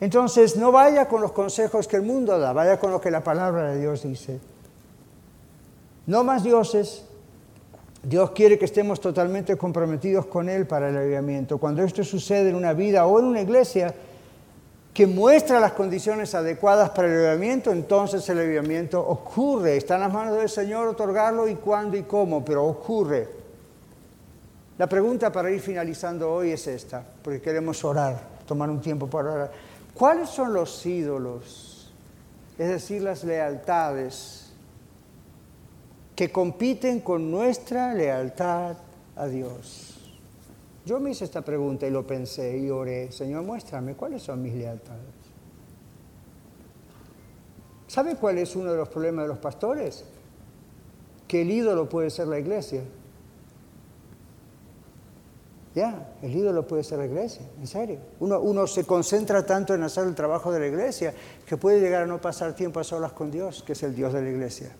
Entonces, 0.00 0.56
no 0.56 0.72
vaya 0.72 1.06
con 1.06 1.20
los 1.22 1.30
consejos 1.30 1.86
que 1.86 1.96
el 1.96 2.02
mundo 2.02 2.36
da, 2.38 2.52
vaya 2.52 2.80
con 2.80 2.90
lo 2.90 3.00
que 3.00 3.12
la 3.12 3.22
palabra 3.22 3.70
de 3.70 3.80
Dios 3.80 4.02
dice. 4.02 4.40
No 6.06 6.24
más 6.24 6.42
dioses. 6.42 7.04
Dios 8.02 8.32
quiere 8.32 8.58
que 8.58 8.66
estemos 8.66 9.00
totalmente 9.00 9.56
comprometidos 9.56 10.26
con 10.26 10.48
Él 10.48 10.66
para 10.66 10.90
el 10.90 10.96
avivamiento. 10.98 11.58
Cuando 11.58 11.82
esto 11.82 12.04
sucede 12.04 12.50
en 12.50 12.56
una 12.56 12.74
vida 12.74 13.06
o 13.06 13.18
en 13.18 13.24
una 13.24 13.40
iglesia, 13.40 13.94
que 14.94 15.08
muestra 15.08 15.58
las 15.58 15.72
condiciones 15.72 16.36
adecuadas 16.36 16.90
para 16.90 17.08
el 17.08 17.18
avivamiento, 17.18 17.72
entonces 17.72 18.26
el 18.28 18.38
avivamiento 18.38 19.00
ocurre. 19.00 19.76
Está 19.76 19.96
en 19.96 20.02
las 20.02 20.12
manos 20.12 20.36
del 20.36 20.48
Señor 20.48 20.86
otorgarlo 20.86 21.48
y 21.48 21.56
cuándo 21.56 21.96
y 21.96 22.04
cómo, 22.04 22.44
pero 22.44 22.64
ocurre. 22.64 23.28
La 24.78 24.86
pregunta 24.88 25.32
para 25.32 25.50
ir 25.50 25.60
finalizando 25.60 26.32
hoy 26.32 26.52
es 26.52 26.68
esta, 26.68 27.04
porque 27.22 27.40
queremos 27.40 27.84
orar, 27.84 28.20
tomar 28.46 28.70
un 28.70 28.80
tiempo 28.80 29.08
para 29.08 29.32
orar. 29.32 29.52
¿Cuáles 29.92 30.28
son 30.28 30.52
los 30.52 30.86
ídolos? 30.86 31.92
Es 32.56 32.68
decir, 32.68 33.02
las 33.02 33.24
lealtades 33.24 34.52
que 36.14 36.30
compiten 36.30 37.00
con 37.00 37.32
nuestra 37.32 37.92
lealtad 37.94 38.76
a 39.16 39.26
Dios. 39.26 39.93
Yo 40.84 41.00
me 41.00 41.10
hice 41.10 41.24
esta 41.24 41.42
pregunta 41.42 41.86
y 41.86 41.90
lo 41.90 42.06
pensé 42.06 42.58
y 42.58 42.68
oré, 42.68 43.10
Señor, 43.10 43.42
muéstrame 43.42 43.94
cuáles 43.94 44.22
son 44.22 44.42
mis 44.42 44.54
lealtades. 44.54 45.02
¿Sabe 47.86 48.16
cuál 48.16 48.38
es 48.38 48.54
uno 48.54 48.70
de 48.70 48.76
los 48.76 48.88
problemas 48.88 49.24
de 49.24 49.28
los 49.28 49.38
pastores? 49.38 50.04
Que 51.26 51.42
el 51.42 51.50
ídolo 51.50 51.88
puede 51.88 52.10
ser 52.10 52.26
la 52.26 52.38
iglesia. 52.38 52.82
Ya, 55.74 56.14
el 56.22 56.36
ídolo 56.36 56.66
puede 56.66 56.84
ser 56.84 56.98
la 56.98 57.06
iglesia, 57.06 57.42
en 57.58 57.66
serio. 57.66 57.98
Uno, 58.20 58.40
uno, 58.40 58.66
se 58.66 58.84
concentra 58.84 59.44
tanto 59.44 59.74
en 59.74 59.82
hacer 59.82 60.06
el 60.06 60.14
trabajo 60.14 60.52
de 60.52 60.60
la 60.60 60.66
iglesia 60.66 61.14
que 61.46 61.56
puede 61.56 61.80
llegar 61.80 62.02
a 62.02 62.06
no 62.06 62.20
pasar 62.20 62.54
tiempo 62.54 62.78
a 62.78 62.84
solas 62.84 63.12
con 63.12 63.30
Dios, 63.30 63.62
que 63.62 63.72
es 63.72 63.82
el 63.82 63.94
Dios 63.94 64.12
de 64.12 64.22
la 64.22 64.28
iglesia. 64.28 64.70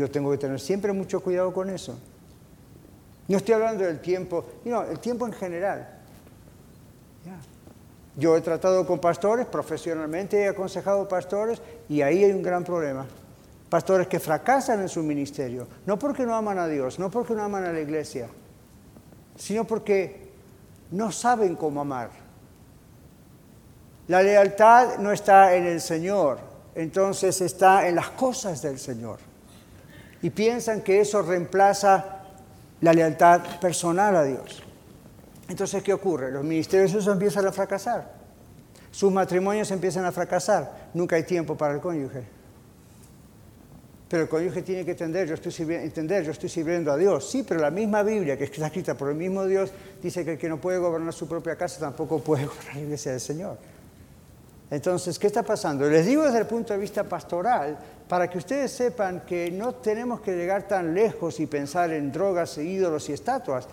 Yo 0.00 0.10
tengo 0.10 0.30
que 0.30 0.38
tener 0.38 0.58
siempre 0.58 0.94
mucho 0.94 1.20
cuidado 1.20 1.52
con 1.52 1.68
eso. 1.68 1.94
No 3.28 3.36
estoy 3.36 3.52
hablando 3.52 3.84
del 3.84 4.00
tiempo, 4.00 4.46
no, 4.64 4.82
el 4.82 4.98
tiempo 4.98 5.26
en 5.26 5.34
general. 5.34 5.86
Yo 8.16 8.34
he 8.34 8.40
tratado 8.40 8.86
con 8.86 8.98
pastores, 8.98 9.44
profesionalmente 9.44 10.40
he 10.40 10.48
aconsejado 10.48 11.06
pastores 11.06 11.60
y 11.86 12.00
ahí 12.00 12.24
hay 12.24 12.32
un 12.32 12.42
gran 12.42 12.64
problema. 12.64 13.04
Pastores 13.68 14.08
que 14.08 14.18
fracasan 14.18 14.80
en 14.80 14.88
su 14.88 15.02
ministerio, 15.02 15.68
no 15.84 15.98
porque 15.98 16.24
no 16.24 16.34
aman 16.34 16.58
a 16.58 16.66
Dios, 16.66 16.98
no 16.98 17.10
porque 17.10 17.34
no 17.34 17.42
aman 17.42 17.64
a 17.64 17.72
la 17.74 17.80
iglesia, 17.80 18.30
sino 19.36 19.66
porque 19.66 20.30
no 20.92 21.12
saben 21.12 21.56
cómo 21.56 21.82
amar. 21.82 22.08
La 24.08 24.22
lealtad 24.22 24.96
no 24.96 25.12
está 25.12 25.54
en 25.54 25.66
el 25.66 25.82
Señor, 25.82 26.38
entonces 26.74 27.38
está 27.42 27.86
en 27.86 27.96
las 27.96 28.08
cosas 28.12 28.62
del 28.62 28.78
Señor 28.78 29.29
y 30.22 30.30
piensan 30.30 30.82
que 30.82 31.00
eso 31.00 31.22
reemplaza 31.22 32.20
la 32.80 32.92
lealtad 32.92 33.60
personal 33.60 34.16
a 34.16 34.24
Dios. 34.24 34.62
Entonces, 35.48 35.82
¿qué 35.82 35.92
ocurre? 35.92 36.30
Los 36.30 36.44
ministerios 36.44 36.90
esos 36.92 37.12
empiezan 37.12 37.46
a 37.46 37.52
fracasar. 37.52 38.12
Sus 38.90 39.12
matrimonios 39.12 39.70
empiezan 39.70 40.04
a 40.04 40.12
fracasar. 40.12 40.90
Nunca 40.94 41.16
hay 41.16 41.24
tiempo 41.24 41.56
para 41.56 41.74
el 41.74 41.80
cónyuge. 41.80 42.24
Pero 44.08 44.24
el 44.24 44.28
cónyuge 44.28 44.62
tiene 44.62 44.84
que 44.84 44.90
entender 44.90 45.28
yo, 45.28 45.34
estoy 45.34 45.54
entender, 45.74 46.24
yo 46.24 46.32
estoy 46.32 46.48
sirviendo 46.48 46.90
a 46.90 46.96
Dios. 46.96 47.30
Sí, 47.30 47.44
pero 47.46 47.60
la 47.60 47.70
misma 47.70 48.02
Biblia, 48.02 48.36
que 48.36 48.44
está 48.44 48.66
escrita 48.66 48.94
por 48.94 49.08
el 49.08 49.14
mismo 49.14 49.44
Dios, 49.46 49.70
dice 50.02 50.24
que 50.24 50.32
el 50.32 50.38
que 50.38 50.48
no 50.48 50.60
puede 50.60 50.78
gobernar 50.78 51.12
su 51.12 51.28
propia 51.28 51.54
casa 51.54 51.78
tampoco 51.78 52.18
puede 52.18 52.44
gobernar 52.46 52.74
la 52.74 52.80
iglesia 52.80 53.12
del 53.12 53.20
Señor. 53.20 53.58
Entonces, 54.68 55.18
¿qué 55.18 55.28
está 55.28 55.44
pasando? 55.44 55.88
Les 55.88 56.06
digo 56.06 56.24
desde 56.24 56.38
el 56.38 56.46
punto 56.46 56.72
de 56.72 56.80
vista 56.80 57.04
pastoral, 57.04 57.78
para 58.10 58.28
que 58.28 58.38
ustedes 58.38 58.72
sepan 58.72 59.20
que 59.20 59.52
no 59.52 59.76
tenemos 59.76 60.20
que 60.20 60.34
llegar 60.34 60.66
tan 60.66 60.92
lejos 60.94 61.38
y 61.38 61.46
pensar 61.46 61.92
en 61.92 62.10
drogas, 62.10 62.58
e 62.58 62.64
ídolos 62.64 63.08
y 63.08 63.12
estatuas. 63.12 63.68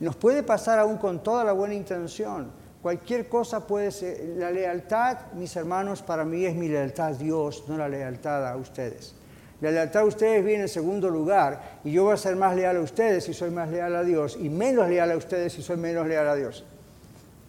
Nos 0.00 0.16
puede 0.16 0.42
pasar 0.42 0.80
aún 0.80 0.96
con 0.96 1.22
toda 1.22 1.44
la 1.44 1.52
buena 1.52 1.74
intención. 1.74 2.50
Cualquier 2.82 3.28
cosa 3.28 3.64
puede 3.64 3.92
ser. 3.92 4.34
La 4.38 4.50
lealtad, 4.50 5.32
mis 5.34 5.54
hermanos, 5.54 6.02
para 6.02 6.24
mí 6.24 6.44
es 6.44 6.56
mi 6.56 6.66
lealtad 6.66 7.06
a 7.06 7.12
Dios, 7.12 7.62
no 7.68 7.78
la 7.78 7.88
lealtad 7.88 8.48
a 8.48 8.56
ustedes. 8.56 9.14
La 9.60 9.70
lealtad 9.70 10.02
a 10.02 10.06
ustedes 10.06 10.44
viene 10.44 10.62
en 10.62 10.68
segundo 10.68 11.08
lugar 11.08 11.78
y 11.84 11.92
yo 11.92 12.02
voy 12.02 12.14
a 12.14 12.16
ser 12.16 12.34
más 12.34 12.56
leal 12.56 12.78
a 12.78 12.80
ustedes 12.80 13.22
si 13.22 13.34
soy 13.34 13.50
más 13.50 13.70
leal 13.70 13.94
a 13.94 14.02
Dios 14.02 14.36
y 14.38 14.48
menos 14.48 14.88
leal 14.88 15.12
a 15.12 15.16
ustedes 15.16 15.52
si 15.52 15.62
soy 15.62 15.76
menos 15.76 16.08
leal 16.08 16.26
a 16.26 16.34
Dios 16.34 16.64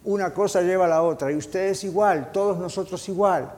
una 0.04 0.32
cosa 0.32 0.62
lleva 0.62 0.86
a 0.86 0.88
la 0.88 1.02
otra 1.02 1.30
y 1.30 1.36
ustedes 1.36 1.84
igual, 1.84 2.32
todos 2.32 2.56
nosotros 2.56 3.06
igual. 3.10 3.52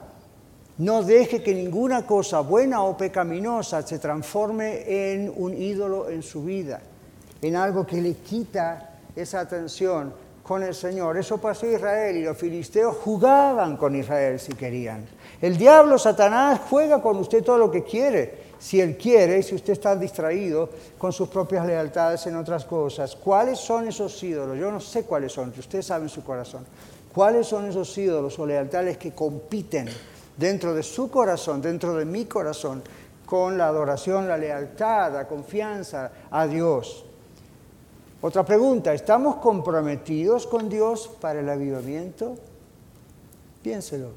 No 0.81 1.03
deje 1.03 1.43
que 1.43 1.53
ninguna 1.53 2.07
cosa 2.07 2.39
buena 2.39 2.81
o 2.81 2.97
pecaminosa 2.97 3.85
se 3.85 3.99
transforme 3.99 4.81
en 4.87 5.31
un 5.35 5.53
ídolo 5.53 6.09
en 6.09 6.23
su 6.23 6.43
vida, 6.43 6.81
en 7.39 7.55
algo 7.55 7.85
que 7.85 8.01
le 8.01 8.15
quita 8.15 8.97
esa 9.15 9.41
atención 9.41 10.11
con 10.41 10.63
el 10.63 10.73
Señor. 10.73 11.17
Eso 11.17 11.37
pasó 11.37 11.67
a 11.67 11.73
Israel 11.73 12.17
y 12.17 12.23
los 12.23 12.35
filisteos 12.35 12.97
jugaban 12.97 13.77
con 13.77 13.95
Israel 13.95 14.39
si 14.39 14.53
querían. 14.53 15.05
El 15.39 15.55
diablo, 15.55 15.99
Satanás, 15.99 16.61
juega 16.67 16.99
con 16.99 17.17
usted 17.17 17.43
todo 17.43 17.59
lo 17.59 17.69
que 17.69 17.83
quiere 17.83 18.49
si 18.57 18.81
Él 18.81 18.97
quiere, 18.97 19.43
si 19.43 19.53
usted 19.53 19.73
está 19.73 19.95
distraído 19.95 20.67
con 20.97 21.13
sus 21.13 21.29
propias 21.29 21.63
lealtades 21.67 22.25
en 22.25 22.37
otras 22.37 22.65
cosas. 22.65 23.15
¿Cuáles 23.15 23.59
son 23.59 23.87
esos 23.87 24.23
ídolos? 24.23 24.57
Yo 24.57 24.71
no 24.71 24.79
sé 24.79 25.03
cuáles 25.03 25.31
son, 25.31 25.53
usted 25.55 25.83
sabe 25.83 26.05
en 26.05 26.09
su 26.09 26.23
corazón. 26.23 26.65
¿Cuáles 27.13 27.45
son 27.45 27.69
esos 27.69 27.95
ídolos 27.99 28.39
o 28.39 28.47
lealtades 28.47 28.97
que 28.97 29.11
compiten 29.11 29.87
dentro 30.37 30.73
de 30.73 30.83
su 30.83 31.09
corazón, 31.09 31.61
dentro 31.61 31.95
de 31.95 32.05
mi 32.05 32.25
corazón, 32.25 32.81
con 33.25 33.57
la 33.57 33.67
adoración, 33.67 34.27
la 34.27 34.37
lealtad, 34.37 35.13
la 35.13 35.27
confianza 35.27 36.11
a 36.29 36.47
Dios? 36.47 37.05
Otra 38.21 38.45
pregunta, 38.45 38.93
¿estamos 38.93 39.37
comprometidos 39.37 40.45
con 40.45 40.69
Dios 40.69 41.09
para 41.19 41.39
el 41.39 41.49
avivamiento? 41.49 42.35
Piénselo. 43.63 44.09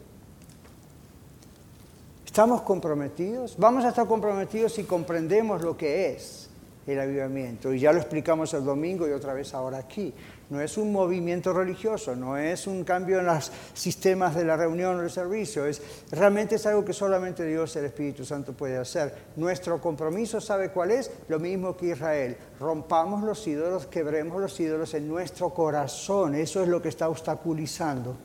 ¿Estamos 2.27 2.63
comprometidos? 2.63 3.57
Vamos 3.57 3.85
a 3.85 3.91
estar 3.91 4.07
comprometidos 4.07 4.73
si 4.73 4.85
comprendemos 4.85 5.63
lo 5.63 5.77
que 5.77 6.11
es 6.11 6.51
el 6.87 7.01
avivamiento. 7.01 7.73
Y 7.73 7.79
ya 7.79 7.93
lo 7.93 7.99
explicamos 7.99 8.53
el 8.55 8.65
domingo 8.65 9.09
y 9.09 9.13
otra 9.13 9.33
vez 9.35 9.55
ahora 9.55 9.79
aquí. 9.79 10.13
No 10.55 10.61
es 10.61 10.79
un 10.79 10.93
movimiento 10.93 11.53
religioso, 11.53 12.15
no 12.15 12.37
es 12.37 12.69
un 12.69 12.85
cambio 12.85 13.19
en 13.19 13.27
los 13.27 13.51
sistemas 13.73 14.37
de 14.37 14.45
la 14.45 14.57
reunión 14.57 14.97
o 14.97 15.03
el 15.03 15.11
servicio, 15.11 15.67
es, 15.67 15.83
realmente 16.13 16.55
es 16.55 16.67
algo 16.67 16.85
que 16.85 16.93
solamente 16.93 17.45
Dios, 17.45 17.75
el 17.75 17.87
Espíritu 17.87 18.25
Santo 18.25 18.53
puede 18.53 18.77
hacer. 18.77 19.13
Nuestro 19.35 19.81
compromiso, 19.81 20.41
¿sabe 20.41 20.71
cuál 20.71 20.93
es? 20.93 21.11
Lo 21.27 21.41
mismo 21.41 21.77
que 21.77 21.87
Israel. 21.87 22.37
Rompamos 22.61 23.25
los 23.25 23.45
ídolos, 23.49 23.87
quebremos 23.87 24.41
los 24.41 24.61
ídolos 24.61 24.95
en 24.95 25.09
nuestro 25.09 25.51
corazón. 25.51 26.37
Eso 26.37 26.63
es 26.63 26.69
lo 26.69 26.81
que 26.81 26.89
está 26.89 27.09
obstaculizando. 27.09 28.17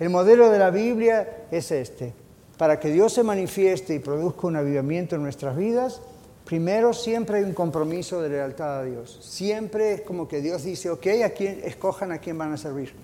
El 0.00 0.10
modelo 0.10 0.50
de 0.50 0.58
la 0.58 0.70
Biblia 0.70 1.46
es 1.52 1.70
este. 1.70 2.12
Para 2.58 2.80
que 2.80 2.90
Dios 2.90 3.12
se 3.12 3.22
manifieste 3.22 3.94
y 3.94 4.00
produzca 4.00 4.48
un 4.48 4.56
avivamiento 4.56 5.14
en 5.14 5.22
nuestras 5.22 5.56
vidas, 5.56 6.02
Primero, 6.46 6.94
siempre 6.94 7.38
hay 7.38 7.42
un 7.42 7.54
compromiso 7.54 8.22
de 8.22 8.28
lealtad 8.28 8.78
a 8.78 8.84
Dios. 8.84 9.18
Siempre 9.20 9.94
es 9.94 10.00
como 10.02 10.28
que 10.28 10.40
Dios 10.40 10.62
dice, 10.62 10.88
ok, 10.88 11.06
a 11.24 11.30
quién, 11.30 11.60
escojan 11.64 12.12
a 12.12 12.18
quién 12.18 12.38
van 12.38 12.52
a 12.52 12.56
servir. 12.56 12.94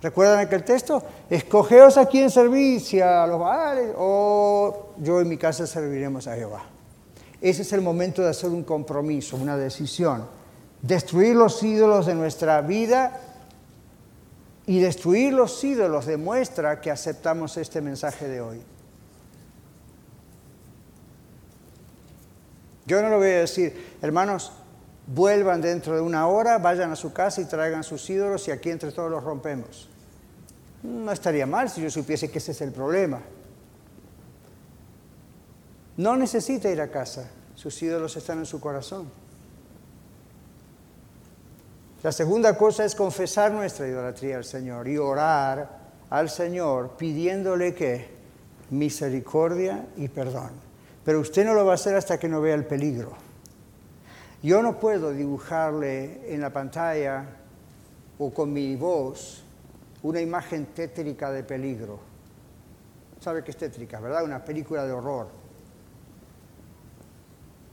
¿Recuerdan 0.00 0.38
aquel 0.38 0.64
texto? 0.64 1.02
Escogeos 1.28 1.98
a 1.98 2.06
quién 2.06 2.30
servir, 2.30 2.80
si 2.80 3.02
a 3.02 3.26
los 3.26 3.38
Baales 3.38 3.90
o 3.98 4.94
yo 4.96 5.20
en 5.20 5.28
mi 5.28 5.36
casa 5.36 5.66
serviremos 5.66 6.26
a 6.26 6.36
Jehová. 6.36 6.64
Ese 7.38 7.60
es 7.60 7.72
el 7.74 7.82
momento 7.82 8.22
de 8.22 8.30
hacer 8.30 8.48
un 8.48 8.64
compromiso, 8.64 9.36
una 9.36 9.58
decisión. 9.58 10.24
Destruir 10.80 11.36
los 11.36 11.62
ídolos 11.62 12.06
de 12.06 12.14
nuestra 12.14 12.62
vida 12.62 13.20
y 14.64 14.80
destruir 14.80 15.34
los 15.34 15.62
ídolos 15.62 16.06
demuestra 16.06 16.80
que 16.80 16.90
aceptamos 16.90 17.58
este 17.58 17.82
mensaje 17.82 18.26
de 18.26 18.40
hoy. 18.40 18.62
Yo 22.88 23.02
no 23.02 23.10
le 23.10 23.16
voy 23.16 23.26
a 23.26 23.40
decir, 23.40 23.98
hermanos, 24.00 24.50
vuelvan 25.06 25.60
dentro 25.60 25.94
de 25.94 26.00
una 26.00 26.26
hora, 26.26 26.56
vayan 26.56 26.90
a 26.90 26.96
su 26.96 27.12
casa 27.12 27.42
y 27.42 27.44
traigan 27.44 27.84
sus 27.84 28.08
ídolos 28.08 28.48
y 28.48 28.50
aquí 28.50 28.70
entre 28.70 28.92
todos 28.92 29.10
los 29.10 29.22
rompemos. 29.22 29.90
No 30.82 31.12
estaría 31.12 31.44
mal 31.44 31.68
si 31.68 31.82
yo 31.82 31.90
supiese 31.90 32.30
que 32.30 32.38
ese 32.38 32.52
es 32.52 32.60
el 32.62 32.72
problema. 32.72 33.20
No 35.98 36.16
necesita 36.16 36.70
ir 36.70 36.80
a 36.80 36.90
casa, 36.90 37.28
sus 37.54 37.82
ídolos 37.82 38.16
están 38.16 38.38
en 38.38 38.46
su 38.46 38.58
corazón. 38.58 39.10
La 42.02 42.12
segunda 42.12 42.56
cosa 42.56 42.86
es 42.86 42.94
confesar 42.94 43.52
nuestra 43.52 43.86
idolatría 43.86 44.38
al 44.38 44.44
Señor 44.44 44.88
y 44.88 44.96
orar 44.96 45.90
al 46.08 46.30
Señor 46.30 46.96
pidiéndole 46.96 47.74
que 47.74 48.08
misericordia 48.70 49.84
y 49.98 50.08
perdón. 50.08 50.67
Pero 51.08 51.20
usted 51.20 51.42
no 51.46 51.54
lo 51.54 51.64
va 51.64 51.72
a 51.72 51.76
hacer 51.76 51.96
hasta 51.96 52.18
que 52.18 52.28
no 52.28 52.42
vea 52.42 52.54
el 52.54 52.66
peligro. 52.66 53.14
Yo 54.42 54.60
no 54.60 54.78
puedo 54.78 55.10
dibujarle 55.10 56.34
en 56.34 56.42
la 56.42 56.52
pantalla 56.52 57.24
o 58.18 58.30
con 58.30 58.52
mi 58.52 58.76
voz 58.76 59.42
una 60.02 60.20
imagen 60.20 60.66
tétrica 60.66 61.30
de 61.30 61.44
peligro. 61.44 61.98
¿Sabe 63.22 63.42
qué 63.42 63.52
es 63.52 63.56
tétrica, 63.56 64.00
verdad? 64.00 64.22
Una 64.22 64.44
película 64.44 64.84
de 64.84 64.92
horror. 64.92 65.28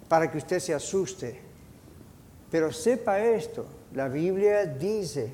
Para 0.08 0.32
que 0.32 0.38
usted 0.38 0.62
se 0.62 0.74
asuste. 0.74 1.38
Pero 2.50 2.72
sepa 2.72 3.20
esto, 3.20 3.66
la 3.96 4.08
Biblia 4.08 4.66
dice 4.66 5.30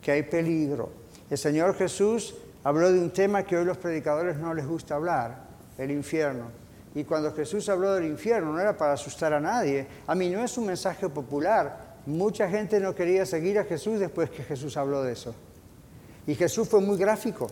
que 0.00 0.12
hay 0.12 0.22
peligro. 0.22 0.88
El 1.28 1.36
Señor 1.36 1.74
Jesús 1.74 2.34
habló 2.64 2.90
de 2.90 2.98
un 2.98 3.10
tema 3.10 3.42
que 3.42 3.58
hoy 3.58 3.66
los 3.66 3.76
predicadores 3.76 4.38
no 4.38 4.54
les 4.54 4.66
gusta 4.66 4.94
hablar, 4.94 5.44
el 5.76 5.90
infierno. 5.90 6.58
Y 6.94 7.04
cuando 7.04 7.32
Jesús 7.32 7.68
habló 7.68 7.94
del 7.94 8.06
infierno 8.06 8.52
no 8.52 8.60
era 8.60 8.76
para 8.76 8.94
asustar 8.94 9.32
a 9.32 9.40
nadie. 9.40 9.86
A 10.06 10.14
mí 10.14 10.28
no 10.28 10.42
es 10.42 10.56
un 10.58 10.66
mensaje 10.66 11.08
popular. 11.08 11.98
Mucha 12.06 12.48
gente 12.48 12.80
no 12.80 12.94
quería 12.94 13.24
seguir 13.24 13.58
a 13.58 13.64
Jesús 13.64 14.00
después 14.00 14.30
que 14.30 14.42
Jesús 14.42 14.76
habló 14.76 15.02
de 15.02 15.12
eso. 15.12 15.34
Y 16.26 16.34
Jesús 16.34 16.68
fue 16.68 16.80
muy 16.80 16.96
gráfico. 16.96 17.48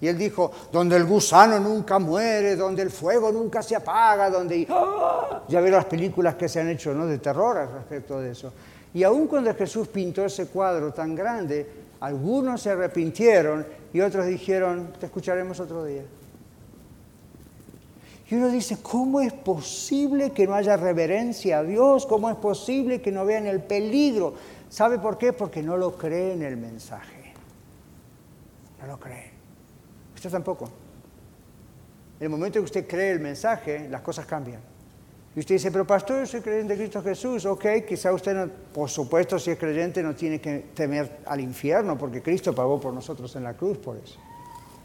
Y 0.00 0.08
él 0.08 0.18
dijo, 0.18 0.50
donde 0.72 0.96
el 0.96 1.04
gusano 1.04 1.58
nunca 1.60 1.98
muere, 1.98 2.56
donde 2.56 2.82
el 2.82 2.90
fuego 2.90 3.30
nunca 3.30 3.62
se 3.62 3.76
apaga, 3.76 4.28
donde... 4.28 4.66
¡Ah! 4.68 5.42
Ya 5.48 5.60
ve 5.60 5.70
las 5.70 5.84
películas 5.84 6.34
que 6.34 6.48
se 6.48 6.60
han 6.60 6.68
hecho 6.68 6.92
¿no? 6.92 7.06
de 7.06 7.18
terror 7.18 7.56
al 7.56 7.72
respecto 7.72 8.20
de 8.20 8.32
eso. 8.32 8.52
Y 8.92 9.02
aun 9.02 9.26
cuando 9.26 9.54
Jesús 9.54 9.88
pintó 9.88 10.24
ese 10.24 10.46
cuadro 10.46 10.92
tan 10.92 11.14
grande, 11.14 11.68
algunos 12.00 12.60
se 12.60 12.70
arrepintieron 12.70 13.66
y 13.92 14.00
otros 14.00 14.26
dijeron, 14.26 14.92
te 14.98 15.06
escucharemos 15.06 15.60
otro 15.60 15.84
día. 15.84 16.02
Y 18.30 18.36
uno 18.36 18.48
dice, 18.48 18.78
¿cómo 18.82 19.20
es 19.20 19.32
posible 19.32 20.32
que 20.32 20.46
no 20.46 20.54
haya 20.54 20.76
reverencia 20.76 21.58
a 21.58 21.62
Dios? 21.62 22.06
¿Cómo 22.06 22.30
es 22.30 22.36
posible 22.36 23.02
que 23.02 23.12
no 23.12 23.24
vean 23.26 23.46
el 23.46 23.60
peligro? 23.60 24.34
¿Sabe 24.70 24.98
por 24.98 25.18
qué? 25.18 25.32
Porque 25.32 25.62
no 25.62 25.76
lo 25.76 25.96
cree 25.96 26.32
en 26.32 26.42
el 26.42 26.56
mensaje. 26.56 27.34
No 28.80 28.86
lo 28.86 28.98
cree. 28.98 29.30
Usted 30.14 30.30
tampoco. 30.30 30.70
En 32.18 32.24
el 32.24 32.30
momento 32.30 32.60
que 32.60 32.64
usted 32.64 32.86
cree 32.86 33.10
el 33.10 33.20
mensaje, 33.20 33.88
las 33.90 34.00
cosas 34.00 34.24
cambian. 34.24 34.60
Y 35.36 35.40
usted 35.40 35.56
dice, 35.56 35.70
pero 35.70 35.86
pastor, 35.86 36.20
yo 36.20 36.26
soy 36.26 36.40
creyente 36.40 36.74
de 36.74 36.78
Cristo 36.78 37.02
Jesús. 37.02 37.44
Ok, 37.44 37.66
quizá 37.86 38.12
usted, 38.12 38.34
no, 38.34 38.50
por 38.72 38.88
supuesto, 38.88 39.38
si 39.38 39.50
es 39.50 39.58
creyente, 39.58 40.02
no 40.02 40.14
tiene 40.14 40.40
que 40.40 40.66
temer 40.74 41.18
al 41.26 41.40
infierno, 41.40 41.98
porque 41.98 42.22
Cristo 42.22 42.54
pagó 42.54 42.80
por 42.80 42.94
nosotros 42.94 43.34
en 43.36 43.42
la 43.42 43.54
cruz 43.54 43.76
por 43.78 43.96
eso. 43.96 44.18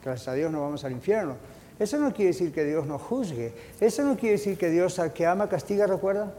Gracias 0.03 0.27
a 0.27 0.33
Dios 0.33 0.51
no 0.51 0.61
vamos 0.61 0.83
al 0.83 0.91
infierno. 0.91 1.35
Eso 1.79 1.97
no 1.97 2.13
quiere 2.13 2.31
decir 2.31 2.51
que 2.51 2.65
Dios 2.65 2.85
no 2.85 2.99
juzgue. 2.99 3.53
Eso 3.79 4.03
no 4.03 4.17
quiere 4.17 4.35
decir 4.35 4.57
que 4.57 4.69
Dios 4.69 4.99
al 4.99 5.13
que 5.13 5.25
ama 5.25 5.47
castiga, 5.47 5.87
¿recuerda? 5.87 6.33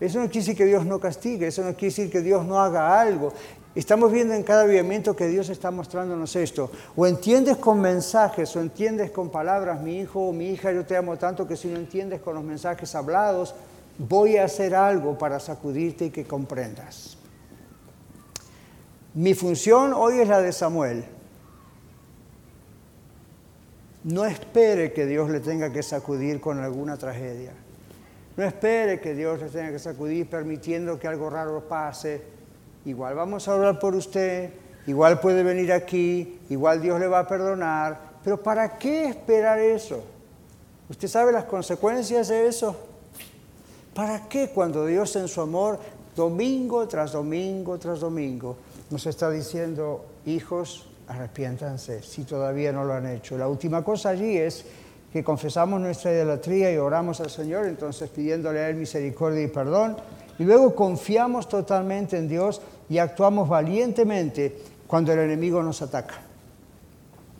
Eso 0.00 0.18
no 0.18 0.24
quiere 0.24 0.40
decir 0.40 0.56
que 0.56 0.64
Dios 0.64 0.86
no 0.86 0.98
castigue. 0.98 1.46
Eso 1.46 1.62
no 1.62 1.74
quiere 1.74 1.94
decir 1.94 2.10
que 2.10 2.22
Dios 2.22 2.46
no 2.46 2.58
haga 2.58 2.98
algo. 2.98 3.34
Estamos 3.74 4.10
viendo 4.10 4.32
en 4.34 4.42
cada 4.42 4.62
avivamiento 4.62 5.14
que 5.14 5.28
Dios 5.28 5.50
está 5.50 5.70
mostrándonos 5.70 6.34
esto. 6.36 6.70
O 6.96 7.06
entiendes 7.06 7.58
con 7.58 7.80
mensajes 7.80 8.56
o 8.56 8.60
entiendes 8.60 9.10
con 9.10 9.30
palabras, 9.30 9.80
mi 9.82 10.00
hijo 10.00 10.28
o 10.28 10.32
mi 10.32 10.48
hija, 10.48 10.72
yo 10.72 10.84
te 10.86 10.96
amo 10.96 11.18
tanto 11.18 11.46
que 11.46 11.56
si 11.56 11.68
no 11.68 11.76
entiendes 11.76 12.20
con 12.20 12.34
los 12.34 12.42
mensajes 12.42 12.94
hablados, 12.94 13.54
voy 13.98 14.38
a 14.38 14.44
hacer 14.44 14.74
algo 14.74 15.18
para 15.18 15.38
sacudirte 15.38 16.06
y 16.06 16.10
que 16.10 16.24
comprendas. 16.24 17.16
Mi 19.12 19.34
función 19.34 19.92
hoy 19.92 20.20
es 20.20 20.28
la 20.28 20.40
de 20.40 20.52
Samuel. 20.52 21.04
No 24.04 24.24
espere 24.24 24.92
que 24.92 25.06
Dios 25.06 25.28
le 25.30 25.40
tenga 25.40 25.72
que 25.72 25.82
sacudir 25.82 26.40
con 26.40 26.58
alguna 26.58 26.96
tragedia. 26.96 27.52
No 28.36 28.44
espere 28.44 29.00
que 29.00 29.14
Dios 29.14 29.40
le 29.40 29.48
tenga 29.48 29.70
que 29.70 29.78
sacudir 29.78 30.28
permitiendo 30.28 30.98
que 30.98 31.06
algo 31.06 31.28
raro 31.28 31.60
pase. 31.68 32.22
Igual 32.86 33.14
vamos 33.14 33.46
a 33.46 33.54
orar 33.54 33.78
por 33.78 33.94
usted, 33.94 34.50
igual 34.86 35.20
puede 35.20 35.42
venir 35.42 35.70
aquí, 35.72 36.40
igual 36.48 36.80
Dios 36.80 36.98
le 36.98 37.06
va 37.06 37.20
a 37.20 37.28
perdonar. 37.28 38.00
Pero 38.24 38.42
¿para 38.42 38.78
qué 38.78 39.04
esperar 39.04 39.58
eso? 39.58 40.02
¿Usted 40.88 41.08
sabe 41.08 41.32
las 41.32 41.44
consecuencias 41.44 42.28
de 42.28 42.46
eso? 42.46 42.76
¿Para 43.94 44.28
qué 44.28 44.48
cuando 44.48 44.86
Dios 44.86 45.14
en 45.16 45.28
su 45.28 45.42
amor, 45.42 45.78
domingo 46.16 46.88
tras 46.88 47.12
domingo 47.12 47.78
tras 47.78 48.00
domingo, 48.00 48.56
nos 48.88 49.06
está 49.06 49.30
diciendo, 49.30 50.04
hijos, 50.26 50.89
arrepiéntanse 51.10 52.02
si 52.02 52.22
todavía 52.22 52.70
no 52.70 52.84
lo 52.84 52.94
han 52.94 53.06
hecho. 53.06 53.36
La 53.36 53.48
última 53.48 53.82
cosa 53.82 54.10
allí 54.10 54.36
es 54.36 54.64
que 55.12 55.24
confesamos 55.24 55.80
nuestra 55.80 56.12
idolatría 56.12 56.72
y 56.72 56.76
oramos 56.76 57.20
al 57.20 57.30
Señor, 57.30 57.66
entonces 57.66 58.08
pidiéndole 58.10 58.60
a 58.60 58.68
Él 58.68 58.76
misericordia 58.76 59.42
y 59.42 59.48
perdón, 59.48 59.96
y 60.38 60.44
luego 60.44 60.74
confiamos 60.74 61.48
totalmente 61.48 62.16
en 62.16 62.28
Dios 62.28 62.62
y 62.88 62.98
actuamos 62.98 63.48
valientemente 63.48 64.56
cuando 64.86 65.12
el 65.12 65.18
enemigo 65.18 65.62
nos 65.64 65.82
ataca. 65.82 66.14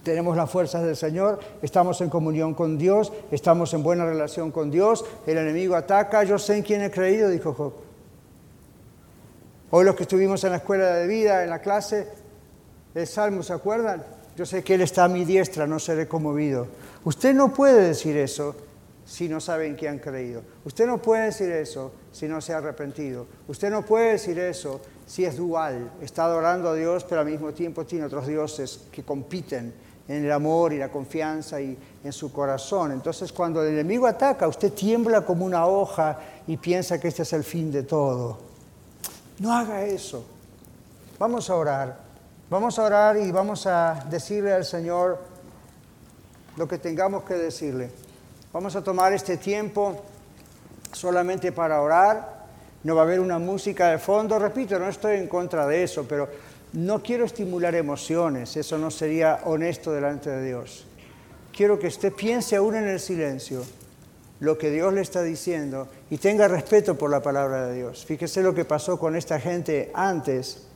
Tenemos 0.03 0.37
las 0.37 0.51
fuerzas 0.51 0.83
del 0.83 0.97
Señor, 0.97 1.39
estamos 1.63 2.01
en 2.01 2.11
comunión 2.11 2.55
con 2.55 2.77
Dios, 2.77 3.13
estamos 3.31 3.73
en 3.73 3.85
buena 3.85 4.05
relación 4.05 4.51
con 4.51 4.71
Dios, 4.71 5.05
el 5.27 5.39
enemigo 5.39 5.77
ataca, 5.77 6.25
yo 6.25 6.39
sé 6.39 6.57
en 6.57 6.63
quién 6.65 6.83
he 6.83 6.91
creído, 6.91 7.29
dijo 7.29 7.55
Job. 7.55 7.75
Hoy 9.71 9.85
los 9.85 9.95
que 9.95 10.03
estuvimos 10.03 10.43
en 10.43 10.51
la 10.51 10.57
escuela 10.57 10.95
de 10.95 11.07
vida, 11.07 11.45
en 11.45 11.51
la 11.51 11.61
clase, 11.61 12.09
el 12.95 13.07
Salmo, 13.07 13.43
¿se 13.43 13.53
acuerdan? 13.53 14.05
Yo 14.37 14.47
sé 14.47 14.63
que 14.65 14.75
Él 14.75 14.81
está 14.81 15.05
a 15.05 15.09
mi 15.09 15.25
diestra, 15.25 15.67
no 15.67 15.79
seré 15.79 16.09
conmovido. 16.09 16.67
Usted 17.05 17.35
no 17.35 17.53
puede 17.53 17.89
decir 17.89 18.17
eso 18.17 18.55
si 19.05 19.29
no 19.29 19.41
sabe 19.41 19.67
en 19.67 19.75
quién 19.75 19.93
han 19.93 19.99
creído. 19.99 20.43
Usted 20.65 20.87
no 20.87 21.03
puede 21.03 21.27
decir 21.27 21.51
eso 21.51 21.93
si 22.13 22.29
no 22.29 22.41
se 22.41 22.55
ha 22.55 22.59
arrepentido. 22.59 23.27
Usted 23.49 23.71
no 23.71 23.83
puede 23.83 24.13
decir 24.13 24.39
eso 24.39 24.81
si 25.07 25.25
es 25.25 25.37
dual, 25.37 25.91
está 26.01 26.25
adorando 26.25 26.69
a 26.69 26.75
Dios, 26.75 27.05
pero 27.05 27.21
al 27.23 27.27
mismo 27.27 27.53
tiempo 27.53 27.85
tiene 27.85 28.07
otros 28.07 28.27
dioses 28.27 28.83
que 28.93 29.03
compiten 29.03 29.75
en 30.07 30.25
el 30.25 30.33
amor 30.33 30.73
y 30.73 30.79
la 30.79 30.89
confianza 30.89 31.61
y 31.61 31.77
en 32.03 32.13
su 32.13 32.33
corazón. 32.33 32.93
Entonces 32.93 33.33
cuando 33.33 33.63
el 33.63 33.73
enemigo 33.73 34.07
ataca, 34.07 34.47
usted 34.47 34.73
tiembla 34.73 35.23
como 35.23 35.45
una 35.45 35.67
hoja 35.67 36.19
y 36.47 36.57
piensa 36.57 37.01
que 37.01 37.09
este 37.09 37.23
es 37.23 37.33
el 37.33 37.45
fin 37.45 37.71
de 37.73 37.83
todo. 37.83 38.39
No 39.39 39.53
haga 39.53 39.85
eso. 39.85 40.25
Vamos 41.19 41.51
a 41.51 41.57
orar. 41.57 42.10
Vamos 42.51 42.81
a 42.81 42.83
orar 42.83 43.17
y 43.17 43.31
vamos 43.31 43.65
a 43.69 44.05
decirle 44.11 44.53
al 44.53 44.65
Señor 44.65 45.21
lo 46.57 46.67
que 46.67 46.79
tengamos 46.79 47.23
que 47.23 47.35
decirle. 47.35 47.93
Vamos 48.53 48.75
a 48.75 48.83
tomar 48.83 49.13
este 49.13 49.37
tiempo 49.37 50.03
solamente 50.91 51.53
para 51.53 51.81
orar. 51.81 52.49
No 52.83 52.97
va 52.97 53.03
a 53.03 53.05
haber 53.05 53.21
una 53.21 53.39
música 53.39 53.93
de 53.93 53.99
fondo. 53.99 54.37
Repito, 54.37 54.81
no 54.81 54.89
estoy 54.89 55.19
en 55.19 55.29
contra 55.29 55.65
de 55.65 55.85
eso, 55.85 56.07
pero 56.09 56.29
no 56.73 57.01
quiero 57.05 57.25
estimular 57.25 57.77
emociones. 57.77 58.57
Eso 58.57 58.79
no 58.79 58.91
sería 58.91 59.43
honesto 59.45 59.93
delante 59.93 60.31
de 60.31 60.45
Dios. 60.45 60.89
Quiero 61.57 61.79
que 61.79 61.87
usted 61.87 62.13
piense 62.13 62.57
aún 62.57 62.75
en 62.75 62.89
el 62.89 62.99
silencio 62.99 63.63
lo 64.41 64.59
que 64.59 64.71
Dios 64.71 64.93
le 64.93 65.03
está 65.03 65.23
diciendo 65.23 65.87
y 66.11 66.19
tenga 66.19 66.49
respeto 66.49 66.99
por 66.99 67.11
la 67.11 67.23
palabra 67.23 67.69
de 67.69 67.77
Dios. 67.77 68.05
Fíjese 68.05 68.43
lo 68.43 68.53
que 68.53 68.65
pasó 68.65 68.99
con 68.99 69.15
esta 69.15 69.39
gente 69.39 69.93
antes 69.95 70.67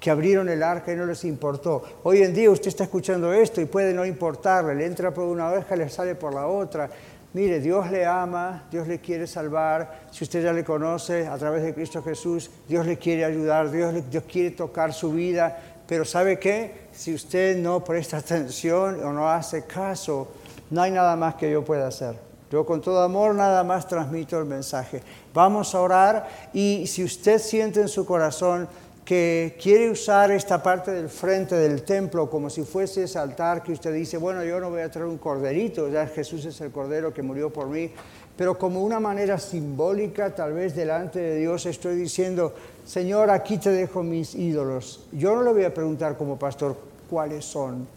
que 0.00 0.10
abrieron 0.10 0.48
el 0.48 0.62
arca 0.62 0.92
y 0.92 0.96
no 0.96 1.06
les 1.06 1.24
importó. 1.24 1.82
Hoy 2.02 2.22
en 2.22 2.34
día 2.34 2.50
usted 2.50 2.68
está 2.68 2.84
escuchando 2.84 3.32
esto 3.32 3.60
y 3.60 3.66
puede 3.66 3.92
no 3.92 4.04
importarle, 4.04 4.74
le 4.74 4.86
entra 4.86 5.12
por 5.12 5.24
una 5.24 5.48
oreja 5.48 5.76
le 5.76 5.88
sale 5.88 6.14
por 6.14 6.34
la 6.34 6.46
otra. 6.46 6.88
Mire, 7.34 7.60
Dios 7.60 7.90
le 7.90 8.06
ama, 8.06 8.64
Dios 8.70 8.88
le 8.88 9.00
quiere 9.00 9.26
salvar. 9.26 10.06
Si 10.10 10.24
usted 10.24 10.42
ya 10.42 10.52
le 10.52 10.64
conoce 10.64 11.26
a 11.26 11.36
través 11.36 11.62
de 11.62 11.74
Cristo 11.74 12.02
Jesús, 12.02 12.50
Dios 12.66 12.86
le 12.86 12.96
quiere 12.96 13.24
ayudar, 13.24 13.70
Dios, 13.70 13.94
Dios 14.10 14.24
quiere 14.30 14.50
tocar 14.52 14.94
su 14.94 15.12
vida. 15.12 15.58
Pero 15.86 16.04
¿sabe 16.04 16.38
qué? 16.38 16.88
Si 16.92 17.14
usted 17.14 17.58
no 17.58 17.84
presta 17.84 18.18
atención 18.18 19.04
o 19.04 19.12
no 19.12 19.28
hace 19.28 19.64
caso, 19.64 20.28
no 20.70 20.82
hay 20.82 20.90
nada 20.90 21.16
más 21.16 21.34
que 21.34 21.50
yo 21.50 21.64
pueda 21.64 21.88
hacer. 21.88 22.16
Yo 22.50 22.64
con 22.64 22.80
todo 22.80 23.02
amor 23.02 23.34
nada 23.34 23.62
más 23.62 23.86
transmito 23.86 24.38
el 24.38 24.46
mensaje. 24.46 25.02
Vamos 25.34 25.74
a 25.74 25.80
orar 25.82 26.28
y 26.54 26.86
si 26.86 27.04
usted 27.04 27.38
siente 27.38 27.80
en 27.80 27.88
su 27.88 28.06
corazón 28.06 28.68
que 29.08 29.56
quiere 29.58 29.88
usar 29.88 30.30
esta 30.32 30.62
parte 30.62 30.90
del 30.90 31.08
frente 31.08 31.54
del 31.54 31.82
templo 31.82 32.28
como 32.28 32.50
si 32.50 32.62
fuese 32.62 33.04
ese 33.04 33.18
altar 33.18 33.62
que 33.62 33.72
usted 33.72 33.94
dice, 33.94 34.18
bueno, 34.18 34.44
yo 34.44 34.60
no 34.60 34.68
voy 34.68 34.82
a 34.82 34.90
traer 34.90 35.06
un 35.06 35.16
corderito, 35.16 35.88
ya 35.88 36.06
Jesús 36.08 36.44
es 36.44 36.60
el 36.60 36.70
cordero 36.70 37.14
que 37.14 37.22
murió 37.22 37.50
por 37.50 37.68
mí, 37.68 37.90
pero 38.36 38.58
como 38.58 38.82
una 38.82 39.00
manera 39.00 39.38
simbólica, 39.38 40.34
tal 40.34 40.52
vez 40.52 40.76
delante 40.76 41.20
de 41.20 41.36
Dios 41.36 41.64
estoy 41.64 41.96
diciendo, 41.96 42.52
Señor, 42.84 43.30
aquí 43.30 43.56
te 43.56 43.70
dejo 43.70 44.02
mis 44.02 44.34
ídolos. 44.34 45.06
Yo 45.12 45.34
no 45.34 45.42
le 45.42 45.54
voy 45.54 45.64
a 45.64 45.72
preguntar 45.72 46.18
como 46.18 46.38
pastor 46.38 46.76
cuáles 47.08 47.46
son, 47.46 47.88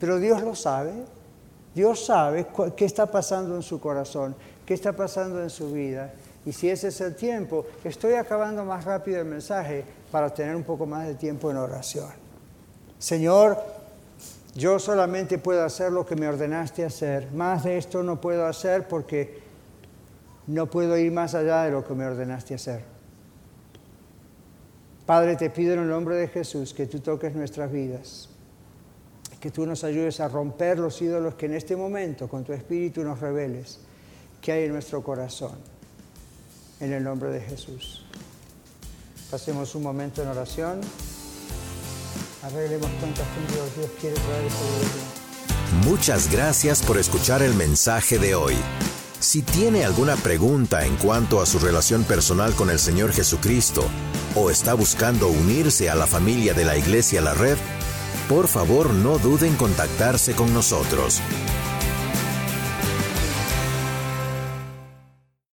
pero 0.00 0.18
Dios 0.18 0.42
lo 0.42 0.56
sabe. 0.56 0.90
Dios 1.72 2.04
sabe 2.04 2.48
qué 2.76 2.84
está 2.84 3.06
pasando 3.06 3.54
en 3.54 3.62
su 3.62 3.78
corazón, 3.78 4.34
qué 4.66 4.74
está 4.74 4.92
pasando 4.92 5.40
en 5.40 5.50
su 5.50 5.70
vida. 5.70 6.12
Y 6.44 6.52
si 6.52 6.68
ese 6.68 6.88
es 6.88 7.00
el 7.00 7.14
tiempo, 7.14 7.66
estoy 7.84 8.14
acabando 8.14 8.64
más 8.64 8.84
rápido 8.84 9.20
el 9.20 9.26
mensaje 9.26 9.84
para 10.10 10.30
tener 10.34 10.56
un 10.56 10.64
poco 10.64 10.86
más 10.86 11.06
de 11.06 11.14
tiempo 11.14 11.50
en 11.50 11.56
oración. 11.56 12.10
Señor, 12.98 13.58
yo 14.54 14.78
solamente 14.78 15.38
puedo 15.38 15.64
hacer 15.64 15.92
lo 15.92 16.04
que 16.04 16.16
me 16.16 16.28
ordenaste 16.28 16.84
hacer. 16.84 17.30
Más 17.32 17.64
de 17.64 17.78
esto 17.78 18.02
no 18.02 18.20
puedo 18.20 18.46
hacer 18.46 18.88
porque 18.88 19.40
no 20.46 20.68
puedo 20.68 20.96
ir 20.96 21.12
más 21.12 21.34
allá 21.34 21.62
de 21.62 21.70
lo 21.70 21.84
que 21.84 21.94
me 21.94 22.06
ordenaste 22.06 22.54
hacer. 22.54 22.84
Padre, 25.06 25.36
te 25.36 25.50
pido 25.50 25.74
en 25.74 25.80
el 25.80 25.88
nombre 25.88 26.16
de 26.16 26.28
Jesús 26.28 26.74
que 26.74 26.86
tú 26.86 27.00
toques 27.00 27.34
nuestras 27.34 27.70
vidas 27.70 28.28
que 29.42 29.50
tú 29.50 29.66
nos 29.66 29.82
ayudes 29.82 30.20
a 30.20 30.28
romper 30.28 30.78
los 30.78 31.02
ídolos 31.02 31.34
que 31.34 31.46
en 31.46 31.54
este 31.54 31.74
momento 31.74 32.28
con 32.28 32.44
tu 32.44 32.52
espíritu 32.52 33.02
nos 33.02 33.18
reveles 33.18 33.80
que 34.40 34.52
hay 34.52 34.64
en 34.66 34.72
nuestro 34.72 35.02
corazón. 35.02 35.58
En 36.82 36.92
el 36.92 37.04
nombre 37.04 37.30
de 37.30 37.40
Jesús. 37.40 38.02
Pasemos 39.30 39.76
un 39.76 39.84
momento 39.84 40.20
en 40.20 40.28
oración. 40.28 40.80
Arreglemos 42.42 42.90
cuentas 42.98 43.24
con 43.28 43.46
Dios. 43.46 43.88
Quiere 44.00 44.16
traer 44.16 44.44
esta 44.46 45.88
Muchas 45.88 46.28
gracias 46.32 46.82
por 46.82 46.98
escuchar 46.98 47.40
el 47.40 47.54
mensaje 47.54 48.18
de 48.18 48.34
hoy. 48.34 48.56
Si 49.20 49.42
tiene 49.42 49.84
alguna 49.84 50.16
pregunta 50.16 50.84
en 50.84 50.96
cuanto 50.96 51.40
a 51.40 51.46
su 51.46 51.60
relación 51.60 52.02
personal 52.02 52.52
con 52.56 52.68
el 52.68 52.80
Señor 52.80 53.12
Jesucristo 53.12 53.84
o 54.34 54.50
está 54.50 54.74
buscando 54.74 55.28
unirse 55.28 55.88
a 55.88 55.94
la 55.94 56.08
familia 56.08 56.52
de 56.52 56.64
la 56.64 56.76
Iglesia 56.76 57.20
La 57.20 57.32
Red, 57.32 57.58
por 58.28 58.48
favor 58.48 58.92
no 58.92 59.18
duden 59.18 59.52
en 59.52 59.56
contactarse 59.56 60.34
con 60.34 60.52
nosotros. 60.52 61.22